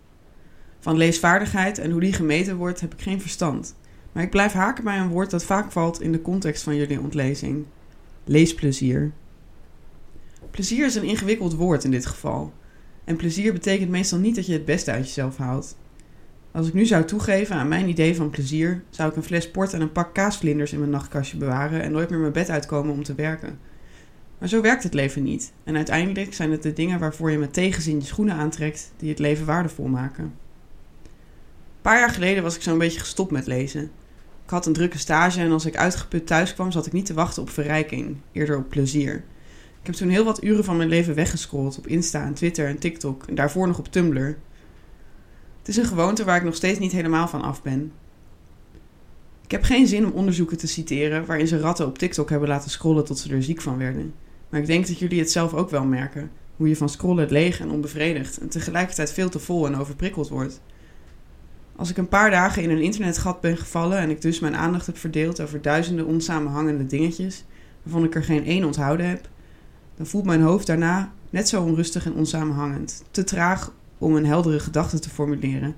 Van 0.80 0.98
leesvaardigheid 0.98 1.78
en 1.78 1.92
hoe 1.92 2.00
die 2.00 2.14
gemeten 2.14 2.56
wordt 2.56 2.82
heb 2.82 2.94
ik 2.94 3.02
geen 3.02 3.22
verstand. 3.22 3.76
Maar 4.12 4.24
ik 4.24 4.30
blijf 4.30 4.52
haken 4.52 4.84
bij 4.84 5.00
een 5.00 5.10
woord 5.10 5.30
dat 5.30 5.44
vaak 5.44 5.72
valt 5.72 6.02
in 6.02 6.12
de 6.12 6.22
context 6.22 6.64
van 6.64 6.76
jullie 6.76 7.00
ontlezing: 7.00 7.66
leesplezier. 8.24 9.12
Plezier 10.52 10.86
is 10.86 10.96
een 10.96 11.04
ingewikkeld 11.04 11.54
woord 11.54 11.84
in 11.84 11.92
dit 11.92 12.06
geval. 12.06 12.54
En 13.06 13.16
plezier 13.16 13.54
betekent 13.54 13.90
meestal 13.90 14.20
niet 14.20 14.36
dat 14.36 14.46
je 14.46 14.54
het 14.54 14.66
beste 14.66 14.92
uit 14.92 15.06
jezelf 15.06 15.38
haalt. 15.38 15.78
Als 16.52 16.68
ik 16.68 16.74
nu 16.74 16.86
zou 16.86 17.06
toegeven 17.06 17.56
aan 17.56 17.68
mijn 17.68 17.90
idee 17.90 18.16
van 18.16 18.30
plezier, 18.30 18.84
zou 18.90 19.10
ik 19.10 19.16
een 19.16 19.24
fles 19.24 19.52
port 19.52 19.74
en 19.74 19.82
een 19.82 19.92
pak 19.92 20.14
kaasvlinders 20.14 20.74
in 20.74 20.80
mijn 20.80 20.92
nachtkastje 20.92 21.38
bewaren 21.38 21.82
en 21.82 21.92
nooit 21.92 22.10
meer 22.10 22.20
mijn 22.20 22.32
bed 22.32 22.50
uitkomen 22.50 22.94
om 22.94 23.04
te 23.04 23.16
werken. 23.16 23.60
Maar 24.38 24.50
zo 24.50 24.62
werkt 24.62 24.84
het 24.84 24.94
leven 24.94 25.24
niet. 25.24 25.54
En 25.64 25.76
uiteindelijk 25.76 26.34
zijn 26.34 26.52
het 26.52 26.64
de 26.64 26.74
dingen 26.74 27.00
waarvoor 27.00 27.32
je 27.32 27.38
met 27.38 27.54
tegenzin 27.54 28.00
je 28.00 28.06
schoenen 28.06 28.36
aantrekt 28.36 28.92
die 28.98 29.10
het 29.10 29.20
leven 29.20 29.46
waardevol 29.46 29.88
maken. 29.88 30.24
Een 30.24 31.82
paar 31.82 32.00
jaar 32.00 32.10
geleden 32.10 32.44
was 32.44 32.56
ik 32.56 32.62
zo'n 32.62 32.78
beetje 32.78 33.00
gestopt 33.00 33.32
met 33.32 33.48
lezen. 33.48 33.84
Ik 34.44 34.52
had 34.52 34.66
een 34.66 34.74
drukke 34.74 34.98
stage 34.98 35.40
en 35.40 35.52
als 35.52 35.66
ik 35.66 35.78
uitgeput 35.78 36.28
thuis 36.28 36.54
kwam, 36.54 36.72
zat 36.72 36.86
ik 36.86 36.94
niet 36.94 37.06
te 37.06 37.14
wachten 37.14 37.42
op 37.42 37.50
verrijking, 37.50 38.18
eerder 38.32 38.58
op 38.58 38.70
plezier. 38.70 39.24
Ik 39.86 39.92
heb 39.92 40.00
toen 40.00 40.10
heel 40.10 40.26
wat 40.26 40.44
uren 40.44 40.64
van 40.64 40.78
mijn 40.78 40.90
leven 40.90 41.16
weggescrolld 41.16 41.78
op 41.78 41.88
Insta 41.88 42.26
en 42.26 42.34
Twitter 42.34 42.68
en 42.68 42.80
TikTok 42.80 43.24
en 43.28 43.36
daarvoor 43.36 43.68
nog 43.68 43.80
op 43.80 43.92
Tumblr. 43.92 44.38
Het 45.60 45.68
is 45.68 45.78
een 45.78 45.86
gewoonte 45.86 46.24
waar 46.24 46.38
ik 46.38 46.44
nog 46.44 46.56
steeds 46.56 46.80
niet 46.80 46.92
helemaal 46.92 47.28
van 47.28 47.42
af 47.42 47.62
ben. 47.64 47.92
Ik 49.44 49.52
heb 49.52 49.64
geen 49.64 49.88
zin 49.88 50.06
om 50.06 50.12
onderzoeken 50.12 50.58
te 50.58 50.68
citeren 50.68 51.26
waarin 51.26 51.48
ze 51.48 51.60
ratten 51.60 51.86
op 51.86 51.98
TikTok 51.98 52.30
hebben 52.30 52.50
laten 52.50 52.70
scrollen 52.70 53.06
tot 53.06 53.20
ze 53.20 53.34
er 53.34 53.44
ziek 53.44 53.62
van 53.62 53.78
werden. 53.78 54.14
Maar 54.50 54.60
ik 54.60 54.66
denk 54.66 54.88
dat 54.88 55.00
jullie 55.00 55.20
het 55.20 55.32
zelf 55.32 55.54
ook 55.54 55.70
wel 55.70 55.86
merken. 55.86 56.32
Hoe 56.56 56.68
je 56.68 56.76
van 56.76 56.90
scrollen 56.90 57.32
leeg 57.32 57.60
en 57.60 57.72
onbevredigd 57.72 58.38
en 58.38 58.50
tegelijkertijd 58.50 59.14
veel 59.14 59.30
te 59.30 59.40
vol 59.40 59.66
en 59.66 59.78
overprikkeld 59.78 60.30
wordt. 60.30 60.62
Als 61.76 61.90
ik 61.90 61.98
een 61.98 62.10
paar 62.10 62.32
dagen 62.32 62.64
in 62.64 62.70
een 62.70 62.82
internetgat 62.82 63.42
ben 63.42 63.58
gevallen 63.58 63.98
en 63.98 64.10
ik 64.10 64.22
dus 64.22 64.40
mijn 64.40 64.56
aandacht 64.56 64.86
heb 64.86 64.98
verdeeld 64.98 65.42
over 65.42 65.62
duizenden 65.62 66.06
onsamenhangende 66.06 66.86
dingetjes, 66.86 67.44
waarvan 67.84 68.04
ik 68.04 68.16
er 68.16 68.24
geen 68.24 68.46
één 68.46 68.64
onthouden 68.64 69.10
heb, 69.10 69.30
dan 69.96 70.06
voelt 70.06 70.26
mijn 70.26 70.42
hoofd 70.42 70.68
daarna 70.68 71.14
net 71.30 71.50
zo 71.50 71.64
onrustig 71.64 72.06
en 72.06 72.14
onsamenhangend. 72.14 73.04
Te 73.12 73.24
traag 73.24 73.72
om 73.98 74.16
een 74.16 74.26
heldere 74.26 74.60
gedachte 74.60 75.00
te 75.00 75.10
formuleren. 75.10 75.76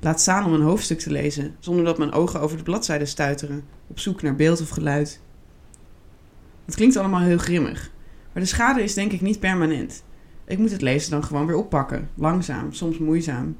Laat 0.00 0.20
staan 0.20 0.44
om 0.44 0.52
een 0.52 0.62
hoofdstuk 0.62 0.98
te 0.98 1.10
lezen, 1.10 1.54
zonder 1.58 1.84
dat 1.84 1.98
mijn 1.98 2.12
ogen 2.12 2.40
over 2.40 2.56
de 2.56 2.62
bladzijden 2.62 3.08
stuiteren, 3.08 3.64
op 3.86 3.98
zoek 3.98 4.22
naar 4.22 4.36
beeld 4.36 4.60
of 4.60 4.68
geluid. 4.68 5.20
Het 6.64 6.74
klinkt 6.74 6.96
allemaal 6.96 7.20
heel 7.20 7.38
grimmig, 7.38 7.90
maar 8.32 8.42
de 8.42 8.48
schade 8.48 8.82
is 8.82 8.94
denk 8.94 9.12
ik 9.12 9.20
niet 9.20 9.40
permanent. 9.40 10.02
Ik 10.44 10.58
moet 10.58 10.70
het 10.70 10.82
lezen 10.82 11.10
dan 11.10 11.24
gewoon 11.24 11.46
weer 11.46 11.56
oppakken, 11.56 12.08
langzaam, 12.14 12.72
soms 12.72 12.98
moeizaam. 12.98 13.56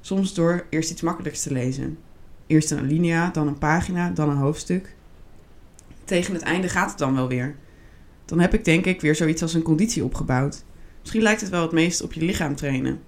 Soms 0.00 0.34
door 0.34 0.66
eerst 0.70 0.90
iets 0.90 1.02
makkelijks 1.02 1.42
te 1.42 1.52
lezen. 1.52 1.98
Eerst 2.46 2.70
een 2.70 2.78
alinea, 2.78 3.30
dan 3.30 3.46
een 3.46 3.58
pagina, 3.58 4.10
dan 4.10 4.28
een 4.28 4.36
hoofdstuk. 4.36 4.94
Tegen 6.04 6.34
het 6.34 6.42
einde 6.42 6.68
gaat 6.68 6.90
het 6.90 6.98
dan 6.98 7.14
wel 7.14 7.28
weer 7.28 7.56
dan 8.24 8.40
heb 8.40 8.54
ik 8.54 8.64
denk 8.64 8.84
ik 8.84 9.00
weer 9.00 9.14
zoiets 9.14 9.42
als 9.42 9.54
een 9.54 9.62
conditie 9.62 10.04
opgebouwd. 10.04 10.64
Misschien 11.00 11.22
lijkt 11.22 11.40
het 11.40 11.50
wel 11.50 11.62
het 11.62 11.72
meest 11.72 12.02
op 12.02 12.12
je 12.12 12.24
lichaam 12.24 12.56
trainen. 12.56 13.00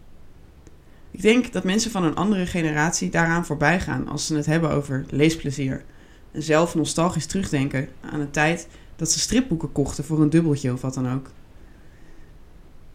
Ik 1.11 1.23
denk 1.23 1.53
dat 1.53 1.65
mensen 1.65 1.91
van 1.91 2.05
een 2.05 2.15
andere 2.15 2.47
generatie 2.47 3.11
daaraan 3.11 3.47
voorbij 3.47 3.81
gaan 3.81 4.09
als 4.09 4.27
ze 4.27 4.37
het 4.37 4.47
hebben 4.47 4.71
over 4.71 5.05
leesplezier. 5.11 5.85
En 6.33 6.43
zelf 6.43 6.75
nostalgisch 6.75 7.27
terugdenken 7.27 7.89
aan 8.01 8.21
een 8.21 8.31
tijd 8.31 8.69
dat 8.97 9.11
ze 9.11 9.19
stripboeken 9.19 9.73
kochten 9.73 10.05
voor 10.05 10.21
een 10.21 10.31
dubbeltje 10.31 10.73
of 10.73 10.81
wat 10.81 10.95
dan 10.95 11.13
ook. 11.13 11.31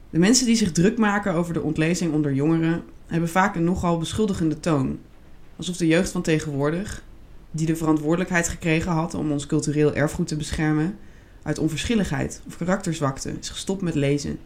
De 0.09 0.19
mensen 0.19 0.45
die 0.45 0.55
zich 0.55 0.71
druk 0.71 0.97
maken 0.97 1.33
over 1.33 1.53
de 1.53 1.61
ontlezing 1.61 2.13
onder 2.13 2.33
jongeren 2.33 2.83
hebben 3.07 3.29
vaak 3.29 3.55
een 3.55 3.63
nogal 3.63 3.97
beschuldigende 3.97 4.59
toon. 4.59 4.99
Alsof 5.55 5.77
de 5.77 5.87
jeugd 5.87 6.11
van 6.11 6.21
tegenwoordig, 6.21 7.03
die 7.51 7.65
de 7.65 7.75
verantwoordelijkheid 7.75 8.47
gekregen 8.47 8.91
had 8.91 9.13
om 9.13 9.31
ons 9.31 9.45
cultureel 9.45 9.93
erfgoed 9.93 10.27
te 10.27 10.35
beschermen, 10.35 10.97
uit 11.43 11.59
onverschilligheid 11.59 12.41
of 12.47 12.57
karakterzwakte 12.57 13.33
is 13.39 13.49
gestopt 13.49 13.81
met 13.81 13.95
lezen. 13.95 14.39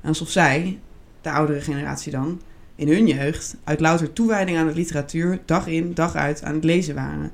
En 0.00 0.08
alsof 0.08 0.30
zij, 0.30 0.78
de 1.20 1.30
oudere 1.30 1.60
generatie 1.60 2.12
dan, 2.12 2.40
in 2.76 2.88
hun 2.88 3.06
jeugd 3.06 3.56
uit 3.64 3.80
louter 3.80 4.12
toewijding 4.12 4.58
aan 4.58 4.66
de 4.66 4.74
literatuur 4.74 5.40
dag 5.44 5.66
in 5.66 5.94
dag 5.94 6.14
uit 6.14 6.42
aan 6.42 6.54
het 6.54 6.64
lezen 6.64 6.94
waren. 6.94 7.32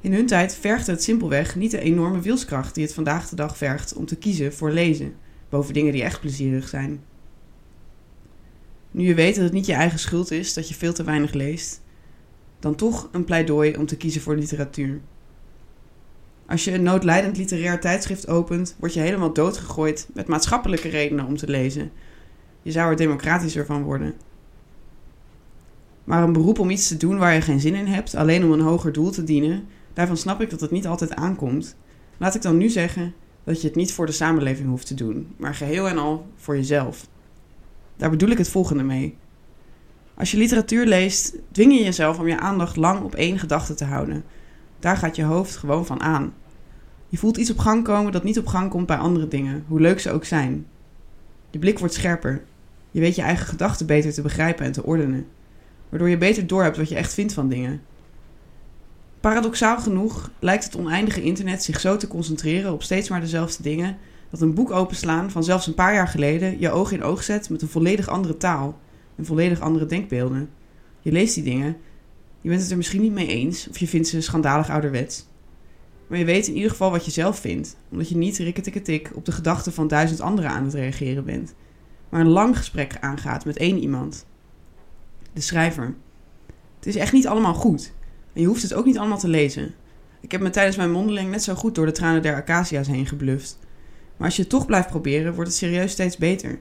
In 0.00 0.12
hun 0.12 0.26
tijd 0.26 0.54
vergde 0.54 0.92
het 0.92 1.02
simpelweg 1.02 1.56
niet 1.56 1.70
de 1.70 1.80
enorme 1.80 2.20
wilskracht 2.20 2.74
die 2.74 2.84
het 2.84 2.94
vandaag 2.94 3.28
de 3.28 3.36
dag 3.36 3.56
vergt 3.56 3.94
om 3.94 4.06
te 4.06 4.16
kiezen 4.16 4.52
voor 4.52 4.70
lezen, 4.70 5.14
boven 5.48 5.74
dingen 5.74 5.92
die 5.92 6.02
echt 6.02 6.20
plezierig 6.20 6.68
zijn. 6.68 7.00
Nu 8.90 9.06
je 9.06 9.14
weet 9.14 9.34
dat 9.34 9.44
het 9.44 9.52
niet 9.52 9.66
je 9.66 9.72
eigen 9.72 9.98
schuld 9.98 10.30
is 10.30 10.54
dat 10.54 10.68
je 10.68 10.74
veel 10.74 10.92
te 10.92 11.04
weinig 11.04 11.32
leest, 11.32 11.80
dan 12.58 12.74
toch 12.74 13.08
een 13.12 13.24
pleidooi 13.24 13.76
om 13.76 13.86
te 13.86 13.96
kiezen 13.96 14.20
voor 14.20 14.36
literatuur. 14.36 15.00
Als 16.48 16.64
je 16.64 16.72
een 16.72 16.82
noodlijdend 16.82 17.36
literair 17.36 17.80
tijdschrift 17.80 18.28
opent, 18.28 18.76
word 18.78 18.94
je 18.94 19.00
helemaal 19.00 19.32
doodgegooid 19.32 20.08
met 20.14 20.26
maatschappelijke 20.26 20.88
redenen 20.88 21.26
om 21.26 21.36
te 21.36 21.48
lezen. 21.48 21.90
Je 22.62 22.70
zou 22.70 22.90
er 22.90 22.96
democratischer 22.96 23.66
van 23.66 23.82
worden. 23.82 24.14
Maar 26.04 26.22
een 26.22 26.32
beroep 26.32 26.58
om 26.58 26.70
iets 26.70 26.88
te 26.88 26.96
doen 26.96 27.18
waar 27.18 27.34
je 27.34 27.40
geen 27.40 27.60
zin 27.60 27.74
in 27.74 27.86
hebt, 27.86 28.14
alleen 28.14 28.44
om 28.44 28.52
een 28.52 28.60
hoger 28.60 28.92
doel 28.92 29.10
te 29.10 29.24
dienen, 29.24 29.64
daarvan 29.92 30.16
snap 30.16 30.40
ik 30.40 30.50
dat 30.50 30.60
het 30.60 30.70
niet 30.70 30.86
altijd 30.86 31.14
aankomt. 31.14 31.76
Laat 32.16 32.34
ik 32.34 32.42
dan 32.42 32.56
nu 32.56 32.68
zeggen 32.68 33.14
dat 33.44 33.60
je 33.60 33.66
het 33.66 33.76
niet 33.76 33.92
voor 33.92 34.06
de 34.06 34.12
samenleving 34.12 34.68
hoeft 34.68 34.86
te 34.86 34.94
doen, 34.94 35.34
maar 35.36 35.54
geheel 35.54 35.88
en 35.88 35.98
al 35.98 36.26
voor 36.36 36.56
jezelf. 36.56 37.08
Daar 37.96 38.10
bedoel 38.10 38.30
ik 38.30 38.38
het 38.38 38.48
volgende 38.48 38.82
mee. 38.82 39.16
Als 40.14 40.30
je 40.30 40.36
literatuur 40.36 40.86
leest, 40.86 41.36
dwing 41.52 41.72
je 41.72 41.84
jezelf 41.84 42.18
om 42.18 42.28
je 42.28 42.38
aandacht 42.38 42.76
lang 42.76 43.02
op 43.02 43.14
één 43.14 43.38
gedachte 43.38 43.74
te 43.74 43.84
houden 43.84 44.24
daar 44.78 44.96
gaat 44.96 45.16
je 45.16 45.22
hoofd 45.22 45.56
gewoon 45.56 45.86
van 45.86 46.00
aan. 46.00 46.34
Je 47.08 47.16
voelt 47.16 47.36
iets 47.36 47.50
op 47.50 47.58
gang 47.58 47.84
komen 47.84 48.12
dat 48.12 48.24
niet 48.24 48.38
op 48.38 48.46
gang 48.46 48.70
komt 48.70 48.86
bij 48.86 48.96
andere 48.96 49.28
dingen, 49.28 49.64
hoe 49.68 49.80
leuk 49.80 50.00
ze 50.00 50.10
ook 50.10 50.24
zijn. 50.24 50.66
Je 51.50 51.58
blik 51.58 51.78
wordt 51.78 51.94
scherper. 51.94 52.44
Je 52.90 53.00
weet 53.00 53.14
je 53.14 53.22
eigen 53.22 53.46
gedachten 53.46 53.86
beter 53.86 54.12
te 54.12 54.22
begrijpen 54.22 54.64
en 54.64 54.72
te 54.72 54.84
ordenen, 54.84 55.26
waardoor 55.88 56.08
je 56.08 56.18
beter 56.18 56.46
doorhebt 56.46 56.76
wat 56.76 56.88
je 56.88 56.96
echt 56.96 57.14
vindt 57.14 57.32
van 57.32 57.48
dingen. 57.48 57.80
Paradoxaal 59.20 59.78
genoeg 59.78 60.30
lijkt 60.38 60.64
het 60.64 60.76
oneindige 60.76 61.22
internet 61.22 61.62
zich 61.62 61.80
zo 61.80 61.96
te 61.96 62.08
concentreren 62.08 62.72
op 62.72 62.82
steeds 62.82 63.08
maar 63.08 63.20
dezelfde 63.20 63.62
dingen 63.62 63.96
dat 64.30 64.40
een 64.40 64.54
boek 64.54 64.70
openslaan 64.70 65.30
van 65.30 65.44
zelfs 65.44 65.66
een 65.66 65.74
paar 65.74 65.94
jaar 65.94 66.08
geleden 66.08 66.60
je 66.60 66.70
oog 66.70 66.92
in 66.92 67.02
oog 67.02 67.22
zet 67.22 67.50
met 67.50 67.62
een 67.62 67.68
volledig 67.68 68.08
andere 68.08 68.36
taal 68.36 68.78
en 69.16 69.26
volledig 69.26 69.60
andere 69.60 69.86
denkbeelden. 69.86 70.50
Je 71.00 71.12
leest 71.12 71.34
die 71.34 71.44
dingen 71.44 71.76
je 72.46 72.52
bent 72.52 72.62
het 72.62 72.70
er 72.70 72.76
misschien 72.76 73.02
niet 73.02 73.12
mee 73.12 73.26
eens 73.26 73.68
of 73.68 73.78
je 73.78 73.86
vindt 73.86 74.08
ze 74.08 74.20
schandalig 74.20 74.70
ouderwets. 74.70 75.26
Maar 76.06 76.18
je 76.18 76.24
weet 76.24 76.48
in 76.48 76.54
ieder 76.54 76.70
geval 76.70 76.90
wat 76.90 77.04
je 77.04 77.10
zelf 77.10 77.38
vindt, 77.38 77.76
omdat 77.90 78.08
je 78.08 78.16
niet 78.16 78.36
rikketikketik 78.36 79.10
op 79.14 79.24
de 79.24 79.32
gedachten 79.32 79.72
van 79.72 79.88
duizend 79.88 80.20
anderen 80.20 80.50
aan 80.50 80.64
het 80.64 80.74
reageren 80.74 81.24
bent, 81.24 81.54
maar 82.08 82.20
een 82.20 82.28
lang 82.28 82.56
gesprek 82.56 82.96
aangaat 83.00 83.44
met 83.44 83.56
één 83.56 83.78
iemand. 83.78 84.26
De 85.32 85.40
schrijver. 85.40 85.94
Het 86.76 86.86
is 86.86 86.96
echt 86.96 87.12
niet 87.12 87.26
allemaal 87.26 87.54
goed. 87.54 87.92
En 88.32 88.40
je 88.40 88.46
hoeft 88.46 88.62
het 88.62 88.74
ook 88.74 88.84
niet 88.84 88.98
allemaal 88.98 89.18
te 89.18 89.28
lezen. 89.28 89.74
Ik 90.20 90.32
heb 90.32 90.40
me 90.40 90.50
tijdens 90.50 90.76
mijn 90.76 90.90
mondeling 90.90 91.30
net 91.30 91.42
zo 91.42 91.54
goed 91.54 91.74
door 91.74 91.86
de 91.86 91.92
tranen 91.92 92.22
der 92.22 92.34
acacia's 92.34 92.86
heen 92.86 93.06
gebluft. 93.06 93.58
Maar 94.16 94.26
als 94.26 94.36
je 94.36 94.42
het 94.42 94.50
toch 94.50 94.66
blijft 94.66 94.88
proberen, 94.88 95.34
wordt 95.34 95.48
het 95.50 95.58
serieus 95.58 95.92
steeds 95.92 96.16
beter. 96.16 96.58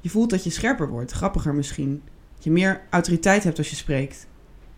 Je 0.00 0.10
voelt 0.10 0.30
dat 0.30 0.44
je 0.44 0.50
scherper 0.50 0.88
wordt, 0.88 1.12
grappiger 1.12 1.54
misschien. 1.54 2.02
je 2.38 2.50
meer 2.50 2.82
autoriteit 2.90 3.44
hebt 3.44 3.58
als 3.58 3.70
je 3.70 3.76
spreekt. 3.76 4.26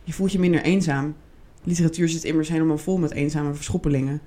Je 0.06 0.12
voelt 0.12 0.32
je 0.32 0.38
minder 0.38 0.62
eenzaam. 0.62 1.16
Literatuur 1.64 2.08
zit 2.08 2.24
immers 2.24 2.48
helemaal 2.48 2.78
vol 2.78 2.98
met 2.98 3.12
eenzame 3.12 3.54
verschoppelingen. 3.54 4.20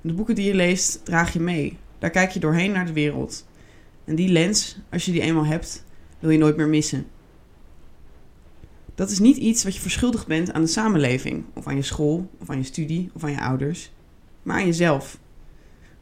De 0.00 0.12
boeken 0.12 0.34
die 0.34 0.46
je 0.46 0.54
leest, 0.54 1.04
draag 1.04 1.32
je 1.32 1.40
mee. 1.40 1.78
Daar 1.98 2.10
kijk 2.10 2.30
je 2.30 2.40
doorheen 2.40 2.72
naar 2.72 2.86
de 2.86 2.92
wereld. 2.92 3.48
En 4.04 4.14
die 4.14 4.28
lens, 4.28 4.80
als 4.90 5.04
je 5.04 5.12
die 5.12 5.20
eenmaal 5.20 5.46
hebt, 5.46 5.84
wil 6.18 6.30
je 6.30 6.38
nooit 6.38 6.56
meer 6.56 6.68
missen. 6.68 7.06
Dat 8.94 9.10
is 9.10 9.18
niet 9.18 9.36
iets 9.36 9.64
wat 9.64 9.74
je 9.74 9.80
verschuldigd 9.80 10.26
bent 10.26 10.52
aan 10.52 10.62
de 10.62 10.68
samenleving, 10.68 11.44
of 11.54 11.66
aan 11.66 11.76
je 11.76 11.82
school, 11.82 12.30
of 12.40 12.50
aan 12.50 12.58
je 12.58 12.64
studie, 12.64 13.10
of 13.14 13.24
aan 13.24 13.30
je 13.30 13.40
ouders, 13.40 13.92
maar 14.42 14.56
aan 14.56 14.66
jezelf. 14.66 15.20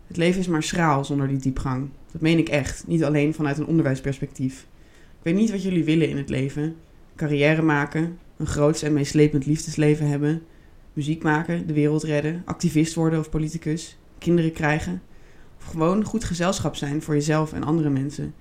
Het 0.07 0.17
leven 0.17 0.41
is 0.41 0.49
maar 0.49 0.63
schraal 0.63 1.05
zonder 1.05 1.29
die 1.29 1.39
diepgang. 1.39 1.89
Dat 2.13 2.21
meen 2.21 2.39
ik 2.39 2.49
echt, 2.49 2.87
niet 2.87 3.05
alleen 3.05 3.35
vanuit 3.35 3.59
een 3.59 3.67
onderwijsperspectief. 3.67 4.67
Ik 4.91 5.25
weet 5.25 5.35
niet 5.35 5.51
wat 5.51 5.63
jullie 5.63 5.85
willen 5.85 6.09
in 6.09 6.17
het 6.17 6.29
leven: 6.29 6.77
carrière 7.17 7.63
maken, 7.63 8.19
een 8.39 8.47
groots 8.47 8.83
en 8.83 8.93
meeslepend 8.93 9.47
liefdesleven 9.47 10.09
hebben, 10.09 10.43
muziek 10.93 11.23
maken, 11.23 11.67
de 11.67 11.73
wereld 11.73 12.03
redden, 12.03 12.43
activist 12.45 12.95
worden 12.95 13.19
of 13.19 13.31
politicus, 13.31 13.99
kinderen 14.19 14.53
krijgen, 14.53 15.03
of 15.59 15.65
gewoon 15.65 16.05
goed 16.05 16.25
gezelschap 16.25 16.77
zijn 16.77 17.03
voor 17.03 17.15
jezelf 17.15 17.53
en 17.53 17.65
andere 17.65 17.91
mensen. 17.91 18.35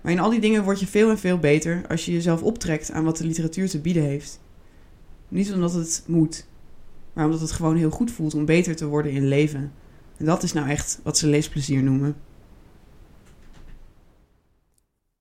Maar 0.00 0.12
in 0.12 0.20
al 0.20 0.30
die 0.30 0.40
dingen 0.40 0.64
word 0.64 0.80
je 0.80 0.86
veel 0.86 1.10
en 1.10 1.18
veel 1.18 1.38
beter 1.38 1.82
als 1.88 2.04
je 2.04 2.12
jezelf 2.12 2.42
optrekt 2.42 2.90
aan 2.90 3.04
wat 3.04 3.16
de 3.16 3.26
literatuur 3.26 3.68
te 3.68 3.80
bieden 3.80 4.02
heeft. 4.02 4.40
Niet 5.28 5.52
omdat 5.52 5.72
het 5.72 6.04
moet, 6.06 6.46
maar 7.12 7.24
omdat 7.24 7.40
het 7.40 7.52
gewoon 7.52 7.76
heel 7.76 7.90
goed 7.90 8.10
voelt 8.10 8.34
om 8.34 8.44
beter 8.44 8.76
te 8.76 8.86
worden 8.86 9.12
in 9.12 9.28
leven. 9.28 9.72
En 10.16 10.24
dat 10.24 10.42
is 10.42 10.52
nou 10.52 10.68
echt 10.68 11.00
wat 11.02 11.18
ze 11.18 11.26
leesplezier 11.26 11.82
noemen. 11.82 12.16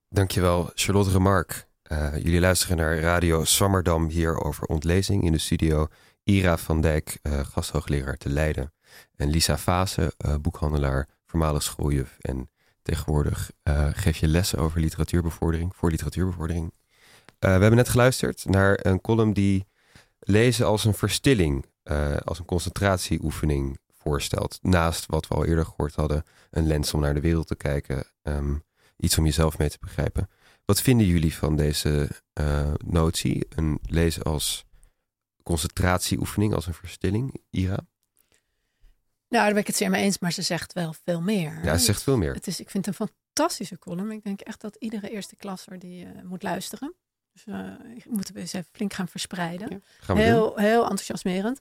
Dankjewel, 0.08 0.72
Charlotte 0.74 1.12
Remark. 1.12 1.69
Uh, 1.92 2.18
jullie 2.18 2.40
luisteren 2.40 2.78
naar 2.78 3.00
Radio 3.00 3.44
Swammerdam 3.44 4.08
hier 4.08 4.44
over 4.44 4.64
ontlezing 4.64 5.24
in 5.24 5.32
de 5.32 5.38
studio. 5.38 5.88
Ira 6.24 6.58
van 6.58 6.82
Dijk, 6.82 7.20
uh, 7.24 7.40
gasthoogleraar 7.40 8.18
te 8.18 8.30
Leiden. 8.30 8.74
En 9.16 9.30
Lisa 9.30 9.58
Fase, 9.58 10.14
uh, 10.26 10.36
boekhandelaar, 10.36 11.08
voormalig 11.26 11.64
schooljuf 11.64 12.18
en 12.20 12.50
Tegenwoordig 12.82 13.52
geef 13.94 14.18
je 14.18 14.28
lessen 14.28 14.60
over 14.60 14.80
literatuurbevordering, 14.80 15.76
voor 15.76 15.90
literatuurbevordering. 15.90 16.74
We 17.40 17.48
hebben 17.48 17.76
net 17.76 17.90
geluisterd 17.90 18.46
naar 18.46 18.80
een 18.82 19.02
column 19.02 19.34
die 19.34 19.68
lezen 20.20 20.66
als 20.66 20.86
een 20.86 20.94
verstilling, 20.94 21.66
als 22.24 22.40
een 22.40 22.46
concentratieoefening 22.46 23.80
voorstelt. 23.94 24.60
Naast 24.62 25.06
wat 25.06 25.28
we 25.28 25.36
al 25.36 25.46
eerder 25.46 25.66
gehoord 25.66 25.96
hadden, 25.96 26.24
een 26.50 26.68
lens 26.68 26.94
om 26.94 27.02
naar 27.02 27.14
de 27.14 27.22
wereld 27.22 27.48
te 27.48 27.56
kijken, 27.56 28.04
um, 28.24 28.64
iets 28.98 29.18
om 29.18 29.26
jezelf 29.26 29.58
mee 29.58 29.70
te 29.70 29.78
begrijpen. 29.80 30.30
Wat 30.70 30.82
vinden 30.82 31.08
jullie 31.08 31.36
van 31.36 31.56
deze 31.56 32.10
notie, 32.86 33.46
een 33.50 33.80
lezen 33.82 34.24
als 34.24 34.66
concentratieoefening, 35.44 36.54
als 36.54 36.68
een 36.68 36.74
verstilling, 36.74 37.42
Ira? 37.50 37.86
Nou, 39.28 39.44
daar 39.44 39.52
ben 39.52 39.62
ik 39.62 39.68
het 39.68 39.76
zeer 39.76 39.90
mee 39.90 40.04
eens, 40.04 40.20
maar 40.20 40.32
ze 40.32 40.42
zegt 40.42 40.74
wel 40.74 40.94
veel 41.04 41.22
meer. 41.22 41.60
Ja, 41.64 41.78
ze 41.78 41.86
zegt 41.86 42.04
veel 42.04 42.18
meer. 42.18 42.34
Het 42.34 42.48
is, 42.48 42.60
ik 42.60 42.70
vind 42.70 42.86
het 42.86 43.00
een 43.00 43.08
fantastische 43.08 43.80
column. 43.80 44.12
Ik 44.12 44.24
denk 44.24 44.42
echt 44.42 44.62
dat 44.62 44.76
iedere 44.76 45.10
eerste 45.10 45.36
klasser 45.36 45.80
die 45.80 46.06
uh, 46.06 46.22
moet 46.24 46.44
luisteren. 46.44 46.96
Dus 47.32 47.46
uh, 47.46 47.72
moeten 48.10 48.34
we 48.34 48.40
eens 48.40 48.54
even 48.54 48.70
flink 48.72 48.94
gaan 48.94 49.08
verspreiden. 49.08 49.70
Ja, 49.70 49.80
gaan 50.00 50.16
we 50.16 50.22
heel, 50.22 50.56
heel 50.56 50.82
enthousiasmerend. 50.82 51.60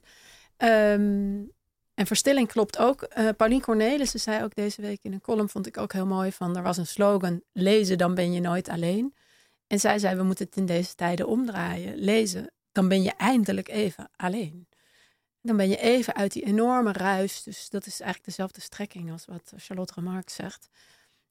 Um, 0.57 1.51
en 1.99 2.07
verstilling 2.07 2.47
klopt 2.47 2.77
ook. 2.77 3.07
Uh, 3.17 3.29
Paulien 3.37 3.61
Cornelissen 3.61 4.19
zei 4.19 4.43
ook 4.43 4.55
deze 4.55 4.81
week 4.81 4.99
in 5.01 5.13
een 5.13 5.21
column, 5.21 5.49
vond 5.49 5.67
ik 5.67 5.77
ook 5.77 5.93
heel 5.93 6.05
mooi, 6.05 6.31
van 6.31 6.55
er 6.55 6.63
was 6.63 6.77
een 6.77 6.87
slogan, 6.87 7.41
lezen 7.53 7.97
dan 7.97 8.15
ben 8.15 8.33
je 8.33 8.39
nooit 8.39 8.69
alleen. 8.69 9.13
En 9.67 9.79
zij 9.79 9.99
zei, 9.99 10.15
we 10.15 10.23
moeten 10.23 10.45
het 10.45 10.55
in 10.55 10.65
deze 10.65 10.95
tijden 10.95 11.27
omdraaien. 11.27 11.95
Lezen, 11.95 12.51
dan 12.71 12.87
ben 12.87 13.01
je 13.01 13.13
eindelijk 13.17 13.67
even 13.67 14.09
alleen. 14.15 14.67
Dan 15.41 15.57
ben 15.57 15.69
je 15.69 15.77
even 15.77 16.15
uit 16.15 16.33
die 16.33 16.45
enorme 16.45 16.91
ruis. 16.91 17.43
Dus 17.43 17.69
dat 17.69 17.85
is 17.85 17.99
eigenlijk 17.99 18.25
dezelfde 18.25 18.61
strekking 18.61 19.11
als 19.11 19.25
wat 19.25 19.53
Charlotte 19.55 19.93
Remarque 19.95 20.31
zegt. 20.31 20.69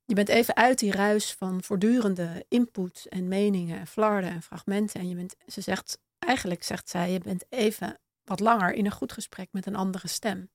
Je 0.05 0.15
bent 0.15 0.29
even 0.29 0.57
uit 0.57 0.79
die 0.79 0.93
ruis 0.93 1.33
van 1.33 1.63
voortdurende 1.63 2.45
input 2.49 3.07
en 3.09 3.29
meningen 3.29 3.79
en 3.79 3.87
flarden 3.87 4.31
en 4.31 4.43
fragmenten. 4.43 5.01
En 5.01 5.09
je 5.09 5.15
bent, 5.15 5.35
ze 5.47 5.61
zegt, 5.61 5.99
eigenlijk 6.19 6.63
zegt 6.63 6.89
zij, 6.89 7.13
je 7.13 7.19
bent 7.19 7.45
even 7.49 7.99
wat 8.25 8.41
langer 8.41 8.73
in 8.73 8.85
een 8.85 8.93
goed 8.93 9.13
gesprek 9.13 9.49
met 9.53 9.67
een 9.67 9.77
andere 9.77 10.09
stem. 10.09 10.51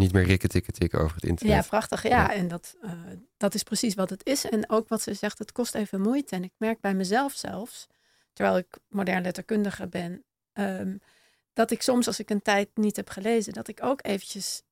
Niet 0.00 0.12
meer 0.12 0.24
rikken 0.24 0.48
tikken 0.48 0.72
tikken 0.72 1.00
over 1.00 1.14
het 1.14 1.24
internet. 1.24 1.54
Ja, 1.56 1.68
prachtig. 1.68 2.02
Ja, 2.02 2.08
ja. 2.08 2.32
en 2.32 2.48
dat, 2.48 2.76
uh, 2.82 2.92
dat 3.36 3.54
is 3.54 3.62
precies 3.62 3.94
wat 3.94 4.10
het 4.10 4.26
is. 4.26 4.44
En 4.44 4.70
ook 4.70 4.88
wat 4.88 5.02
ze 5.02 5.14
zegt, 5.14 5.38
het 5.38 5.52
kost 5.52 5.74
even 5.74 6.00
moeite. 6.00 6.34
En 6.34 6.44
ik 6.44 6.52
merk 6.56 6.80
bij 6.80 6.94
mezelf 6.94 7.32
zelfs, 7.32 7.86
terwijl 8.32 8.56
ik 8.58 8.78
modern 8.88 9.22
letterkundige 9.22 9.86
ben, 9.86 10.24
um, 10.52 11.00
dat 11.52 11.70
ik 11.70 11.82
soms 11.82 12.06
als 12.06 12.18
ik 12.18 12.30
een 12.30 12.42
tijd 12.42 12.68
niet 12.74 12.96
heb 12.96 13.08
gelezen, 13.08 13.52
dat 13.52 13.68
ik 13.68 13.82
ook 13.82 14.06
eventjes 14.06 14.62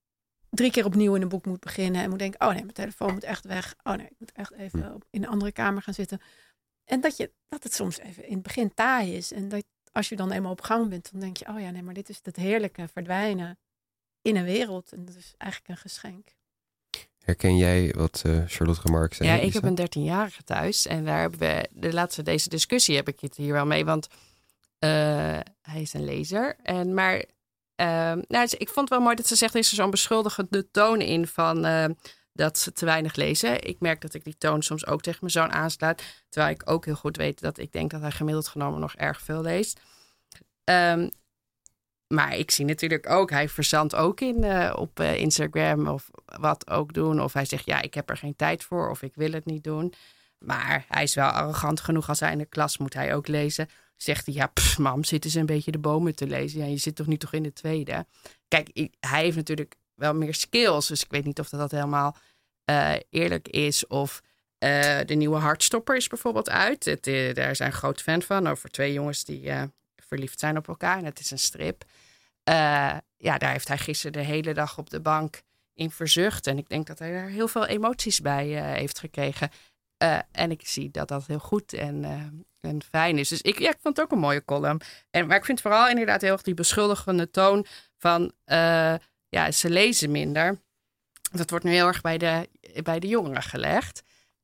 drie 0.50 0.70
keer 0.70 0.84
opnieuw 0.84 1.14
in 1.14 1.22
een 1.22 1.28
boek 1.28 1.46
moet 1.46 1.60
beginnen 1.60 2.02
en 2.02 2.10
moet 2.10 2.18
denken, 2.18 2.40
oh 2.40 2.52
nee, 2.52 2.62
mijn 2.62 2.72
telefoon 2.72 3.12
moet 3.12 3.24
echt 3.24 3.44
weg. 3.44 3.74
Oh 3.82 3.94
nee, 3.94 4.06
ik 4.06 4.16
moet 4.18 4.32
echt 4.32 4.52
even 4.52 4.98
in 5.10 5.22
een 5.22 5.28
andere 5.28 5.52
kamer 5.52 5.82
gaan 5.82 5.94
zitten. 5.94 6.20
En 6.84 7.00
dat, 7.00 7.16
je, 7.16 7.32
dat 7.48 7.62
het 7.62 7.74
soms 7.74 7.98
even 7.98 8.24
in 8.26 8.34
het 8.34 8.42
begin 8.42 8.74
taai 8.74 9.16
is. 9.16 9.32
En 9.32 9.48
dat 9.48 9.64
als 9.92 10.08
je 10.08 10.16
dan 10.16 10.30
eenmaal 10.30 10.52
op 10.52 10.60
gang 10.60 10.88
bent, 10.88 11.10
dan 11.12 11.20
denk 11.20 11.36
je, 11.36 11.48
oh 11.48 11.60
ja, 11.60 11.70
nee, 11.70 11.82
maar 11.82 11.94
dit 11.94 12.08
is 12.08 12.20
het 12.22 12.36
heerlijke 12.36 12.88
verdwijnen 12.92 13.58
in 14.22 14.36
een 14.36 14.44
wereld. 14.44 14.92
En 14.92 15.04
dat 15.04 15.14
is 15.14 15.34
eigenlijk 15.36 15.72
een 15.72 15.90
geschenk. 15.90 16.36
Herken 17.24 17.56
jij 17.56 17.94
wat 17.96 18.22
uh, 18.26 18.42
Charlotte 18.46 18.80
Remarque 18.84 19.14
zei? 19.14 19.28
Ja, 19.28 19.36
ik 19.36 19.52
heb 19.52 19.64
een 19.64 19.80
13-jarige 19.80 20.44
thuis. 20.44 20.86
En 20.86 21.04
daar 21.04 21.20
hebben 21.20 21.38
we 21.38 21.68
de 21.70 21.92
laatste 21.92 22.22
deze 22.22 22.48
discussie 22.48 22.96
heb 22.96 23.08
ik 23.08 23.20
het 23.20 23.36
hier 23.36 23.52
wel 23.52 23.66
mee. 23.66 23.84
Want 23.84 24.08
uh, 24.08 24.90
hij 25.62 25.80
is 25.80 25.92
een 25.92 26.04
lezer. 26.04 26.56
En, 26.62 26.94
maar 26.94 27.16
uh, 27.16 28.12
nou, 28.28 28.48
ik 28.50 28.68
vond 28.68 28.78
het 28.78 28.88
wel 28.88 29.00
mooi 29.00 29.16
dat 29.16 29.26
ze 29.26 29.36
zegt, 29.36 29.54
is 29.54 29.70
er 29.70 29.76
zo'n 29.76 29.90
beschuldigende 29.90 30.70
toon 30.70 31.00
in 31.00 31.26
van 31.26 31.66
uh, 31.66 31.84
dat 32.32 32.58
ze 32.58 32.72
te 32.72 32.84
weinig 32.84 33.14
lezen. 33.14 33.62
Ik 33.62 33.80
merk 33.80 34.00
dat 34.00 34.14
ik 34.14 34.24
die 34.24 34.38
toon 34.38 34.62
soms 34.62 34.86
ook 34.86 35.02
tegen 35.02 35.18
mijn 35.20 35.32
zoon 35.32 35.52
aanslaat. 35.52 36.02
Terwijl 36.28 36.54
ik 36.54 36.70
ook 36.70 36.84
heel 36.84 36.94
goed 36.94 37.16
weet 37.16 37.40
dat 37.40 37.58
ik 37.58 37.72
denk 37.72 37.90
dat 37.90 38.00
hij 38.00 38.10
gemiddeld 38.10 38.48
genomen 38.48 38.80
nog 38.80 38.94
erg 38.94 39.20
veel 39.20 39.42
leest. 39.42 39.80
Um, 40.64 41.10
maar 42.08 42.36
ik 42.36 42.50
zie 42.50 42.64
natuurlijk 42.64 43.10
ook, 43.10 43.30
hij 43.30 43.48
verzandt 43.48 43.94
ook 43.94 44.20
in, 44.20 44.44
uh, 44.44 44.72
op 44.76 45.00
uh, 45.00 45.16
Instagram 45.16 45.88
of 45.88 46.10
wat 46.24 46.70
ook 46.70 46.92
doen. 46.92 47.22
Of 47.22 47.32
hij 47.32 47.44
zegt, 47.44 47.66
ja, 47.66 47.80
ik 47.80 47.94
heb 47.94 48.10
er 48.10 48.16
geen 48.16 48.36
tijd 48.36 48.64
voor 48.64 48.90
of 48.90 49.02
ik 49.02 49.12
wil 49.14 49.32
het 49.32 49.44
niet 49.44 49.64
doen. 49.64 49.94
Maar 50.38 50.84
hij 50.88 51.02
is 51.02 51.14
wel 51.14 51.28
arrogant 51.28 51.80
genoeg 51.80 52.08
als 52.08 52.20
hij 52.20 52.32
in 52.32 52.38
de 52.38 52.44
klas 52.44 52.78
moet 52.78 52.94
hij 52.94 53.14
ook 53.14 53.26
lezen 53.26 53.68
zegt 54.02 54.26
hij, 54.26 54.34
ja, 54.34 54.46
pff, 54.46 54.78
mam, 54.78 55.04
zitten 55.04 55.30
ze 55.30 55.38
een 55.38 55.46
beetje 55.46 55.70
de 55.70 55.78
bomen 55.78 56.14
te 56.14 56.26
lezen. 56.26 56.60
Ja, 56.60 56.66
je 56.66 56.76
zit 56.76 56.96
toch 56.96 57.06
niet 57.06 57.20
toch 57.20 57.32
in 57.32 57.42
de 57.42 57.52
tweede? 57.52 58.06
Kijk, 58.48 58.88
hij 59.00 59.22
heeft 59.22 59.36
natuurlijk 59.36 59.76
wel 59.94 60.14
meer 60.14 60.34
skills. 60.34 60.86
Dus 60.86 61.02
ik 61.02 61.10
weet 61.10 61.24
niet 61.24 61.38
of 61.40 61.48
dat, 61.48 61.60
dat 61.60 61.70
helemaal 61.70 62.16
uh, 62.70 62.94
eerlijk 63.10 63.48
is. 63.48 63.86
Of 63.86 64.22
de 64.58 65.14
nieuwe 65.14 65.36
Hartstopper 65.36 65.96
is 65.96 66.08
bijvoorbeeld 66.08 66.50
uit. 66.50 66.84
Het, 66.84 67.04
daar 67.34 67.56
zijn 67.56 67.72
groot 67.72 68.02
fan 68.02 68.22
van. 68.22 68.46
Over 68.46 68.70
twee 68.70 68.92
jongens 68.92 69.24
die 69.24 69.50
verliefd 70.08 70.40
zijn 70.40 70.56
op 70.56 70.68
elkaar. 70.68 70.98
En 70.98 71.04
het 71.04 71.20
is 71.20 71.30
een 71.30 71.38
strip. 71.38 71.84
ja, 73.16 73.38
daar 73.38 73.52
heeft 73.52 73.68
hij 73.68 73.78
gisteren 73.78 74.12
de 74.12 74.28
hele 74.28 74.54
dag 74.54 74.78
op 74.78 74.90
de 74.90 75.00
bank 75.00 75.42
in 75.74 75.90
verzucht. 75.90 76.46
En 76.46 76.58
ik 76.58 76.68
denk 76.68 76.86
dat 76.86 76.98
hij 76.98 77.12
daar 77.12 77.28
heel 77.28 77.48
veel 77.48 77.66
emoties 77.66 78.20
bij 78.20 78.46
heeft 78.46 78.98
gekregen. 78.98 79.50
en 80.32 80.50
ik 80.50 80.66
zie 80.66 80.90
dat 80.90 81.08
dat 81.08 81.26
heel 81.26 81.38
goed 81.38 81.72
en 81.72 82.04
en 82.60 82.82
fijn 82.82 83.18
is. 83.18 83.28
Dus 83.28 83.42
ik, 83.42 83.58
ja, 83.58 83.70
ik 83.70 83.78
vond 83.80 83.96
het 83.96 84.04
ook 84.06 84.12
een 84.12 84.18
mooie 84.18 84.44
column. 84.44 84.80
En, 85.10 85.26
maar 85.26 85.36
ik 85.36 85.44
vind 85.44 85.60
vooral 85.60 85.88
inderdaad 85.88 86.20
heel 86.20 86.32
erg 86.32 86.42
die 86.42 86.54
beschuldigende 86.54 87.30
toon 87.30 87.66
van 87.98 88.32
ja, 89.28 89.50
ze 89.50 89.70
lezen 89.70 90.10
minder. 90.10 90.60
Dat 91.32 91.50
wordt 91.50 91.64
nu 91.64 91.70
heel 91.70 91.86
erg 91.86 92.00
bij 92.00 92.18
de, 92.18 92.48
bij 92.82 92.98
de 92.98 93.06
jongeren 93.06 93.42
gelegd. 93.42 94.02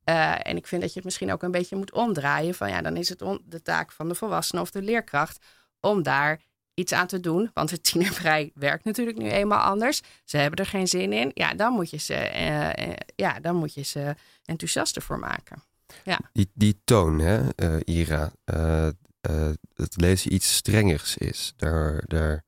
Uh, 0.09 0.47
en 0.47 0.57
ik 0.57 0.67
vind 0.67 0.81
dat 0.81 0.89
je 0.89 0.95
het 0.95 1.05
misschien 1.05 1.31
ook 1.31 1.43
een 1.43 1.51
beetje 1.51 1.75
moet 1.75 1.91
omdraaien. 1.91 2.55
Van 2.55 2.69
ja, 2.69 2.81
dan 2.81 2.97
is 2.97 3.09
het 3.09 3.21
on, 3.21 3.41
de 3.45 3.61
taak 3.61 3.91
van 3.91 4.07
de 4.07 4.15
volwassene 4.15 4.61
of 4.61 4.71
de 4.71 4.81
leerkracht 4.81 5.45
om 5.79 6.03
daar 6.03 6.41
iets 6.73 6.93
aan 6.93 7.07
te 7.07 7.19
doen. 7.19 7.51
Want 7.53 7.71
het 7.71 7.83
tienervrij 7.91 8.51
werkt 8.53 8.83
natuurlijk 8.83 9.17
nu 9.17 9.29
eenmaal 9.29 9.59
anders. 9.59 10.01
Ze 10.23 10.37
hebben 10.37 10.59
er 10.59 10.65
geen 10.65 10.87
zin 10.87 11.13
in. 11.13 11.31
Ja, 11.33 11.53
dan 11.53 11.73
moet 11.73 11.89
je 11.89 11.97
ze, 11.97 12.13
uh, 12.13 12.93
ja, 13.15 13.39
dan 13.39 13.55
moet 13.55 13.73
je 13.73 13.81
ze 13.81 14.15
enthousiast 14.43 14.95
ervoor 14.95 15.19
maken. 15.19 15.63
Ja. 16.03 16.19
Die, 16.33 16.49
die 16.53 16.81
toon, 16.83 17.19
hè, 17.19 17.41
uh, 17.55 17.79
Ira, 17.83 18.31
uh, 18.53 18.87
uh, 19.29 19.49
het 19.75 19.95
lezen 19.95 20.33
iets 20.33 20.55
strengers 20.55 21.17
is. 21.17 21.53
Daar, 21.57 22.03
daar, 22.07 22.43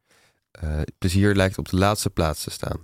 plezier 0.98 1.36
lijkt 1.36 1.58
op 1.58 1.70
de 1.70 1.78
laatste 1.78 2.10
plaats 2.10 2.44
te 2.44 2.50
staan. 2.50 2.80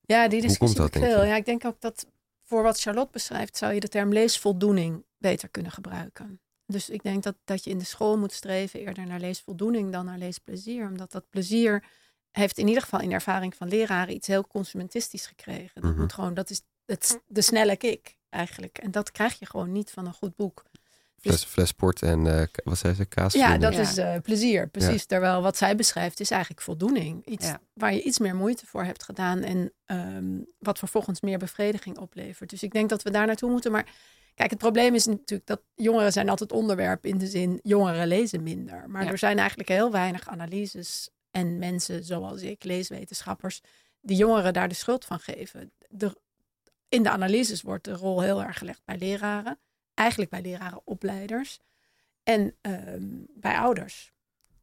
ja, 0.00 0.28
die 0.28 0.40
discussie 0.40 0.78
komt 0.78 0.92
dat, 0.92 1.02
veel. 1.02 1.24
Ja, 1.24 1.36
ik 1.36 1.44
denk 1.44 1.64
ook 1.64 1.80
dat 1.80 2.06
voor 2.44 2.62
wat 2.62 2.80
Charlotte 2.80 3.12
beschrijft, 3.12 3.56
zou 3.56 3.72
je 3.74 3.80
de 3.80 3.88
term 3.88 4.12
leesvoldoening 4.12 5.04
beter 5.18 5.48
kunnen 5.48 5.72
gebruiken. 5.72 6.40
Dus 6.66 6.90
ik 6.90 7.02
denk 7.02 7.22
dat, 7.22 7.36
dat 7.44 7.64
je 7.64 7.70
in 7.70 7.78
de 7.78 7.84
school 7.84 8.18
moet 8.18 8.32
streven 8.32 8.80
eerder 8.80 9.06
naar 9.06 9.20
leesvoldoening 9.20 9.92
dan 9.92 10.04
naar 10.04 10.18
leesplezier. 10.18 10.86
Omdat 10.86 11.12
dat 11.12 11.28
plezier 11.30 11.84
heeft 12.30 12.58
in 12.58 12.66
ieder 12.68 12.82
geval 12.82 13.00
in 13.00 13.08
de 13.08 13.14
ervaring 13.14 13.54
van 13.54 13.68
leraren 13.68 14.14
iets 14.14 14.26
heel 14.26 14.46
consumentistisch 14.46 15.26
gekregen. 15.26 15.80
Dat, 15.80 15.90
Mhm. 15.90 16.00
moet 16.00 16.12
gewoon, 16.12 16.34
dat 16.34 16.50
is 16.50 16.62
het, 16.84 17.20
de 17.26 17.42
snelle 17.42 17.76
kick 17.76 18.16
eigenlijk. 18.28 18.78
En 18.78 18.90
dat 18.90 19.10
krijg 19.10 19.38
je 19.38 19.46
gewoon 19.46 19.72
niet 19.72 19.90
van 19.90 20.06
een 20.06 20.12
goed 20.14 20.36
boek. 20.36 20.64
Fles, 21.30 21.44
flesport 21.44 22.02
en 22.02 22.24
uh, 22.24 22.42
wat 22.64 22.78
zei 22.78 22.94
ze, 22.94 23.04
kaas? 23.04 23.32
Ja, 23.32 23.58
dat 23.58 23.72
is 23.72 23.98
uh, 23.98 24.14
plezier, 24.22 24.68
precies. 24.68 25.06
Terwijl 25.06 25.42
wat 25.42 25.56
zij 25.56 25.76
beschrijft 25.76 26.20
is 26.20 26.30
eigenlijk 26.30 26.62
voldoening. 26.62 27.26
Iets 27.26 27.52
waar 27.72 27.94
je 27.94 28.02
iets 28.02 28.18
meer 28.18 28.34
moeite 28.34 28.66
voor 28.66 28.84
hebt 28.84 29.02
gedaan 29.02 29.42
en 29.42 29.72
um, 29.86 30.46
wat 30.58 30.78
vervolgens 30.78 31.20
meer 31.20 31.38
bevrediging 31.38 31.98
oplevert. 31.98 32.50
Dus 32.50 32.62
ik 32.62 32.72
denk 32.72 32.88
dat 32.88 33.02
we 33.02 33.10
daar 33.10 33.26
naartoe 33.26 33.50
moeten. 33.50 33.72
Maar 33.72 33.86
kijk, 34.34 34.50
het 34.50 34.58
probleem 34.58 34.94
is 34.94 35.06
natuurlijk 35.06 35.48
dat 35.48 35.62
jongeren 35.74 36.12
zijn 36.12 36.28
altijd 36.28 36.52
onderwerp 36.52 37.06
in 37.06 37.18
de 37.18 37.26
zin 37.26 37.60
jongeren 37.62 38.06
lezen 38.06 38.42
minder. 38.42 38.84
Maar 38.88 39.06
er 39.06 39.18
zijn 39.18 39.38
eigenlijk 39.38 39.68
heel 39.68 39.90
weinig 39.90 40.28
analyses 40.28 41.08
en 41.30 41.58
mensen 41.58 42.04
zoals 42.04 42.42
ik, 42.42 42.64
leeswetenschappers, 42.64 43.60
die 44.00 44.16
jongeren 44.16 44.52
daar 44.52 44.68
de 44.68 44.74
schuld 44.74 45.04
van 45.04 45.18
geven. 45.18 45.72
De, 45.88 46.16
in 46.88 47.02
de 47.02 47.10
analyses 47.10 47.62
wordt 47.62 47.84
de 47.84 47.92
rol 47.92 48.20
heel 48.20 48.42
erg 48.42 48.58
gelegd 48.58 48.82
bij 48.84 48.98
leraren 48.98 49.58
eigenlijk 49.94 50.30
bij 50.30 50.42
lerarenopleiders 50.42 51.60
en 52.22 52.56
ehm, 52.60 53.08
bij 53.28 53.58
ouders. 53.58 54.12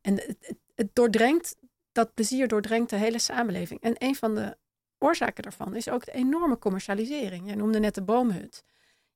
En 0.02 0.14
het, 0.14 0.56
het, 0.76 0.90
doordrenkt, 0.96 1.56
dat 1.92 2.14
plezier 2.14 2.48
doordrenkt 2.48 2.90
de 2.90 2.96
hele 2.96 3.20
samenleving. 3.20 3.82
En 3.82 3.96
een 3.98 4.16
van 4.16 4.36
de 4.36 4.58
oorzaken 4.98 5.44
daarvan 5.44 5.76
is 5.76 5.90
ook 5.90 6.06
de 6.06 6.12
enorme 6.12 6.58
commercialisering. 6.58 7.50
Je 7.50 7.56
noemde 7.56 7.80
net 7.80 7.96
de 7.96 8.02
boomhut. 8.02 8.64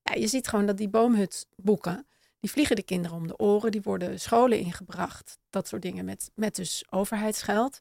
Ja, 0.02 0.14
je 0.14 0.28
ziet 0.28 0.48
gewoon 0.48 0.66
dat 0.66 0.78
die 0.78 0.90
boomhutboeken, 0.90 2.08
die 2.40 2.52
vliegen 2.52 2.76
de 2.76 2.84
kinderen 2.84 3.18
om 3.18 3.28
de 3.28 3.38
oren, 3.38 3.72
die 3.72 3.82
worden 3.82 4.20
scholen 4.20 4.60
ingebracht, 4.60 5.38
dat 5.50 5.68
soort 5.68 5.82
dingen 5.82 6.06
met, 6.06 6.32
met 6.36 6.56
dus 6.56 6.86
overheidsgeld. 6.90 7.80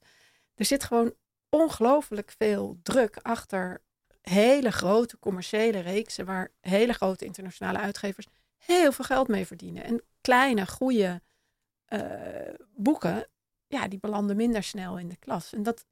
Er 0.55 0.64
zit 0.64 0.85
gewoon 0.85 1.14
ongelooflijk 1.49 2.35
veel 2.39 2.78
druk 2.82 3.16
achter 3.22 3.82
hele 4.31 4.72
grote 4.72 5.18
commerciële 5.18 5.79
reeksen 5.79 6.25
waar 6.25 6.51
hele 6.61 6.93
grote 6.93 7.25
internationale 7.25 7.79
uitgevers 7.79 8.27
heel 8.57 8.93
veel 8.93 9.05
geld 9.05 9.29
mee 9.29 9.47
verdienen. 9.47 9.85
En 9.85 10.03
kleine, 10.20 10.66
goede 10.66 11.20
uh, 11.89 12.01
boeken, 12.75 13.27
ja, 13.66 13.89
die 13.89 13.99
belanden 13.99 14.37
minder 14.37 14.62
snel 14.62 14.99
in 14.99 15.09
de 15.09 15.16
klas. 15.16 15.53
En 15.53 15.62
dat, 15.62 15.87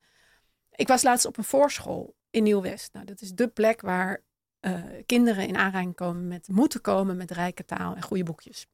ik 0.70 0.89
was 0.89 1.03
laatst 1.03 1.26
op 1.26 1.37
een 1.37 1.45
voorschool 1.45 2.14
in 2.30 2.43
Nieuw-West. 2.43 2.93
Nou, 2.93 3.07
dat 3.07 3.20
is 3.20 3.33
de 3.33 3.49
plek 3.49 3.80
waar 3.80 4.22
uh, 4.61 4.83
kinderen 5.07 5.47
in 5.47 5.57
aanraking 5.57 5.95
komen 5.95 6.28
met, 6.28 6.49
moeten 6.49 6.80
komen 6.80 7.16
met 7.16 7.30
rijke 7.30 7.64
taal 7.64 7.95
en 7.95 8.03
goede 8.03 8.24
boekjes. 8.24 8.66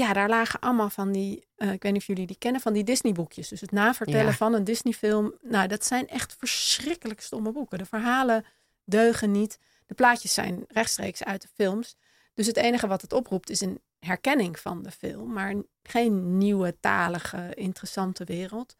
Ja, 0.00 0.12
daar 0.12 0.28
lagen 0.28 0.60
allemaal 0.60 0.90
van 0.90 1.12
die, 1.12 1.46
uh, 1.56 1.72
ik 1.72 1.82
weet 1.82 1.92
niet 1.92 2.00
of 2.00 2.06
jullie 2.06 2.26
die 2.26 2.38
kennen, 2.38 2.60
van 2.60 2.72
die 2.72 2.84
Disney-boekjes. 2.84 3.48
Dus 3.48 3.60
het 3.60 3.70
navertellen 3.70 4.34
van 4.34 4.54
een 4.54 4.64
Disney-film. 4.64 5.34
Nou, 5.42 5.68
dat 5.68 5.84
zijn 5.84 6.08
echt 6.08 6.36
verschrikkelijk 6.38 7.20
stomme 7.20 7.52
boeken. 7.52 7.78
De 7.78 7.84
verhalen 7.84 8.44
deugen 8.84 9.30
niet. 9.30 9.58
De 9.86 9.94
plaatjes 9.94 10.34
zijn 10.34 10.64
rechtstreeks 10.68 11.24
uit 11.24 11.42
de 11.42 11.48
films. 11.54 11.96
Dus 12.34 12.46
het 12.46 12.56
enige 12.56 12.86
wat 12.86 13.02
het 13.02 13.12
oproept 13.12 13.50
is 13.50 13.60
een 13.60 13.80
herkenning 13.98 14.58
van 14.58 14.82
de 14.82 14.90
film, 14.90 15.32
maar 15.32 15.54
geen 15.82 16.38
nieuwe 16.38 16.76
talige, 16.80 17.54
interessante 17.54 18.24
wereld. 18.24 18.76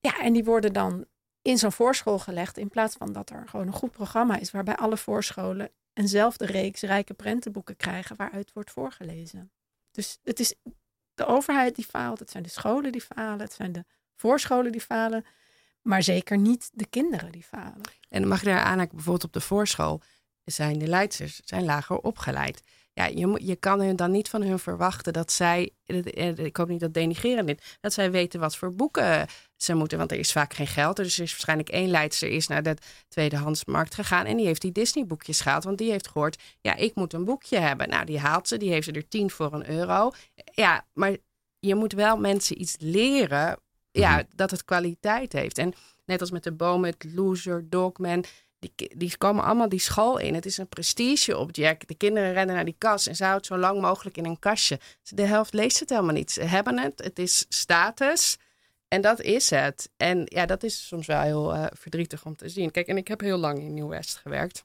Ja, 0.00 0.20
en 0.20 0.32
die 0.32 0.44
worden 0.44 0.72
dan 0.72 1.04
in 1.42 1.58
zo'n 1.58 1.72
voorschool 1.72 2.18
gelegd 2.18 2.58
in 2.58 2.68
plaats 2.68 2.96
van 2.96 3.12
dat 3.12 3.30
er 3.30 3.48
gewoon 3.48 3.66
een 3.66 3.72
goed 3.72 3.92
programma 3.92 4.38
is 4.38 4.50
waarbij 4.50 4.76
alle 4.76 4.96
voorscholen 4.96 5.70
eenzelfde 5.92 6.46
reeks 6.46 6.80
rijke 6.80 7.14
prentenboeken 7.14 7.76
krijgen 7.76 8.16
waaruit 8.16 8.52
wordt 8.52 8.70
voorgelezen. 8.70 9.50
Dus 9.92 10.18
het 10.22 10.40
is 10.40 10.54
de 11.14 11.26
overheid 11.26 11.76
die 11.76 11.84
faalt, 11.84 12.18
het 12.18 12.30
zijn 12.30 12.42
de 12.42 12.48
scholen 12.48 12.92
die 12.92 13.00
falen, 13.00 13.40
het 13.40 13.52
zijn 13.52 13.72
de 13.72 13.84
voorscholen 14.14 14.72
die 14.72 14.80
falen, 14.80 15.24
maar 15.82 16.02
zeker 16.02 16.38
niet 16.38 16.70
de 16.72 16.86
kinderen 16.86 17.32
die 17.32 17.42
falen. 17.42 17.80
En 18.08 18.28
mag 18.28 18.40
je 18.40 18.46
daar 18.46 18.62
aanhaken, 18.62 18.94
bijvoorbeeld 18.94 19.24
op 19.24 19.32
de 19.32 19.40
voorschool 19.40 20.02
zijn 20.44 20.78
de 20.78 20.86
leidsters 20.86 21.40
zijn 21.44 21.64
lager 21.64 21.98
opgeleid. 21.98 22.62
Ja, 22.94 23.06
je, 23.06 23.38
je 23.42 23.56
kan 23.56 23.80
hun 23.80 23.96
dan 23.96 24.10
niet 24.10 24.28
van 24.28 24.42
hun 24.42 24.58
verwachten 24.58 25.12
dat 25.12 25.32
zij, 25.32 25.70
ik 26.36 26.56
hoop 26.56 26.68
niet 26.68 26.80
dat 26.80 26.94
denigreren 26.94 27.46
dit, 27.46 27.76
dat 27.80 27.92
zij 27.92 28.10
weten 28.10 28.40
wat 28.40 28.56
voor 28.56 28.74
boeken 28.74 29.26
ze 29.56 29.74
moeten. 29.74 29.98
Want 29.98 30.12
er 30.12 30.18
is 30.18 30.32
vaak 30.32 30.54
geen 30.54 30.66
geld. 30.66 30.96
Dus 30.96 31.16
er 31.16 31.22
is 31.22 31.30
waarschijnlijk 31.30 31.68
één 31.68 31.88
leidster 31.88 32.28
is 32.28 32.46
naar 32.46 32.62
de 32.62 32.76
tweedehandsmarkt 33.08 33.94
gegaan. 33.94 34.24
En 34.26 34.36
die 34.36 34.46
heeft 34.46 34.60
die 34.60 34.72
Disney 34.72 35.06
boekjes 35.06 35.40
gehaald. 35.40 35.64
Want 35.64 35.78
die 35.78 35.90
heeft 35.90 36.08
gehoord, 36.08 36.42
ja, 36.60 36.74
ik 36.74 36.94
moet 36.94 37.12
een 37.12 37.24
boekje 37.24 37.58
hebben. 37.58 37.88
Nou, 37.88 38.04
die 38.04 38.18
haalt 38.18 38.48
ze. 38.48 38.56
Die 38.56 38.70
heeft 38.70 38.86
ze 38.86 38.92
er 38.92 39.08
tien 39.08 39.30
voor 39.30 39.52
een 39.52 39.70
euro. 39.70 40.10
Ja, 40.52 40.86
maar 40.92 41.16
je 41.58 41.74
moet 41.74 41.92
wel 41.92 42.16
mensen 42.16 42.60
iets 42.60 42.76
leren. 42.78 43.56
Ja, 43.90 44.16
mhm. 44.16 44.24
dat 44.34 44.50
het 44.50 44.64
kwaliteit 44.64 45.32
heeft. 45.32 45.58
En 45.58 45.72
net 46.04 46.20
als 46.20 46.30
met 46.30 46.44
de 46.44 46.52
boom, 46.52 46.84
het 46.84 47.04
loser, 47.14 47.70
dogman. 47.70 48.24
Die, 48.62 48.96
die 48.96 49.16
komen 49.18 49.44
allemaal 49.44 49.68
die 49.68 49.80
school 49.80 50.18
in. 50.18 50.34
Het 50.34 50.46
is 50.46 50.58
een 50.58 50.68
prestige-object. 50.68 51.88
De 51.88 51.94
kinderen 51.94 52.32
rennen 52.32 52.54
naar 52.54 52.64
die 52.64 52.74
kast 52.78 53.06
en 53.06 53.16
ze 53.16 53.24
houdt 53.24 53.46
zo 53.46 53.56
lang 53.56 53.80
mogelijk 53.80 54.16
in 54.16 54.24
een 54.24 54.38
kastje. 54.38 54.80
De 55.02 55.26
helft 55.26 55.52
leest 55.52 55.80
het 55.80 55.90
helemaal 55.90 56.14
niet. 56.14 56.30
Ze 56.30 56.42
hebben 56.42 56.78
het. 56.78 57.02
Het 57.04 57.18
is 57.18 57.46
status. 57.48 58.36
En 58.88 59.00
dat 59.00 59.20
is 59.20 59.50
het. 59.50 59.90
En 59.96 60.22
ja, 60.24 60.46
dat 60.46 60.62
is 60.62 60.86
soms 60.86 61.06
wel 61.06 61.20
heel 61.20 61.54
uh, 61.54 61.66
verdrietig 61.70 62.24
om 62.24 62.36
te 62.36 62.48
zien. 62.48 62.70
Kijk, 62.70 62.86
en 62.86 62.96
ik 62.96 63.08
heb 63.08 63.20
heel 63.20 63.38
lang 63.38 63.58
in 63.58 63.74
Nieuw-West 63.74 64.16
gewerkt. 64.16 64.64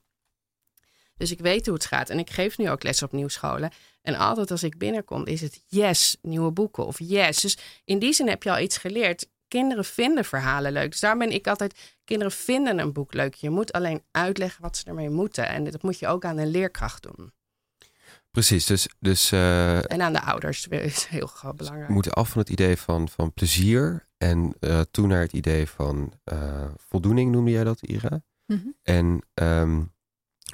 Dus 1.16 1.30
ik 1.30 1.40
weet 1.40 1.66
hoe 1.66 1.74
het 1.74 1.84
gaat. 1.84 2.10
En 2.10 2.18
ik 2.18 2.30
geef 2.30 2.58
nu 2.58 2.70
ook 2.70 2.82
les 2.82 3.02
op 3.02 3.12
nieuwscholen. 3.12 3.70
En 4.02 4.14
altijd 4.14 4.50
als 4.50 4.62
ik 4.62 4.78
binnenkom, 4.78 5.26
is 5.26 5.40
het 5.40 5.62
yes, 5.66 6.16
nieuwe 6.22 6.50
boeken 6.50 6.86
of 6.86 6.98
yes. 6.98 7.40
Dus 7.40 7.58
in 7.84 7.98
die 7.98 8.12
zin 8.12 8.28
heb 8.28 8.42
je 8.42 8.50
al 8.50 8.58
iets 8.58 8.76
geleerd. 8.76 9.28
Kinderen 9.48 9.84
vinden 9.84 10.24
verhalen 10.24 10.72
leuk. 10.72 10.90
Dus 10.90 11.00
daar 11.00 11.16
ben 11.16 11.30
ik 11.30 11.46
altijd. 11.46 11.96
Kinderen 12.04 12.32
vinden 12.32 12.78
een 12.78 12.92
boek 12.92 13.12
leuk. 13.12 13.34
Je 13.34 13.50
moet 13.50 13.72
alleen 13.72 14.02
uitleggen 14.10 14.62
wat 14.62 14.76
ze 14.76 14.84
ermee 14.84 15.10
moeten. 15.10 15.48
En 15.48 15.64
dat 15.64 15.82
moet 15.82 15.98
je 15.98 16.06
ook 16.06 16.24
aan 16.24 16.38
een 16.38 16.50
leerkracht 16.50 17.02
doen. 17.02 17.32
Precies, 18.30 18.66
dus... 18.66 18.88
dus 18.98 19.32
uh, 19.32 19.92
en 19.92 20.02
aan 20.02 20.12
de 20.12 20.22
ouders 20.22 20.66
is 20.66 21.04
heel 21.04 21.30
belangrijk. 21.56 21.86
We 21.86 21.92
moeten 21.92 22.12
af 22.12 22.28
van 22.28 22.40
het 22.40 22.50
idee 22.50 22.76
van, 22.76 23.08
van 23.08 23.32
plezier 23.32 24.08
en 24.18 24.54
uh, 24.60 24.80
toen 24.90 25.08
naar 25.08 25.20
het 25.20 25.32
idee 25.32 25.68
van 25.68 26.12
uh, 26.32 26.64
voldoening, 26.76 27.32
noemde 27.32 27.50
jij 27.50 27.64
dat, 27.64 27.80
Ira? 27.80 28.22
Mm 28.46 28.60
-hmm. 28.62 28.74
En 28.82 29.22
um, 29.34 29.92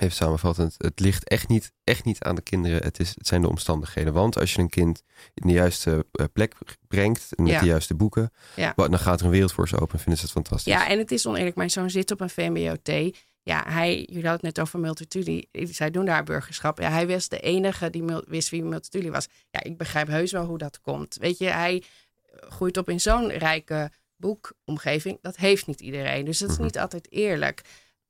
even 0.01 0.15
samenvattend, 0.15 0.75
het 0.79 1.01
ligt 1.01 1.29
echt 1.29 1.49
niet, 1.49 1.73
echt 1.85 2.05
niet 2.05 2.23
aan 2.23 2.35
de 2.35 2.43
kinderen. 2.43 2.83
Het, 2.83 3.01
is, 3.01 3.09
het 3.09 3.27
zijn 3.27 3.41
de 3.41 3.49
omstandigheden. 3.49 4.13
Want 4.13 4.39
als 4.39 4.55
je 4.55 4.61
een 4.61 4.69
kind 4.69 5.03
in 5.35 5.47
de 5.47 5.53
juiste 5.53 6.07
plek 6.33 6.55
brengt, 6.89 7.29
met 7.37 7.49
ja. 7.49 7.61
de 7.61 7.67
juiste 7.67 7.95
boeken, 7.95 8.31
ja. 8.57 8.73
dan 8.77 8.99
gaat 8.99 9.21
er 9.21 9.27
een 9.27 9.33
wereld 9.33 9.53
voor 9.53 9.69
ze 9.69 9.81
open 9.81 9.93
en 9.93 9.99
vinden 9.99 10.19
ze 10.19 10.25
het 10.25 10.35
fantastisch. 10.35 10.73
Ja, 10.73 10.89
en 10.89 10.99
het 10.99 11.11
is 11.11 11.27
oneerlijk. 11.27 11.57
Mijn 11.57 11.71
zoon 11.71 11.91
zit 11.91 12.11
op 12.11 12.21
een 12.21 12.31
VMBOT. 12.31 13.17
Ja, 13.43 13.65
hij, 13.69 13.95
jullie 13.97 14.29
hadden 14.29 14.33
het 14.33 14.43
net 14.43 14.61
over 14.61 14.79
Multatuli. 14.79 15.49
Zij 15.53 15.91
doen 15.91 16.05
daar 16.05 16.25
burgerschap. 16.25 16.79
Ja, 16.79 16.91
hij 16.91 17.07
was 17.07 17.29
de 17.29 17.41
enige 17.41 17.91
die 17.91 18.05
wist 18.27 18.49
wie 18.49 18.63
Multatuli 18.63 19.11
was. 19.11 19.29
Ja, 19.51 19.63
ik 19.63 19.77
begrijp 19.77 20.07
heus 20.07 20.33
wel 20.33 20.45
hoe 20.45 20.59
dat 20.59 20.81
komt. 20.81 21.17
Weet 21.21 21.39
je, 21.39 21.47
hij 21.47 21.83
groeit 22.49 22.77
op 22.77 22.89
in 22.89 23.01
zo'n 23.01 23.31
rijke 23.31 23.91
boekomgeving. 24.17 25.19
Dat 25.23 25.37
heeft 25.37 25.67
niet 25.67 25.81
iedereen. 25.81 26.25
Dus 26.25 26.39
dat 26.39 26.49
is 26.51 26.55
mhm. 26.55 26.65
niet 26.65 26.79
altijd 26.79 27.11
eerlijk. 27.11 27.63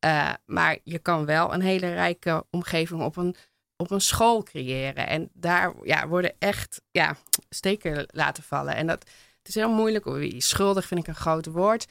Uh, 0.05 0.33
maar 0.47 0.79
je 0.83 0.99
kan 0.99 1.25
wel 1.25 1.55
een 1.55 1.61
hele 1.61 1.93
rijke 1.93 2.45
omgeving 2.51 3.03
op 3.03 3.17
een, 3.17 3.37
op 3.77 3.91
een 3.91 4.01
school 4.01 4.43
creëren. 4.43 5.07
En 5.07 5.31
daar 5.33 5.73
ja, 5.83 6.09
worden 6.09 6.35
echt 6.39 6.81
ja, 6.91 7.17
steken 7.49 8.07
laten 8.07 8.43
vallen. 8.43 8.75
En 8.75 8.87
dat 8.87 9.05
het 9.39 9.49
is 9.49 9.55
heel 9.55 9.75
moeilijk. 9.75 10.35
Schuldig 10.43 10.87
vind 10.87 11.01
ik 11.01 11.07
een 11.07 11.15
groot 11.15 11.47
woord. 11.47 11.87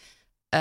Uh, 0.54 0.60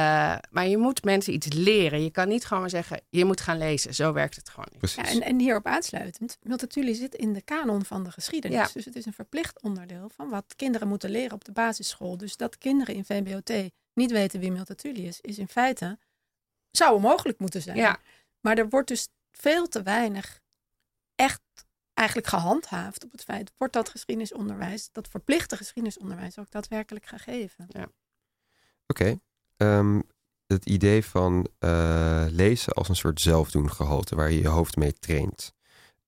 maar 0.51 0.67
je 0.67 0.77
moet 0.77 1.05
mensen 1.05 1.33
iets 1.33 1.53
leren. 1.53 2.03
Je 2.03 2.11
kan 2.11 2.29
niet 2.29 2.45
gewoon 2.45 2.61
maar 2.61 2.71
zeggen, 2.71 3.01
je 3.09 3.25
moet 3.25 3.41
gaan 3.41 3.59
lezen. 3.59 3.95
Zo 3.95 4.13
werkt 4.13 4.37
het 4.37 4.49
gewoon 4.49 4.69
niet. 4.81 4.93
Ja, 4.93 5.05
en, 5.05 5.23
en 5.23 5.39
hierop 5.39 5.67
aansluitend, 5.67 6.39
Multatuli 6.43 6.95
zit 6.95 7.15
in 7.15 7.33
de 7.33 7.43
kanon 7.43 7.85
van 7.85 8.05
de 8.05 8.11
geschiedenis. 8.11 8.57
Ja. 8.57 8.69
Dus 8.73 8.85
het 8.85 8.97
is 8.97 9.07
een 9.07 9.13
verplicht 9.13 9.63
onderdeel 9.63 10.11
van 10.17 10.29
wat 10.29 10.55
kinderen 10.57 10.89
moeten 10.89 11.11
leren 11.11 11.33
op 11.33 11.45
de 11.45 11.53
basisschool. 11.53 12.17
Dus 12.17 12.37
dat 12.37 12.59
kinderen 12.59 12.95
in 12.95 13.05
VBOT 13.05 13.71
niet 13.95 14.11
weten 14.11 14.41
wie 14.41 14.53
Multatuli 14.53 15.07
is, 15.07 15.21
is 15.21 15.39
in 15.39 15.49
feite, 15.49 15.99
zou 16.73 16.95
onmogelijk 16.95 17.39
moeten 17.39 17.63
zijn. 17.63 17.77
Ja. 17.77 17.99
Maar 18.41 18.59
er 18.59 18.69
wordt 18.69 18.89
dus 18.89 19.09
veel 19.31 19.69
te 19.69 19.83
weinig 19.83 20.41
echt 21.15 21.41
eigenlijk 21.95 22.29
gehandhaafd 22.29 23.05
op 23.05 23.13
het 23.13 23.23
feit, 23.25 23.53
wordt 23.57 23.73
dat 23.73 23.89
geschiedenisonderwijs, 23.89 24.89
dat 24.93 25.09
verplichte 25.09 25.57
geschiedenisonderwijs 25.57 26.39
ook 26.39 26.51
daadwerkelijk 26.51 27.07
gegeven. 27.07 27.67
Ja. 27.69 27.89
Oké, 28.87 29.19
Ehm, 29.63 30.01
het 30.47 30.67
idee 30.67 31.05
van 31.05 31.47
uh, 31.61 32.25
lezen 32.29 32.73
als 32.73 32.89
een 32.89 32.97
soort 32.97 33.21
zelfdoengehalte 33.21 34.15
waar 34.15 34.31
je 34.31 34.41
je 34.41 34.49
hoofd 34.49 34.77
mee 34.77 34.93
traint. 34.93 35.53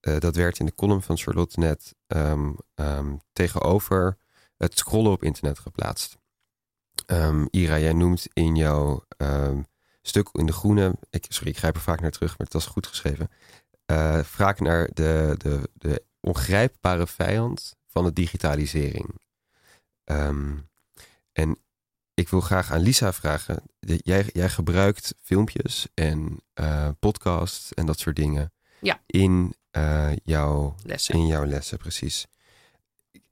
Uh, 0.01 0.19
dat 0.19 0.35
werd 0.35 0.59
in 0.59 0.65
de 0.65 0.75
column 0.75 1.01
van 1.01 1.17
Charlotte 1.17 1.59
net 1.59 1.95
um, 2.07 2.57
um, 2.75 3.19
tegenover 3.33 4.17
het 4.57 4.77
scrollen 4.77 5.11
op 5.11 5.23
internet 5.23 5.59
geplaatst. 5.59 6.17
Ira, 7.49 7.79
jij 7.79 7.93
noemt 7.93 8.27
in 8.33 8.55
jouw 8.55 9.05
stuk 10.07 10.29
in 10.31 10.45
de 10.45 10.53
groene, 10.53 10.95
ik, 11.09 11.25
sorry, 11.29 11.49
ik 11.49 11.57
grijp 11.57 11.75
er 11.75 11.81
vaak 11.81 12.01
naar 12.01 12.11
terug, 12.11 12.29
maar 12.29 12.47
het 12.47 12.53
was 12.53 12.65
goed 12.65 12.87
geschreven. 12.87 13.29
Uh, 13.91 14.23
vraag 14.23 14.59
naar 14.59 14.89
de, 14.93 15.35
de, 15.37 15.69
de 15.73 16.03
ongrijpbare 16.19 17.07
vijand 17.07 17.75
van 17.87 18.03
de 18.03 18.13
digitalisering. 18.13 19.19
en 21.31 21.57
ik 22.13 22.29
wil 22.29 22.41
graag 22.41 22.71
aan 22.71 22.81
Lisa 22.81 23.13
vragen. 23.13 23.63
Jij, 23.79 24.29
jij 24.33 24.49
gebruikt 24.49 25.15
filmpjes 25.21 25.87
en 25.93 26.39
uh, 26.59 26.89
podcasts 26.99 27.73
en 27.73 27.85
dat 27.85 27.99
soort 27.99 28.15
dingen 28.15 28.53
ja. 28.79 29.01
in 29.05 29.55
jouw, 30.23 30.75
lessen. 30.83 31.15
in 31.15 31.27
jouw 31.27 31.45
lessen, 31.45 31.77
precies. 31.77 32.27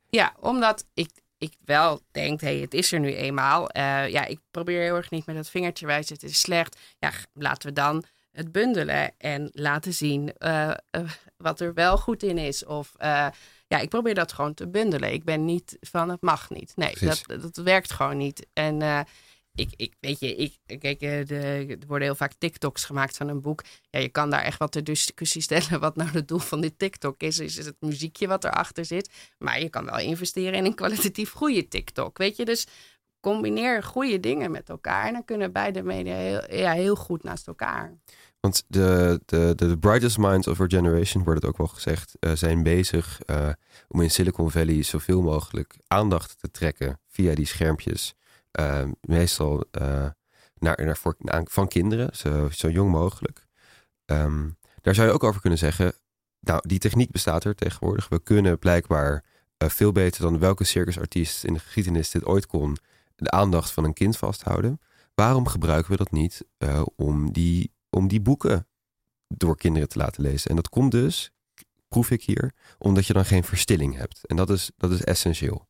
Ja, 0.09 0.33
omdat 0.39 0.85
ik, 0.93 1.09
ik 1.43 1.53
wel 1.65 2.01
denk, 2.11 2.41
hey, 2.41 2.57
het 2.57 2.73
is 2.73 2.91
er 2.91 2.99
nu 2.99 3.13
eenmaal. 3.13 3.77
ja, 4.07 4.25
ik 4.25 4.39
probeer 4.51 4.81
heel 4.81 4.95
erg 4.95 5.11
niet 5.11 5.25
met 5.25 5.35
dat 5.35 5.49
vingertje 5.49 5.85
wijzen, 5.85 6.13
het 6.13 6.23
is 6.23 6.39
slecht. 6.39 6.79
Ja, 6.99 7.11
laten 7.33 7.69
we 7.69 7.73
dan 7.73 8.03
het 8.31 8.51
bundelen 8.51 9.11
en 9.17 9.49
laten 9.53 9.93
zien 9.93 10.33
wat 11.37 11.59
er 11.59 11.73
wel 11.73 11.97
goed 11.97 12.23
in 12.23 12.37
is. 12.37 12.65
Of 12.65 12.91
ja, 13.67 13.79
ik 13.79 13.89
probeer 13.89 14.15
dat 14.15 14.33
gewoon 14.33 14.53
te 14.53 14.67
bundelen. 14.67 15.13
Ik 15.13 15.23
ben 15.23 15.45
niet 15.45 15.77
van 15.79 16.09
het 16.09 16.21
mag 16.21 16.49
niet. 16.49 16.71
Nee, 16.75 16.95
dat, 16.99 17.23
dat 17.27 17.57
werkt 17.57 17.91
gewoon 17.91 18.17
niet. 18.17 18.47
En 18.53 19.05
ik, 19.55 19.73
ik, 19.75 19.93
weet 19.99 20.19
je, 20.19 20.35
ik, 20.35 20.79
kijk, 20.79 21.01
eh, 21.01 21.25
de, 21.25 21.65
er 21.79 21.87
worden 21.87 22.07
heel 22.07 22.15
vaak 22.15 22.33
TikToks 22.37 22.85
gemaakt 22.85 23.17
van 23.17 23.27
een 23.27 23.41
boek. 23.41 23.63
Ja, 23.89 23.99
je 23.99 24.09
kan 24.09 24.29
daar 24.29 24.41
echt 24.41 24.59
wat 24.59 24.71
ter 24.71 24.83
discussie 24.83 25.41
stellen 25.51 25.79
wat 25.79 25.95
nou 25.95 26.09
het 26.09 26.27
doel 26.27 26.39
van 26.39 26.61
dit 26.61 26.79
TikTok 26.79 27.21
is. 27.21 27.39
Is 27.39 27.57
het 27.57 27.75
muziekje 27.79 28.27
wat 28.27 28.43
erachter 28.43 28.85
zit? 28.85 29.09
Maar 29.37 29.59
je 29.59 29.69
kan 29.69 29.85
wel 29.85 29.99
investeren 29.99 30.53
in 30.53 30.65
een 30.65 30.75
kwalitatief 30.75 31.31
goede 31.31 31.67
TikTok. 31.67 32.17
Weet 32.17 32.35
je, 32.37 32.45
dus 32.45 32.67
combineer 33.19 33.83
goede 33.83 34.19
dingen 34.19 34.51
met 34.51 34.69
elkaar. 34.69 35.07
En 35.07 35.13
dan 35.13 35.25
kunnen 35.25 35.51
beide 35.51 35.83
media 35.83 36.15
heel, 36.15 36.55
ja, 36.55 36.71
heel 36.71 36.95
goed 36.95 37.23
naast 37.23 37.47
elkaar. 37.47 37.97
Want 38.39 38.63
de, 38.67 39.21
de, 39.25 39.53
de, 39.55 39.77
brightest 39.77 40.17
minds 40.17 40.47
of 40.47 40.59
our 40.59 40.69
generation, 40.69 41.23
wordt 41.23 41.41
het 41.41 41.49
ook 41.49 41.57
wel 41.57 41.67
gezegd, 41.67 42.15
uh, 42.19 42.31
zijn 42.33 42.63
bezig 42.63 43.19
uh, 43.25 43.49
om 43.87 44.01
in 44.01 44.11
Silicon 44.11 44.51
Valley 44.51 44.83
zoveel 44.83 45.21
mogelijk 45.21 45.75
aandacht 45.87 46.39
te 46.39 46.51
trekken 46.51 46.99
via 47.07 47.35
die 47.35 47.45
schermpjes. 47.45 48.15
Uh, 48.59 48.83
meestal 49.01 49.63
naar, 50.53 50.85
naar 50.85 50.97
voor, 50.97 51.15
van 51.43 51.67
kinderen, 51.67 52.15
zo, 52.15 52.49
zo 52.49 52.69
jong 52.69 52.91
mogelijk. 52.91 53.45
Um, 54.05 54.57
daar 54.81 54.95
zou 54.95 55.07
je 55.07 55.13
ook 55.13 55.23
over 55.23 55.41
kunnen 55.41 55.59
zeggen, 55.59 55.93
nou, 56.39 56.67
die 56.67 56.79
techniek 56.79 57.11
bestaat 57.11 57.43
er 57.43 57.55
tegenwoordig. 57.55 58.09
We 58.09 58.19
kunnen 58.23 58.59
blijkbaar 58.59 59.25
veel 59.57 59.91
beter 59.91 60.21
dan 60.21 60.39
welke 60.39 60.63
circusartiest 60.63 61.43
in 61.43 61.53
de 61.53 61.59
geschiedenis 61.59 62.11
dit 62.11 62.25
ooit 62.25 62.45
kon, 62.45 62.77
de 63.15 63.31
aandacht 63.31 63.71
van 63.71 63.83
een 63.83 63.93
kind 63.93 64.17
vasthouden. 64.17 64.79
Waarom 65.15 65.47
gebruiken 65.47 65.91
we 65.91 65.97
dat 65.97 66.11
niet 66.11 66.45
om 66.95 67.31
die 67.31 67.73
om 67.89 68.07
die 68.07 68.21
boeken 68.21 68.67
door 69.27 69.57
kinderen 69.57 69.89
te 69.89 69.97
laten 69.97 70.23
lezen. 70.23 70.49
En 70.49 70.55
dat 70.55 70.69
komt 70.69 70.91
dus, 70.91 71.31
proef 71.87 72.11
ik 72.11 72.23
hier, 72.23 72.53
omdat 72.77 73.05
je 73.05 73.13
dan 73.13 73.25
geen 73.25 73.43
verstilling 73.43 73.95
hebt. 73.95 74.25
En 74.25 74.35
dat 74.35 74.49
is, 74.49 74.71
dat 74.77 74.91
is 74.91 75.03
essentieel. 75.03 75.67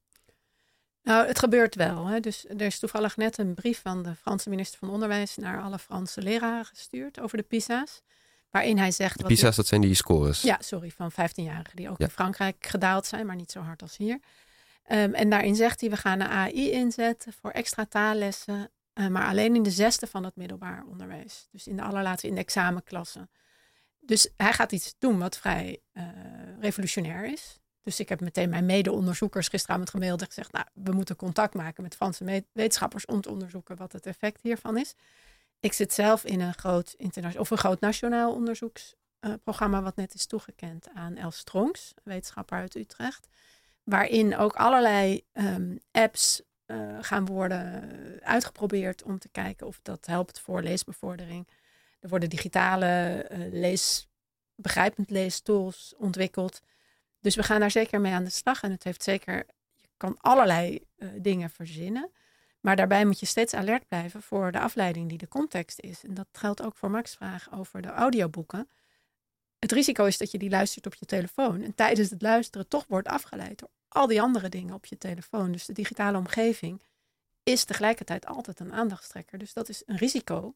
Nou, 1.04 1.28
het 1.28 1.39
gebeurt 1.39 1.76
wel. 1.76 2.06
Hè. 2.06 2.20
Dus 2.20 2.45
er 2.47 2.62
is 2.62 2.80
toevallig 2.80 3.18
net 3.18 3.38
een 3.38 3.54
brief 3.54 3.82
van 3.82 4.04
de 4.04 4.16
Franse 4.16 4.49
minister 4.49 4.80
van 4.80 4.89
Onderwijs 4.89 5.36
naar 5.36 5.62
alle 5.62 5.80
Franse 5.80 6.22
leraren 6.22 6.66
gestuurd 6.66 7.20
over 7.20 7.38
de 7.38 7.43
PISA's. 7.43 8.01
Waarin 8.49 8.78
hij 8.78 8.91
zegt. 8.91 9.18
De 9.18 9.26
PISA's, 9.26 9.56
dat 9.56 9.68
zijn 9.68 9.82
die 9.82 9.93
scores. 9.93 10.41
Ja, 10.41 10.58
sorry, 10.60 10.89
van 10.89 11.12
15-jarigen 11.12 11.76
die 11.76 11.89
ook 11.89 11.99
in 11.99 12.10
Frankrijk 12.10 12.66
gedaald 12.66 13.06
zijn, 13.06 13.26
maar 13.26 13.36
niet 13.36 13.51
zo 13.51 13.60
hard 13.60 13.82
als 13.82 13.97
hier. 13.97 14.20
Um, 14.91 15.14
en 15.14 15.30
daarin 15.30 15.56
zegt 15.56 15.82
hij: 15.82 15.89
we 15.89 15.97
gaan 15.97 16.20
een 16.20 16.28
AI 16.28 16.72
inzetten 16.72 17.34
voor 17.34 17.51
extra 17.51 17.86
taallessen 17.86 18.72
uh, 18.93 19.08
maar 19.08 19.28
alleen 19.28 19.56
in 19.56 19.64
de 19.64 19.72
zesde 19.72 20.08
van 20.08 20.24
het 20.24 20.36
middelbaar 20.36 20.84
onderwijs. 20.89 21.47
Dus 21.51 21.68
in 21.68 21.76
de 21.76 21.82
allerlaatste, 21.82 22.28
in 22.28 22.36
de 22.36 22.41
examenklassen. 22.41 23.30
Dus 23.99 24.30
hij 24.38 24.54
gaat 24.54 24.72
iets 24.72 24.95
doen 24.99 25.20
wat 25.20 25.38
vrij 25.38 25.80
uh, 25.93 26.04
revolutionair 26.60 27.26
is. 27.32 27.60
Dus 27.84 27.99
ik 27.99 28.09
heb 28.09 28.21
meteen 28.21 28.49
mijn 28.49 28.65
mede-onderzoekers 28.65 29.47
gisteravond 29.47 29.89
gemaild 29.89 30.21
en 30.21 30.27
gezegd: 30.27 30.51
Nou, 30.51 30.65
we 30.73 30.91
moeten 30.91 31.15
contact 31.15 31.53
maken 31.53 31.84
met 31.84 31.95
Franse 31.95 32.43
wetenschappers 32.53 33.05
om 33.05 33.21
te 33.21 33.29
onderzoeken 33.29 33.75
wat 33.75 33.91
het 33.91 34.05
effect 34.05 34.41
hiervan 34.41 34.77
is. 34.77 34.95
Ik 35.59 35.73
zit 35.73 35.93
zelf 35.93 36.23
in 36.23 36.41
een 36.41 36.53
groot, 36.53 36.93
internationaal 36.97 37.41
of 37.41 37.51
een 37.51 37.57
groot 37.57 37.79
nationaal 37.79 38.34
onderzoeksprogramma, 38.34 39.77
uh, 39.77 39.84
wat 39.84 39.95
net 39.95 40.13
is 40.13 40.25
toegekend 40.25 40.88
aan 40.93 41.15
Els 41.15 41.38
Strongs, 41.38 41.93
wetenschapper 42.03 42.57
uit 42.57 42.75
Utrecht. 42.75 43.27
Waarin 43.84 44.38
ook 44.38 44.55
allerlei 44.55 45.23
um, 45.34 45.79
apps 45.91 46.41
uh, 46.67 46.97
gaan 47.01 47.25
worden 47.25 47.89
uitgeprobeerd 48.21 49.03
om 49.03 49.19
te 49.19 49.29
kijken 49.29 49.67
of 49.67 49.79
dat 49.81 50.05
helpt 50.05 50.39
voor 50.39 50.61
leesbevordering. 50.61 51.47
Er 51.99 52.09
worden 52.09 52.29
digitale 52.29 53.25
uh, 53.31 53.38
lees, 53.51 54.07
begrijpend 54.55 55.09
leestools 55.09 55.93
ontwikkeld. 55.97 56.61
Dus 57.24 57.36
we 57.36 57.43
gaan 57.43 57.59
daar 57.59 57.71
zeker 57.71 58.01
mee 58.01 58.13
aan 58.13 58.24
de 58.24 58.30
slag. 58.30 58.63
En 58.63 58.71
het 58.71 58.84
heeft 58.84 59.03
zeker, 59.03 59.36
je 59.82 59.88
kan 59.97 60.17
allerlei 60.19 60.86
uh, 60.97 61.09
dingen 61.17 61.49
verzinnen. 61.49 62.11
Maar 62.59 62.76
daarbij 62.76 63.05
moet 63.05 63.19
je 63.19 63.26
steeds 63.26 63.53
alert 63.53 63.88
blijven 63.88 64.21
voor 64.21 64.51
de 64.51 64.59
afleiding 64.59 65.09
die 65.09 65.17
de 65.17 65.28
context 65.28 65.80
is. 65.80 66.03
En 66.03 66.13
dat 66.13 66.28
geldt 66.32 66.61
ook 66.61 66.76
voor 66.76 66.91
Max' 66.91 67.15
vraag 67.15 67.53
over 67.53 67.82
de 67.82 67.88
audioboeken. 67.88 68.69
Het 69.59 69.71
risico 69.71 70.05
is 70.05 70.17
dat 70.17 70.32
je 70.32 70.38
die 70.38 70.49
luistert 70.49 70.86
op 70.86 70.93
je 70.93 71.05
telefoon 71.05 71.61
en 71.61 71.76
tijdens 71.76 72.09
het 72.09 72.21
luisteren 72.21 72.67
toch 72.67 72.86
wordt 72.88 73.07
afgeleid 73.07 73.59
door 73.59 73.69
al 73.88 74.07
die 74.07 74.21
andere 74.21 74.49
dingen 74.49 74.74
op 74.74 74.86
je 74.86 74.97
telefoon. 74.97 75.51
Dus 75.51 75.65
de 75.65 75.74
digitale 75.74 76.17
omgeving 76.17 76.82
is 77.43 77.63
tegelijkertijd 77.63 78.26
altijd 78.26 78.59
een 78.59 78.74
aandachtstrekker. 78.74 79.38
Dus 79.38 79.53
dat 79.53 79.69
is 79.69 79.84
een 79.86 79.97
risico. 79.97 80.55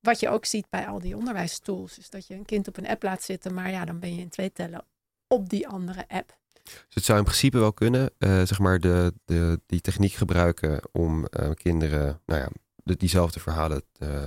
Wat 0.00 0.20
je 0.20 0.28
ook 0.28 0.44
ziet 0.44 0.68
bij 0.68 0.86
al 0.86 0.98
die 0.98 1.16
onderwijstools, 1.16 1.98
is 1.98 2.10
dat 2.10 2.26
je 2.26 2.34
een 2.34 2.44
kind 2.44 2.68
op 2.68 2.76
een 2.76 2.88
app 2.88 3.02
laat 3.02 3.22
zitten, 3.22 3.54
maar 3.54 3.70
ja, 3.70 3.84
dan 3.84 3.98
ben 3.98 4.14
je 4.14 4.20
in 4.20 4.28
twee 4.28 4.52
tellen 4.52 4.84
op 5.32 5.48
die 5.48 5.68
andere 5.68 6.04
app. 6.08 6.38
Dus 6.62 6.94
het 6.94 7.04
zou 7.04 7.18
in 7.18 7.24
principe 7.24 7.58
wel 7.58 7.72
kunnen, 7.72 8.10
uh, 8.18 8.42
zeg 8.42 8.58
maar, 8.58 8.78
de, 8.78 9.14
de, 9.24 9.60
die 9.66 9.80
techniek 9.80 10.12
gebruiken 10.12 10.80
om 10.92 11.26
uh, 11.30 11.50
kinderen, 11.54 12.20
nou 12.26 12.40
ja, 12.40 12.48
de, 12.76 12.96
diezelfde 12.96 13.40
verhalen 13.40 13.82
uh, 13.98 14.26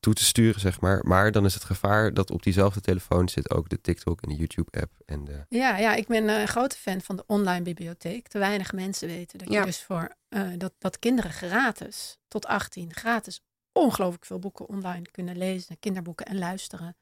toe 0.00 0.14
te 0.14 0.24
sturen, 0.24 0.60
zeg 0.60 0.80
maar. 0.80 1.06
Maar 1.06 1.32
dan 1.32 1.44
is 1.44 1.54
het 1.54 1.64
gevaar 1.64 2.14
dat 2.14 2.30
op 2.30 2.42
diezelfde 2.42 2.80
telefoon 2.80 3.28
zit 3.28 3.50
ook 3.50 3.68
de 3.68 3.80
TikTok 3.80 4.22
en 4.22 4.28
de 4.28 4.34
YouTube-app. 4.36 4.92
En 5.06 5.24
de... 5.24 5.44
ja, 5.48 5.78
ja, 5.78 5.94
ik 5.94 6.06
ben 6.06 6.28
een 6.28 6.48
grote 6.48 6.76
fan 6.76 7.00
van 7.00 7.16
de 7.16 7.24
online 7.26 7.62
bibliotheek. 7.62 8.28
Te 8.28 8.38
weinig 8.38 8.72
mensen 8.72 9.08
weten 9.08 9.38
dat 9.38 9.52
je 9.52 9.64
dus 9.64 9.82
voor 9.82 10.16
uh, 10.28 10.48
dat, 10.56 10.72
dat 10.78 10.98
kinderen 10.98 11.30
gratis, 11.30 12.18
tot 12.28 12.46
18, 12.46 12.94
gratis 12.94 13.42
ongelooflijk 13.72 14.24
veel 14.24 14.38
boeken 14.38 14.68
online 14.68 15.06
kunnen 15.10 15.36
lezen, 15.36 15.78
kinderboeken 15.78 16.26
en 16.26 16.38
luisteren. 16.38 16.96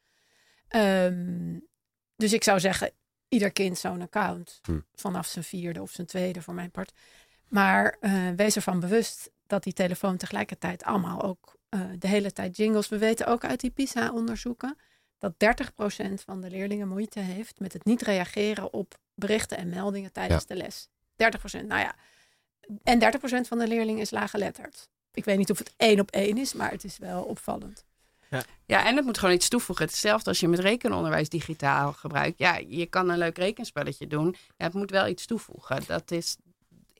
Um, 0.76 1.68
dus 2.16 2.32
ik 2.32 2.44
zou 2.44 2.60
zeggen, 2.60 2.90
ieder 3.28 3.52
kind 3.52 3.78
zo'n 3.78 4.02
account 4.02 4.60
hm. 4.62 4.80
vanaf 4.94 5.26
zijn 5.26 5.44
vierde 5.44 5.82
of 5.82 5.90
zijn 5.90 6.06
tweede 6.06 6.42
voor 6.42 6.54
mijn 6.54 6.70
part. 6.70 6.92
Maar 7.48 7.96
uh, 8.00 8.28
wees 8.36 8.56
ervan 8.56 8.80
bewust 8.80 9.30
dat 9.46 9.62
die 9.62 9.72
telefoon 9.72 10.16
tegelijkertijd 10.16 10.84
allemaal 10.84 11.22
ook 11.22 11.56
uh, 11.70 11.80
de 11.98 12.08
hele 12.08 12.32
tijd 12.32 12.56
jingles. 12.56 12.88
We 12.88 12.98
weten 12.98 13.26
ook 13.26 13.44
uit 13.44 13.60
die 13.60 13.70
PISA-onderzoeken 13.70 14.76
dat 15.18 15.32
30% 15.32 16.14
van 16.24 16.40
de 16.40 16.50
leerlingen 16.50 16.88
moeite 16.88 17.20
heeft 17.20 17.60
met 17.60 17.72
het 17.72 17.84
niet 17.84 18.02
reageren 18.02 18.72
op 18.72 18.98
berichten 19.14 19.58
en 19.58 19.68
meldingen 19.68 20.12
tijdens 20.12 20.46
de 20.46 20.56
les. 20.56 20.88
30%, 20.88 21.66
nou 21.66 21.80
ja. 21.80 21.94
En 22.82 23.00
30% 23.00 23.48
van 23.48 23.58
de 23.58 23.68
leerlingen 23.68 24.00
is 24.00 24.10
laaggeletterd. 24.10 24.90
Ik 25.12 25.24
weet 25.24 25.38
niet 25.38 25.50
of 25.50 25.58
het 25.58 25.74
één 25.76 26.00
op 26.00 26.10
één 26.10 26.38
is, 26.38 26.52
maar 26.52 26.70
het 26.70 26.84
is 26.84 26.98
wel 26.98 27.22
opvallend. 27.22 27.84
Ja. 28.30 28.42
ja, 28.66 28.86
en 28.86 28.96
het 28.96 29.04
moet 29.04 29.18
gewoon 29.18 29.34
iets 29.34 29.48
toevoegen. 29.48 29.84
Hetzelfde 29.84 30.28
als 30.28 30.40
je 30.40 30.48
met 30.48 30.58
rekenonderwijs 30.58 31.28
digitaal 31.28 31.92
gebruikt. 31.92 32.38
Ja, 32.38 32.56
je 32.56 32.86
kan 32.86 33.08
een 33.08 33.18
leuk 33.18 33.38
rekenspelletje 33.38 34.06
doen. 34.06 34.36
Ja, 34.56 34.64
het 34.64 34.74
moet 34.74 34.90
wel 34.90 35.06
iets 35.06 35.26
toevoegen. 35.26 35.82
Dat 35.86 36.10
is, 36.10 36.36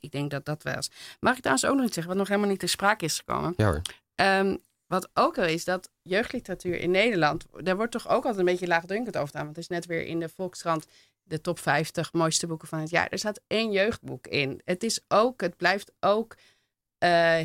ik 0.01 0.11
denk 0.11 0.31
dat 0.31 0.45
dat 0.45 0.63
wel 0.63 0.79
is. 0.79 0.91
Mag 1.21 1.35
ik 1.35 1.41
trouwens 1.41 1.67
ook 1.67 1.77
nog 1.77 1.85
iets 1.85 1.95
zeggen, 1.95 2.13
wat 2.13 2.21
nog 2.21 2.29
helemaal 2.29 2.51
niet 2.51 2.59
ter 2.59 2.69
sprake 2.69 3.05
is 3.05 3.19
gekomen? 3.19 3.55
Ja 3.57 3.67
hoor. 3.67 3.83
Um, 4.15 4.59
wat 4.87 5.09
ook 5.15 5.37
wel 5.37 5.47
is, 5.47 5.65
dat 5.65 5.91
jeugdliteratuur 6.03 6.81
in 6.81 6.91
Nederland, 6.91 7.47
daar 7.63 7.77
wordt 7.77 7.93
toch 7.93 8.09
ook 8.09 8.23
altijd 8.23 8.39
een 8.39 8.45
beetje 8.45 8.67
laagdrunkend 8.67 9.17
over 9.17 9.29
gedaan. 9.29 9.45
Want 9.45 9.57
het 9.57 9.65
is 9.65 9.77
net 9.77 9.87
weer 9.87 10.07
in 10.07 10.21
de 10.21 10.29
Volkskrant 10.29 10.87
de 11.23 11.41
top 11.41 11.59
50 11.59 12.13
mooiste 12.13 12.47
boeken 12.47 12.69
van 12.69 12.79
het 12.79 12.91
jaar. 12.91 13.09
Er 13.09 13.19
staat 13.19 13.41
één 13.47 13.71
jeugdboek 13.71 14.27
in. 14.27 14.61
Het 14.65 14.83
is 14.83 15.01
ook, 15.09 15.41
het 15.41 15.57
blijft 15.57 15.93
ook 16.01 16.37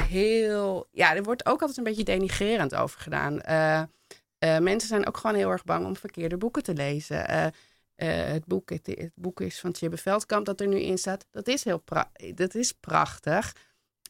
heel, 0.08 0.88
ja, 0.92 1.16
er 1.16 1.24
wordt 1.24 1.46
ook 1.46 1.60
altijd 1.60 1.78
een 1.78 1.84
beetje 1.84 2.04
denigrerend 2.04 2.76
over 2.76 3.00
gedaan. 3.00 3.42
Uh, 3.50 3.82
uh, 4.40 4.60
mensen 4.60 4.90
zijn 4.90 5.08
ook 5.08 5.18
gewoon 5.18 5.36
heel 5.36 5.52
erg 5.52 5.64
bang 5.64 5.86
om 5.86 5.96
verkeerde 5.96 6.38
boeken 6.38 6.64
te 6.64 6.74
lezen. 6.74 7.52
het, 7.96 8.46
boek, 8.46 8.70
het, 8.70 8.88
het, 8.88 9.12
boek 9.16 9.42
is 9.42 9.60
van 9.60 9.72
Tjibbe 9.72 9.98
Veldkamp 9.98 10.46
dat 10.46 10.62
er 10.62 10.68
nu 10.68 10.80
in 10.80 10.98
staat. 10.98 11.26
Dat 11.32 11.48
is 11.48 11.64
heel 11.64 11.80
pra 11.80 12.12
dat 12.36 12.56
is 12.56 12.72
prachtig. 12.72 13.54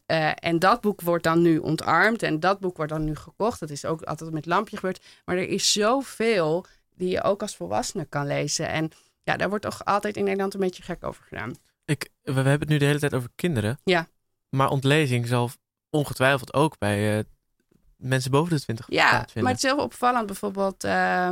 Uh, 0.07 0.31
en 0.35 0.59
dat 0.59 0.81
boek 0.81 1.01
wordt 1.01 1.23
dan 1.23 1.41
nu 1.41 1.57
ontarmd 1.57 2.23
en 2.23 2.39
dat 2.39 2.59
boek 2.59 2.77
wordt 2.77 2.91
dan 2.91 3.03
nu 3.03 3.15
gekocht. 3.15 3.59
Dat 3.59 3.69
is 3.69 3.85
ook 3.85 4.01
altijd 4.01 4.31
met 4.31 4.45
lampje 4.45 4.75
gebeurd. 4.75 5.05
Maar 5.25 5.37
er 5.37 5.47
is 5.47 5.71
zoveel 5.71 6.65
die 6.95 7.09
je 7.09 7.23
ook 7.23 7.41
als 7.41 7.55
volwassene 7.55 8.05
kan 8.05 8.27
lezen. 8.27 8.67
En 8.67 8.91
ja, 9.23 9.37
daar 9.37 9.49
wordt 9.49 9.63
toch 9.63 9.85
altijd 9.85 10.17
in 10.17 10.23
Nederland 10.23 10.53
een 10.53 10.59
beetje 10.59 10.83
gek 10.83 11.03
over 11.03 11.23
gedaan. 11.23 11.55
Ik, 11.85 12.09
we, 12.21 12.33
hebben 12.33 12.59
het 12.59 12.69
nu 12.69 12.77
de 12.77 12.85
hele 12.85 12.99
tijd 12.99 13.13
over 13.13 13.29
kinderen. 13.35 13.79
Ja. 13.83 14.07
Maar 14.55 14.69
ontlezing 14.69 15.27
zal 15.27 15.49
ongetwijfeld 15.89 16.53
ook 16.53 16.77
bij 16.77 17.17
uh, 17.17 17.23
mensen 17.97 18.31
boven 18.31 18.55
de 18.55 18.61
20 18.61 18.85
Ja, 18.89 19.25
maar 19.33 19.51
het 19.51 19.63
is 19.63 19.69
heel 19.69 19.83
opvallend. 19.83 20.25
Bijvoorbeeld 20.25 20.83
uh, 20.83 21.29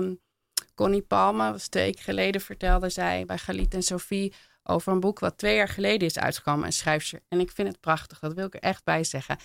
Connie 0.75 1.01
Palme, 1.01 1.51
was 1.51 1.67
twee 1.67 1.85
weken 1.85 2.03
geleden, 2.03 2.41
vertelde 2.41 2.89
zij 2.89 3.25
bij 3.25 3.37
Galit 3.37 3.73
en 3.73 3.83
Sophie 3.83 4.33
over 4.63 4.91
een 4.91 4.99
boek 4.99 5.19
wat 5.19 5.37
twee 5.37 5.55
jaar 5.55 5.67
geleden 5.67 6.07
is 6.07 6.19
uitgekomen, 6.19 6.65
een 6.65 6.73
schrijfster. 6.73 7.19
En 7.27 7.39
ik 7.39 7.51
vind 7.51 7.67
het 7.67 7.79
prachtig, 7.79 8.19
dat 8.19 8.33
wil 8.33 8.45
ik 8.45 8.53
er 8.53 8.59
echt 8.59 8.83
bij 8.83 9.03
zeggen. 9.03 9.37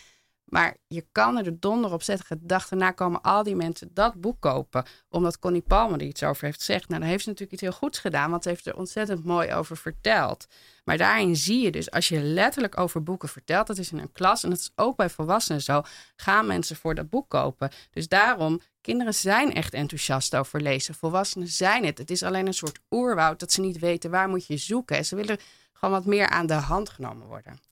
Maar 0.46 0.76
je 0.86 1.06
kan 1.12 1.36
er 1.36 1.44
de 1.44 1.58
donder 1.58 1.92
op 1.92 2.02
zetten. 2.02 2.38
Dag 2.40 2.68
daarna 2.68 2.90
komen 2.90 3.22
al 3.22 3.42
die 3.42 3.56
mensen 3.56 3.90
dat 3.94 4.20
boek 4.20 4.40
kopen. 4.40 4.84
Omdat 5.08 5.38
Connie 5.38 5.62
Palmer 5.62 6.00
er 6.00 6.06
iets 6.06 6.22
over 6.22 6.44
heeft 6.44 6.58
gezegd. 6.58 6.88
Nou, 6.88 7.00
dan 7.00 7.10
heeft 7.10 7.22
ze 7.22 7.28
natuurlijk 7.28 7.62
iets 7.62 7.70
heel 7.70 7.78
goeds 7.78 7.98
gedaan. 7.98 8.30
Want 8.30 8.42
ze 8.42 8.48
heeft 8.48 8.66
er 8.66 8.76
ontzettend 8.76 9.24
mooi 9.24 9.52
over 9.52 9.76
verteld. 9.76 10.46
Maar 10.84 10.96
daarin 10.96 11.36
zie 11.36 11.62
je 11.62 11.70
dus, 11.70 11.90
als 11.90 12.08
je 12.08 12.20
letterlijk 12.20 12.78
over 12.78 13.02
boeken 13.02 13.28
vertelt. 13.28 13.66
Dat 13.66 13.78
is 13.78 13.92
in 13.92 13.98
een 13.98 14.12
klas 14.12 14.42
en 14.42 14.50
dat 14.50 14.58
is 14.58 14.72
ook 14.74 14.96
bij 14.96 15.10
volwassenen 15.10 15.62
zo. 15.62 15.82
Gaan 16.16 16.46
mensen 16.46 16.76
voor 16.76 16.94
dat 16.94 17.10
boek 17.10 17.28
kopen. 17.28 17.70
Dus 17.90 18.08
daarom, 18.08 18.60
kinderen 18.80 19.14
zijn 19.14 19.54
echt 19.54 19.74
enthousiast 19.74 20.36
over 20.36 20.60
lezen. 20.60 20.94
Volwassenen 20.94 21.48
zijn 21.48 21.84
het. 21.84 21.98
Het 21.98 22.10
is 22.10 22.22
alleen 22.22 22.46
een 22.46 22.54
soort 22.54 22.80
oerwoud 22.90 23.40
dat 23.40 23.52
ze 23.52 23.60
niet 23.60 23.78
weten 23.78 24.10
waar 24.10 24.28
moet 24.28 24.46
je 24.46 24.56
zoeken. 24.56 24.96
En 24.96 25.04
ze 25.04 25.16
willen 25.16 25.38
gewoon 25.72 25.94
wat 25.94 26.06
meer 26.06 26.28
aan 26.28 26.46
de 26.46 26.54
hand 26.54 26.88
genomen 26.88 27.26
worden. 27.26 27.65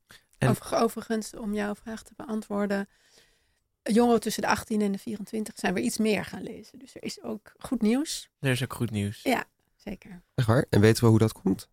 En... 0.44 0.78
Overigens, 0.80 1.34
om 1.34 1.54
jouw 1.54 1.74
vraag 1.74 2.02
te 2.02 2.12
beantwoorden. 2.16 2.88
Jongeren 3.82 4.20
tussen 4.20 4.42
de 4.42 4.48
18 4.48 4.80
en 4.80 4.92
de 4.92 4.98
24 4.98 5.54
zijn 5.56 5.74
weer 5.74 5.84
iets 5.84 5.98
meer 5.98 6.24
gaan 6.24 6.42
lezen. 6.42 6.78
Dus 6.78 6.94
er 6.94 7.02
is 7.02 7.22
ook 7.22 7.52
goed 7.58 7.82
nieuws. 7.82 8.28
Er 8.40 8.50
is 8.50 8.62
ook 8.62 8.74
goed 8.74 8.90
nieuws. 8.90 9.22
Ja, 9.22 9.44
zeker. 9.76 10.22
Echt 10.34 10.46
waar? 10.46 10.66
En 10.70 10.80
weten 10.80 11.04
we 11.04 11.10
hoe 11.10 11.18
dat 11.18 11.32
komt? 11.32 11.68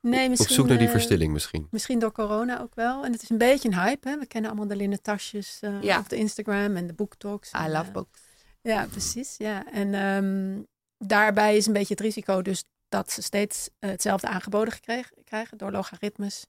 Nee, 0.00 0.28
misschien, 0.28 0.50
Op 0.50 0.54
zoek 0.54 0.68
naar 0.68 0.78
die 0.78 0.86
uh, 0.86 0.92
verstilling 0.92 1.32
misschien. 1.32 1.68
Misschien 1.70 1.98
door 1.98 2.12
corona 2.12 2.60
ook 2.60 2.74
wel. 2.74 3.04
En 3.04 3.12
het 3.12 3.22
is 3.22 3.30
een 3.30 3.38
beetje 3.38 3.68
een 3.68 3.78
hype. 3.78 4.08
Hè? 4.08 4.18
We 4.18 4.26
kennen 4.26 4.50
allemaal 4.50 4.68
de 4.68 4.76
linnen 4.76 5.02
tasjes 5.02 5.58
uh, 5.62 5.82
ja. 5.82 5.98
op 5.98 6.08
de 6.08 6.16
Instagram 6.16 6.76
en 6.76 6.86
de 6.86 6.92
booktalks. 6.92 7.50
I 7.66 7.68
love 7.68 7.86
uh, 7.86 7.92
books. 7.92 8.20
Ja, 8.60 8.86
precies. 8.86 9.36
Ja. 9.36 9.72
En 9.72 9.94
um, 9.94 10.66
daarbij 10.98 11.56
is 11.56 11.66
een 11.66 11.72
beetje 11.72 11.94
het 11.94 12.02
risico 12.02 12.42
dus 12.42 12.64
dat 12.88 13.10
ze 13.10 13.22
steeds 13.22 13.70
hetzelfde 13.78 14.26
aangeboden 14.26 14.72
gekregen, 14.72 15.16
krijgen 15.24 15.58
door 15.58 15.70
logaritmes. 15.70 16.46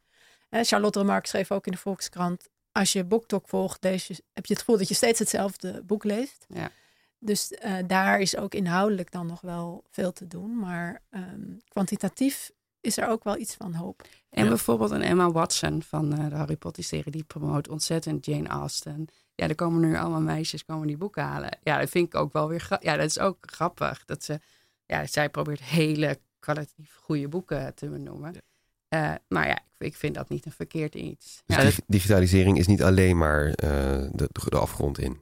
Charlotte 0.63 0.99
Remarque 0.99 1.27
schreef 1.27 1.51
ook 1.51 1.65
in 1.65 1.71
de 1.71 1.77
Volkskrant: 1.77 2.49
als 2.71 2.93
je 2.93 3.03
BookTok 3.03 3.47
volgt, 3.47 3.81
deze, 3.81 4.13
heb 4.33 4.45
je 4.45 4.53
het 4.53 4.61
gevoel 4.61 4.77
dat 4.77 4.87
je 4.87 4.93
steeds 4.93 5.19
hetzelfde 5.19 5.83
boek 5.83 6.03
leest. 6.03 6.45
Ja. 6.49 6.71
Dus 7.19 7.51
uh, 7.51 7.77
daar 7.87 8.19
is 8.19 8.37
ook 8.37 8.53
inhoudelijk 8.53 9.11
dan 9.11 9.27
nog 9.27 9.41
wel 9.41 9.83
veel 9.91 10.13
te 10.13 10.27
doen. 10.27 10.59
Maar 10.59 11.01
um, 11.09 11.57
kwantitatief 11.67 12.51
is 12.81 12.97
er 12.97 13.07
ook 13.07 13.23
wel 13.23 13.37
iets 13.37 13.55
van 13.55 13.73
hoop. 13.73 14.07
En 14.29 14.43
ja. 14.43 14.49
bijvoorbeeld 14.49 14.91
een 14.91 15.01
Emma 15.01 15.31
Watson 15.31 15.81
van 15.83 16.19
uh, 16.19 16.29
de 16.29 16.35
Harry 16.35 16.55
Potter 16.55 16.83
serie, 16.83 17.11
die 17.11 17.23
promoot 17.23 17.69
ontzettend 17.69 18.25
Jane 18.25 18.47
Austen. 18.47 19.07
Ja, 19.35 19.47
er 19.47 19.55
komen 19.55 19.81
nu 19.81 19.97
allemaal 19.97 20.21
meisjes 20.21 20.65
komen 20.65 20.87
die 20.87 20.97
boeken 20.97 21.23
halen. 21.23 21.57
Ja, 21.63 21.79
dat 21.79 21.89
vind 21.89 22.07
ik 22.07 22.15
ook 22.15 22.33
wel 22.33 22.47
weer 22.47 22.67
Ja, 22.79 22.95
dat 22.95 23.05
is 23.05 23.19
ook 23.19 23.37
grappig. 23.41 24.05
Dat 24.05 24.23
ze, 24.23 24.39
ja, 24.85 25.07
zij 25.07 25.29
probeert 25.29 25.63
hele 25.63 26.19
kwalitatief 26.39 26.95
goede 27.01 27.27
boeken 27.27 27.75
te 27.75 27.89
benoemen. 27.89 28.33
Ja. 28.33 28.39
Uh, 28.89 29.13
maar 29.27 29.47
ja, 29.47 29.55
ik, 29.55 29.85
ik, 29.87 29.95
vind 29.95 30.15
dat 30.15 30.29
niet 30.29 30.45
een 30.45 30.51
verkeerd 30.51 30.95
iets. 30.95 31.41
Dus 31.45 31.57
ja, 31.57 31.83
digitalisering 31.87 32.57
is 32.57 32.67
niet 32.67 32.83
alleen 32.83 33.17
maar 33.17 33.45
uh, 33.45 33.53
de, 34.11 34.29
de, 34.31 34.57
afgrond 34.57 34.99
in. 34.99 35.21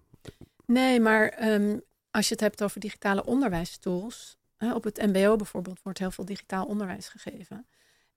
Nee, 0.65 0.99
maar 0.99 1.51
um, 1.53 1.81
als 2.11 2.27
je 2.27 2.33
het 2.33 2.43
hebt 2.43 2.63
over 2.63 2.79
digitale 2.79 3.25
onderwijstools. 3.25 4.37
Hè, 4.57 4.73
op 4.73 4.83
het 4.83 4.97
MBO 4.97 5.35
bijvoorbeeld 5.35 5.79
wordt 5.83 5.99
heel 5.99 6.11
veel 6.11 6.25
digitaal 6.25 6.65
onderwijs 6.65 7.07
gegeven. 7.07 7.65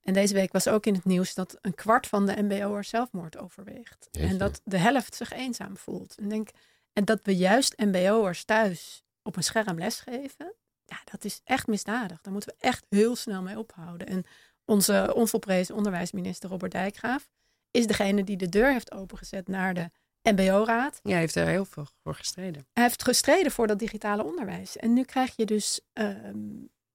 En 0.07 0.13
deze 0.13 0.35
week 0.35 0.53
was 0.53 0.69
ook 0.69 0.87
in 0.87 0.95
het 0.95 1.05
nieuws 1.05 1.35
dat 1.35 1.59
een 1.61 1.75
kwart 1.75 2.07
van 2.07 2.27
de 2.27 2.43
MBO'ers 2.43 2.89
zelfmoord 2.89 3.39
overweegt. 3.39 4.09
Jeetje. 4.11 4.29
En 4.29 4.39
dat 4.39 4.61
de 4.65 4.79
helft 4.79 5.15
zich 5.15 5.33
eenzaam 5.33 5.77
voelt. 5.77 6.15
En, 6.19 6.29
denk, 6.29 6.49
en 6.93 7.05
dat 7.05 7.21
we 7.23 7.37
juist 7.37 7.79
MBO'ers 7.79 8.45
thuis 8.45 9.05
op 9.23 9.37
een 9.37 9.43
scherm 9.43 9.79
lesgeven. 9.79 10.55
Ja, 10.85 11.01
dat 11.05 11.25
is 11.25 11.41
echt 11.45 11.67
misdadig. 11.67 12.21
Daar 12.21 12.33
moeten 12.33 12.55
we 12.59 12.67
echt 12.67 12.87
heel 12.89 13.17
snel 13.17 13.43
mee 13.43 13.59
ophouden. 13.59 14.07
En 14.07 14.25
onze 14.67 15.13
onvolprezen 15.15 15.75
onderwijsminister 15.75 16.51
Robert 16.51 16.73
Dijkgraaf 16.73 17.29
is 17.71 17.87
degene 17.87 18.25
die 18.25 18.37
de 18.37 18.49
deur 18.49 18.73
heeft 18.73 18.93
opengezet 18.93 19.49
naar 19.49 19.75
de 19.75 19.91
MBO-raad. 20.23 21.01
Ja, 21.03 21.11
hij 21.11 21.19
heeft 21.19 21.35
er 21.35 21.47
heel 21.47 21.65
veel 21.65 21.87
voor 22.03 22.15
gestreden. 22.15 22.67
Hij 22.73 22.83
heeft 22.83 23.03
gestreden 23.03 23.53
voor 23.53 23.67
dat 23.67 23.79
digitale 23.79 24.25
onderwijs. 24.25 24.77
En 24.77 24.93
nu 24.93 25.03
krijg 25.03 25.37
je 25.37 25.47
dus 25.47 25.81
uh, 25.95 26.09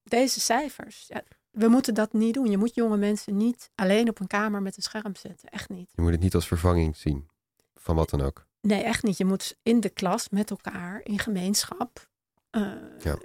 deze 0.03 0.39
cijfers. 0.39 1.05
Ja, 1.07 1.23
we 1.51 1.67
moeten 1.67 1.93
dat 1.93 2.13
niet 2.13 2.33
doen. 2.33 2.51
Je 2.51 2.57
moet 2.57 2.75
jonge 2.75 2.97
mensen 2.97 3.37
niet 3.37 3.71
alleen 3.75 4.09
op 4.09 4.19
een 4.19 4.27
kamer 4.27 4.61
met 4.61 4.77
een 4.77 4.83
scherm 4.83 5.15
zetten. 5.15 5.49
Echt 5.49 5.69
niet. 5.69 5.89
Je 5.93 6.01
moet 6.01 6.11
het 6.11 6.21
niet 6.21 6.35
als 6.35 6.47
vervanging 6.47 6.97
zien 6.97 7.29
van 7.75 7.95
wat 7.95 8.09
dan 8.09 8.21
ook. 8.21 8.47
Nee, 8.61 8.83
echt 8.83 9.03
niet. 9.03 9.17
Je 9.17 9.25
moet 9.25 9.57
in 9.63 9.79
de 9.79 9.89
klas 9.89 10.29
met 10.29 10.49
elkaar, 10.49 11.01
in 11.03 11.19
gemeenschap, 11.19 12.09
uh, 12.51 12.73
ja. 12.99 13.17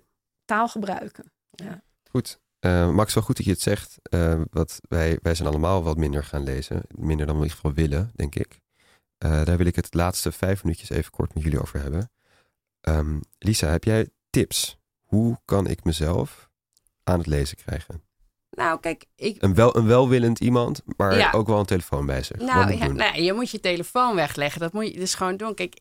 taal 0.45 0.69
gebruiken. 0.69 1.33
Ja. 1.51 1.83
Goed. 2.11 2.41
Uh, 2.67 2.91
Max, 2.91 3.15
wel 3.15 3.23
goed 3.23 3.37
dat 3.37 3.45
je 3.45 3.53
het 3.53 3.61
zegt. 3.61 3.99
Uh, 4.11 4.41
wat 4.51 4.81
wij, 4.89 5.19
wij 5.23 5.35
zijn 5.35 5.49
allemaal 5.49 5.83
wat 5.83 5.97
minder 5.97 6.25
gaan 6.25 6.43
lezen. 6.43 6.83
Minder 6.89 7.27
dan 7.27 7.35
we 7.35 7.43
in 7.43 7.49
ieder 7.49 7.61
geval 7.61 7.75
willen, 7.75 8.13
denk 8.15 8.35
ik. 8.35 8.61
Uh, 9.25 9.45
daar 9.45 9.57
wil 9.57 9.67
ik 9.67 9.77
het 9.77 9.95
laatste 9.95 10.33
vijf 10.33 10.65
minuutjes 10.65 10.91
even 10.91 11.11
kort 11.11 11.35
met 11.35 11.43
jullie 11.43 11.61
over 11.61 11.81
hebben. 11.81 12.11
Um, 12.81 13.21
Lisa, 13.39 13.69
heb 13.69 13.85
jij 13.85 14.09
tips? 14.31 14.79
Hoe 15.03 15.39
kan 15.45 15.67
ik 15.67 15.85
mezelf 15.85 16.51
aan 17.05 17.19
het 17.19 17.27
lezen 17.27 17.57
krijgen? 17.57 18.03
Nou, 18.51 18.81
kijk, 18.81 19.07
ik... 19.15 19.43
Een, 19.43 19.55
wel, 19.55 19.77
een 19.77 19.87
welwillend 19.87 20.41
iemand, 20.41 20.83
maar 20.97 21.17
ja. 21.17 21.31
ook 21.31 21.47
wel 21.47 21.59
een 21.59 21.67
telefoon 21.67 22.07
bij 22.07 22.23
zich. 22.23 22.39
Nou, 22.39 22.73
ja, 22.73 22.87
nou, 22.87 23.21
je 23.21 23.33
moet 23.33 23.51
je 23.51 23.61
telefoon 23.61 24.15
wegleggen. 24.15 24.61
Dat 24.61 24.73
moet 24.73 24.87
je 24.93 24.99
dus 24.99 25.15
gewoon 25.15 25.37
doen. 25.37 25.55
Kijk, 25.55 25.81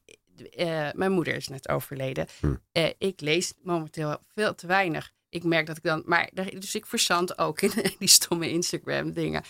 mijn 0.96 1.12
moeder 1.12 1.36
is 1.36 1.48
net 1.48 1.70
overleden. 1.70 2.28
Hm. 2.40 2.56
Ik 2.98 3.22
lees 3.22 3.54
momenteel 3.64 4.18
veel 4.34 4.56
te 4.56 4.68
weinig. 4.68 5.14
Ik 5.36 5.44
merk 5.44 5.66
dat 5.66 5.78
ik 5.78 5.84
dan... 5.84 6.04
Maar, 6.06 6.30
dus 6.34 6.76
ik 6.76 6.86
verzand 6.86 7.38
ook 7.38 7.62
in 7.62 7.72
die 8.00 8.08
stomme 8.08 8.50
Instagram 8.50 9.12
dingen. 9.12 9.44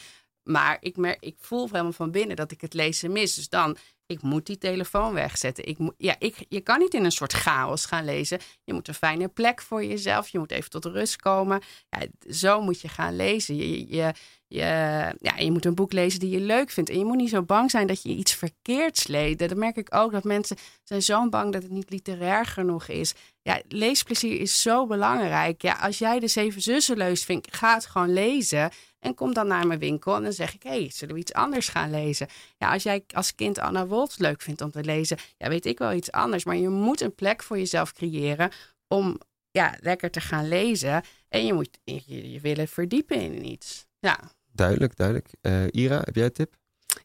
Maar 0.44 0.78
ik, 0.80 0.98
merk, 0.98 1.18
ik 1.20 1.36
voel 1.40 1.66
helemaal 1.66 1.92
van 1.92 2.12
binnen 2.12 2.36
dat 2.36 2.52
ik 2.52 2.62
het 2.62 2.74
lezen 2.74 3.12
mis. 3.12 3.36
Dus 3.36 3.50
dan, 3.50 3.78
ik 4.06 4.22
moet 4.22 4.46
die 4.46 4.58
telefoon 4.58 5.14
wegzetten. 5.14 5.66
Ik 5.66 5.78
ja, 5.98 6.16
ik, 6.20 6.46
je 6.50 6.62
kan 6.62 6.80
niet 6.80 6.94
in 6.94 7.06
een 7.06 7.12
soort 7.12 7.34
chaos 7.34 7.86
gaan 7.86 8.06
lezen. 8.06 8.40
Je 8.64 8.74
moet 8.74 8.88
een 8.88 8.94
fijne 8.94 9.28
plek 9.28 9.62
voor 9.62 9.84
jezelf. 9.84 10.28
Je 10.28 10.40
moet 10.40 10.52
even 10.52 10.70
tot 10.70 10.86
rust 10.86 11.16
komen. 11.16 11.62
Ja, 11.90 12.32
zo 12.34 12.62
moet 12.62 12.82
je 12.82 12.88
gaan 12.88 13.16
lezen. 13.16 13.56
Je, 13.56 13.96
je, 13.96 14.14
je, 14.56 15.16
ja, 15.20 15.38
je 15.38 15.52
moet 15.52 15.66
een 15.66 15.76
boek 15.76 15.94
lezen 15.94 16.20
die 16.20 16.30
je 16.30 16.40
leuk 16.40 16.70
vindt. 16.70 16.90
En 16.90 16.98
je 16.98 17.06
moet 17.06 17.18
niet 17.18 17.30
zo 17.30 17.44
bang 17.44 17.72
zijn 17.72 17.88
dat 17.88 18.04
je 18.04 18.10
iets 18.10 18.34
verkeerds 18.34 19.08
leest. 19.08 19.40
Dat 19.40 19.56
merk 19.56 19.76
ik 19.76 19.96
ook, 19.96 20.12
dat 20.12 20.24
mensen 20.24 20.58
zijn 20.84 21.02
zo 21.02 21.30
bang 21.30 21.54
dat 21.54 21.64
het 21.64 21.72
niet 21.72 21.90
literair 21.90 22.46
genoeg 22.46 22.88
is. 22.88 23.14
Ja, 23.42 23.62
leesplezier 23.68 24.40
is 24.40 24.62
zo 24.62 24.88
belangrijk. 24.88 25.62
Ja, 25.62 25.74
als 25.74 25.98
jij 25.98 26.20
de 26.20 26.28
Zeven 26.28 26.62
Zussen 26.62 26.98
leest, 26.98 27.26
vind 27.26 27.48
ik, 27.48 27.54
ga 27.54 27.74
het 27.74 27.86
gewoon 27.86 28.14
lezen. 28.14 28.70
En 29.00 29.14
kom 29.14 29.34
dan 29.34 29.48
naar 29.48 29.68
mijn 29.68 29.80
winkel 29.80 30.16
en 30.16 30.24
dan 30.24 30.34
zeg 30.34 30.54
ik, 30.54 30.64
hé, 30.64 30.70
hey, 30.70 30.90
zullen 30.92 31.14
we 31.14 31.20
iets 31.20 31.34
anders 31.34 31.68
gaan 31.68 31.92
lezen? 31.92 32.28
Ja, 32.58 32.72
als 32.72 32.84
jij 32.84 33.04
als 33.14 33.36
kind 33.36 33.60
Anna 33.60 33.88
Woltz 33.88 34.18
leuk 34.18 34.42
vindt 34.42 34.62
om 34.62 34.72
te 34.72 34.84
lezen, 34.84 35.18
ja, 35.38 35.50
weet 35.50 35.66
ik 35.66 35.78
wel 35.78 35.94
iets 35.94 36.12
anders. 36.12 36.44
Maar 36.44 36.56
je 36.56 36.70
moet 36.70 37.02
een 37.02 37.16
plek 37.16 37.44
voor 37.44 37.58
jezelf 37.58 37.94
creëren 37.94 38.52
om 38.88 39.18
ja, 39.52 39.78
lekker 39.80 40.12
te 40.12 40.22
gaan 40.22 40.48
lezen. 40.48 41.04
En 41.30 41.46
je 41.46 41.54
moet 41.54 41.80
je, 41.84 42.32
je 42.32 42.40
willen 42.40 42.68
verdiepen 42.68 43.22
in 43.22 43.46
iets. 43.46 43.86
Ja. 44.00 44.20
Duidelijk, 44.56 44.96
duidelijk. 44.96 45.30
Uh, 45.42 45.64
Ira, 45.72 46.02
heb 46.04 46.16
jij 46.16 46.26
een 46.26 46.32
tip? 46.32 46.56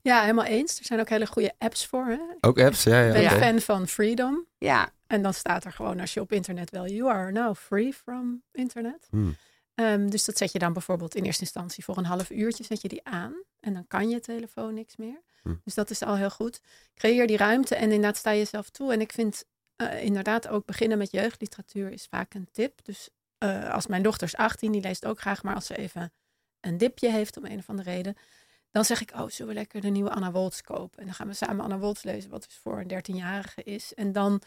Ja, 0.02 0.20
helemaal 0.20 0.44
eens. 0.44 0.78
Er 0.78 0.84
zijn 0.84 1.00
ook 1.00 1.08
hele 1.08 1.26
goede 1.26 1.52
apps 1.58 1.86
voor. 1.86 2.06
Hè? 2.06 2.18
Ook 2.40 2.60
apps, 2.60 2.82
ja. 2.82 3.00
ja. 3.00 3.06
Ik 3.06 3.12
ben 3.12 3.22
ja. 3.22 3.38
fan 3.38 3.60
van 3.60 3.88
Freedom. 3.88 4.46
Ja. 4.58 4.92
En 5.06 5.22
dan 5.22 5.34
staat 5.34 5.64
er 5.64 5.72
gewoon 5.72 6.00
als 6.00 6.14
je 6.14 6.20
op 6.20 6.32
internet 6.32 6.70
wel, 6.70 6.86
you 6.86 7.10
are 7.10 7.32
now 7.32 7.56
free 7.56 7.92
from 7.92 8.42
internet. 8.52 9.06
Hmm. 9.10 9.36
Um, 9.74 10.10
dus 10.10 10.24
dat 10.24 10.36
zet 10.36 10.52
je 10.52 10.58
dan 10.58 10.72
bijvoorbeeld 10.72 11.14
in 11.14 11.24
eerste 11.24 11.42
instantie 11.42 11.84
voor 11.84 11.96
een 11.96 12.04
half 12.04 12.30
uurtje 12.30 12.64
zet 12.64 12.80
je 12.80 12.88
die 12.88 13.04
aan. 13.04 13.42
En 13.60 13.74
dan 13.74 13.86
kan 13.86 14.08
je 14.08 14.20
telefoon 14.20 14.74
niks 14.74 14.96
meer. 14.96 15.20
Hm. 15.42 15.54
Dus 15.64 15.74
dat 15.74 15.90
is 15.90 16.02
al 16.02 16.16
heel 16.16 16.30
goed. 16.30 16.60
Creëer 16.94 17.26
die 17.26 17.36
ruimte 17.36 17.74
en 17.74 17.82
inderdaad 17.82 18.16
sta 18.16 18.34
jezelf 18.34 18.70
toe. 18.70 18.92
En 18.92 19.00
ik 19.00 19.12
vind 19.12 19.44
uh, 19.76 20.04
inderdaad 20.04 20.48
ook 20.48 20.66
beginnen 20.66 20.98
met 20.98 21.10
jeugdliteratuur 21.10 21.92
is 21.92 22.06
vaak 22.10 22.34
een 22.34 22.48
tip. 22.52 22.84
Dus 22.84 23.08
uh, 23.44 23.70
als 23.70 23.86
mijn 23.86 24.02
dochter 24.02 24.26
is 24.26 24.36
18, 24.36 24.72
die 24.72 24.80
leest 24.80 25.06
ook 25.06 25.20
graag. 25.20 25.42
Maar 25.42 25.54
als 25.54 25.66
ze 25.66 25.76
even 25.76 26.12
een 26.60 26.78
dipje 26.78 27.10
heeft 27.10 27.36
om 27.36 27.44
een 27.44 27.58
of 27.58 27.68
andere 27.68 27.90
reden. 27.90 28.14
Dan 28.70 28.84
zeg 28.84 29.00
ik, 29.00 29.12
oh, 29.14 29.28
zullen 29.28 29.52
we 29.52 29.58
lekker 29.58 29.80
de 29.80 29.88
nieuwe 29.88 30.10
Anna 30.10 30.30
Woltz 30.30 30.60
kopen? 30.60 30.98
En 30.98 31.04
dan 31.04 31.14
gaan 31.14 31.26
we 31.26 31.32
samen 31.32 31.64
Anna 31.64 31.78
Woltz 31.78 32.02
lezen, 32.02 32.30
wat 32.30 32.42
dus 32.42 32.56
voor 32.56 32.80
een 32.80 33.14
13-jarige 33.14 33.62
is. 33.62 33.94
En 33.94 34.12
dan 34.12 34.42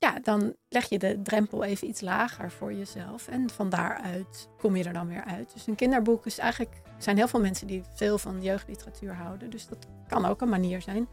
ja, 0.00 0.18
dan 0.22 0.56
leg 0.68 0.88
je 0.88 0.98
de 0.98 1.22
drempel 1.22 1.64
even 1.64 1.88
iets 1.88 2.00
lager 2.00 2.50
voor 2.50 2.72
jezelf. 2.72 3.28
En 3.28 3.50
van 3.50 3.70
daaruit 3.70 4.48
kom 4.58 4.76
je 4.76 4.84
er 4.84 4.92
dan 4.92 5.08
weer 5.08 5.24
uit. 5.24 5.52
Dus 5.52 5.66
een 5.66 5.74
kinderboek 5.74 6.26
is 6.26 6.38
eigenlijk... 6.38 6.74
Er 6.84 7.02
zijn 7.02 7.16
heel 7.16 7.28
veel 7.28 7.40
mensen 7.40 7.66
die 7.66 7.82
veel 7.94 8.18
van 8.18 8.42
jeugdliteratuur 8.42 9.14
houden. 9.14 9.50
Dus 9.50 9.66
dat 9.66 9.86
kan 10.08 10.24
ook 10.24 10.40
een 10.40 10.48
manier 10.48 10.82
zijn. 10.82 11.08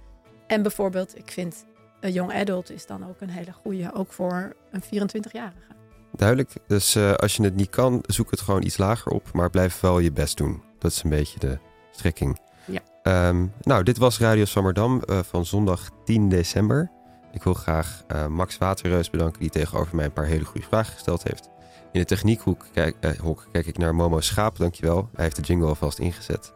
En 0.48 0.62
bijvoorbeeld, 0.62 1.18
ik 1.18 1.32
vind 1.32 1.66
een 2.00 2.12
young 2.12 2.34
adult 2.34 2.70
is 2.70 2.86
dan 2.86 3.08
ook 3.08 3.22
een 3.22 3.30
hele 3.30 3.54
goede. 3.54 3.94
Ook 3.94 4.14
voor 4.14 4.56
een 4.72 4.84
24-jarige. 4.84 5.77
Duidelijk. 6.18 6.54
Dus 6.68 6.96
uh, 6.96 7.14
als 7.14 7.36
je 7.36 7.44
het 7.44 7.56
niet 7.56 7.70
kan, 7.70 8.04
zoek 8.06 8.32
het 8.32 8.42
gewoon 8.42 8.64
iets 8.64 8.78
lager 8.78 9.12
op. 9.12 9.32
Maar 9.34 9.50
blijf 9.50 9.80
wel 9.80 10.00
je 10.00 10.12
best 10.12 10.38
doen. 10.38 10.62
Dat 10.80 10.92
is 10.92 11.04
een 11.04 11.10
beetje 11.10 11.40
de 11.40 11.60
strekking. 11.92 12.40
Ja. 12.66 13.28
Um, 13.28 13.54
nou, 13.62 13.84
dit 13.84 13.98
was 13.98 14.20
Radio 14.20 14.46
Swammerdam 14.46 15.02
uh, 15.06 15.20
van 15.24 15.46
zondag 15.46 15.90
10 16.06 16.30
december. 16.30 16.92
Ik 17.32 17.44
wil 17.44 17.54
graag 17.54 18.04
uh, 18.12 18.28
Max 18.28 18.58
Waterreus 18.58 19.10
bedanken 19.10 19.40
die 19.40 19.50
tegenover 19.50 19.96
mij 19.96 20.06
een 20.06 20.14
paar 20.14 20.26
hele 20.26 20.46
goede 20.46 20.68
vragen 20.68 20.94
gesteld 20.94 21.24
heeft. 21.24 21.50
In 21.92 22.00
de 22.00 22.06
techniekhoek 22.06 22.66
kijk, 22.74 23.18
hok, 23.22 23.48
kijk 23.52 23.66
ik 23.66 23.78
naar 23.78 23.96
Momo 23.96 24.22
Schaap, 24.22 24.58
dankjewel. 24.58 25.10
Hij 25.14 25.24
heeft 25.24 25.36
de 25.36 25.42
jingle 25.42 25.68
alvast 25.68 26.00
ingezet. 26.00 26.54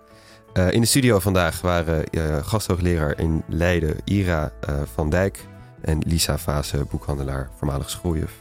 in 0.54 0.82
de 0.82 0.88
studio 0.88 1.20
vandaag 1.20 1.62
waren 1.62 2.06
gasthoogleraar 2.46 3.20
in 3.20 3.44
Leiden 3.48 3.96
Ira 4.04 4.52
van 4.94 5.10
Dijk 5.10 5.46
en 5.82 6.00
Lisa 6.06 6.38
Vase, 6.38 6.86
boekhandelaar, 6.90 7.50
voormalig 7.58 7.90
schooljuf. 7.90 8.41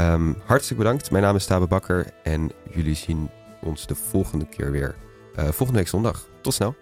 Um, 0.00 0.36
hartstikke 0.44 0.82
bedankt. 0.82 1.10
Mijn 1.10 1.22
naam 1.22 1.36
is 1.36 1.46
Tabe 1.46 1.66
Bakker 1.66 2.06
en 2.22 2.50
jullie 2.70 2.94
zien 2.94 3.30
ons 3.60 3.86
de 3.86 3.94
volgende 3.94 4.46
keer 4.46 4.70
weer. 4.70 4.94
volgende 5.34 5.78
week 5.78 5.88
zondag. 5.88 6.26
Tot 6.40 6.54
snel. 6.54 6.74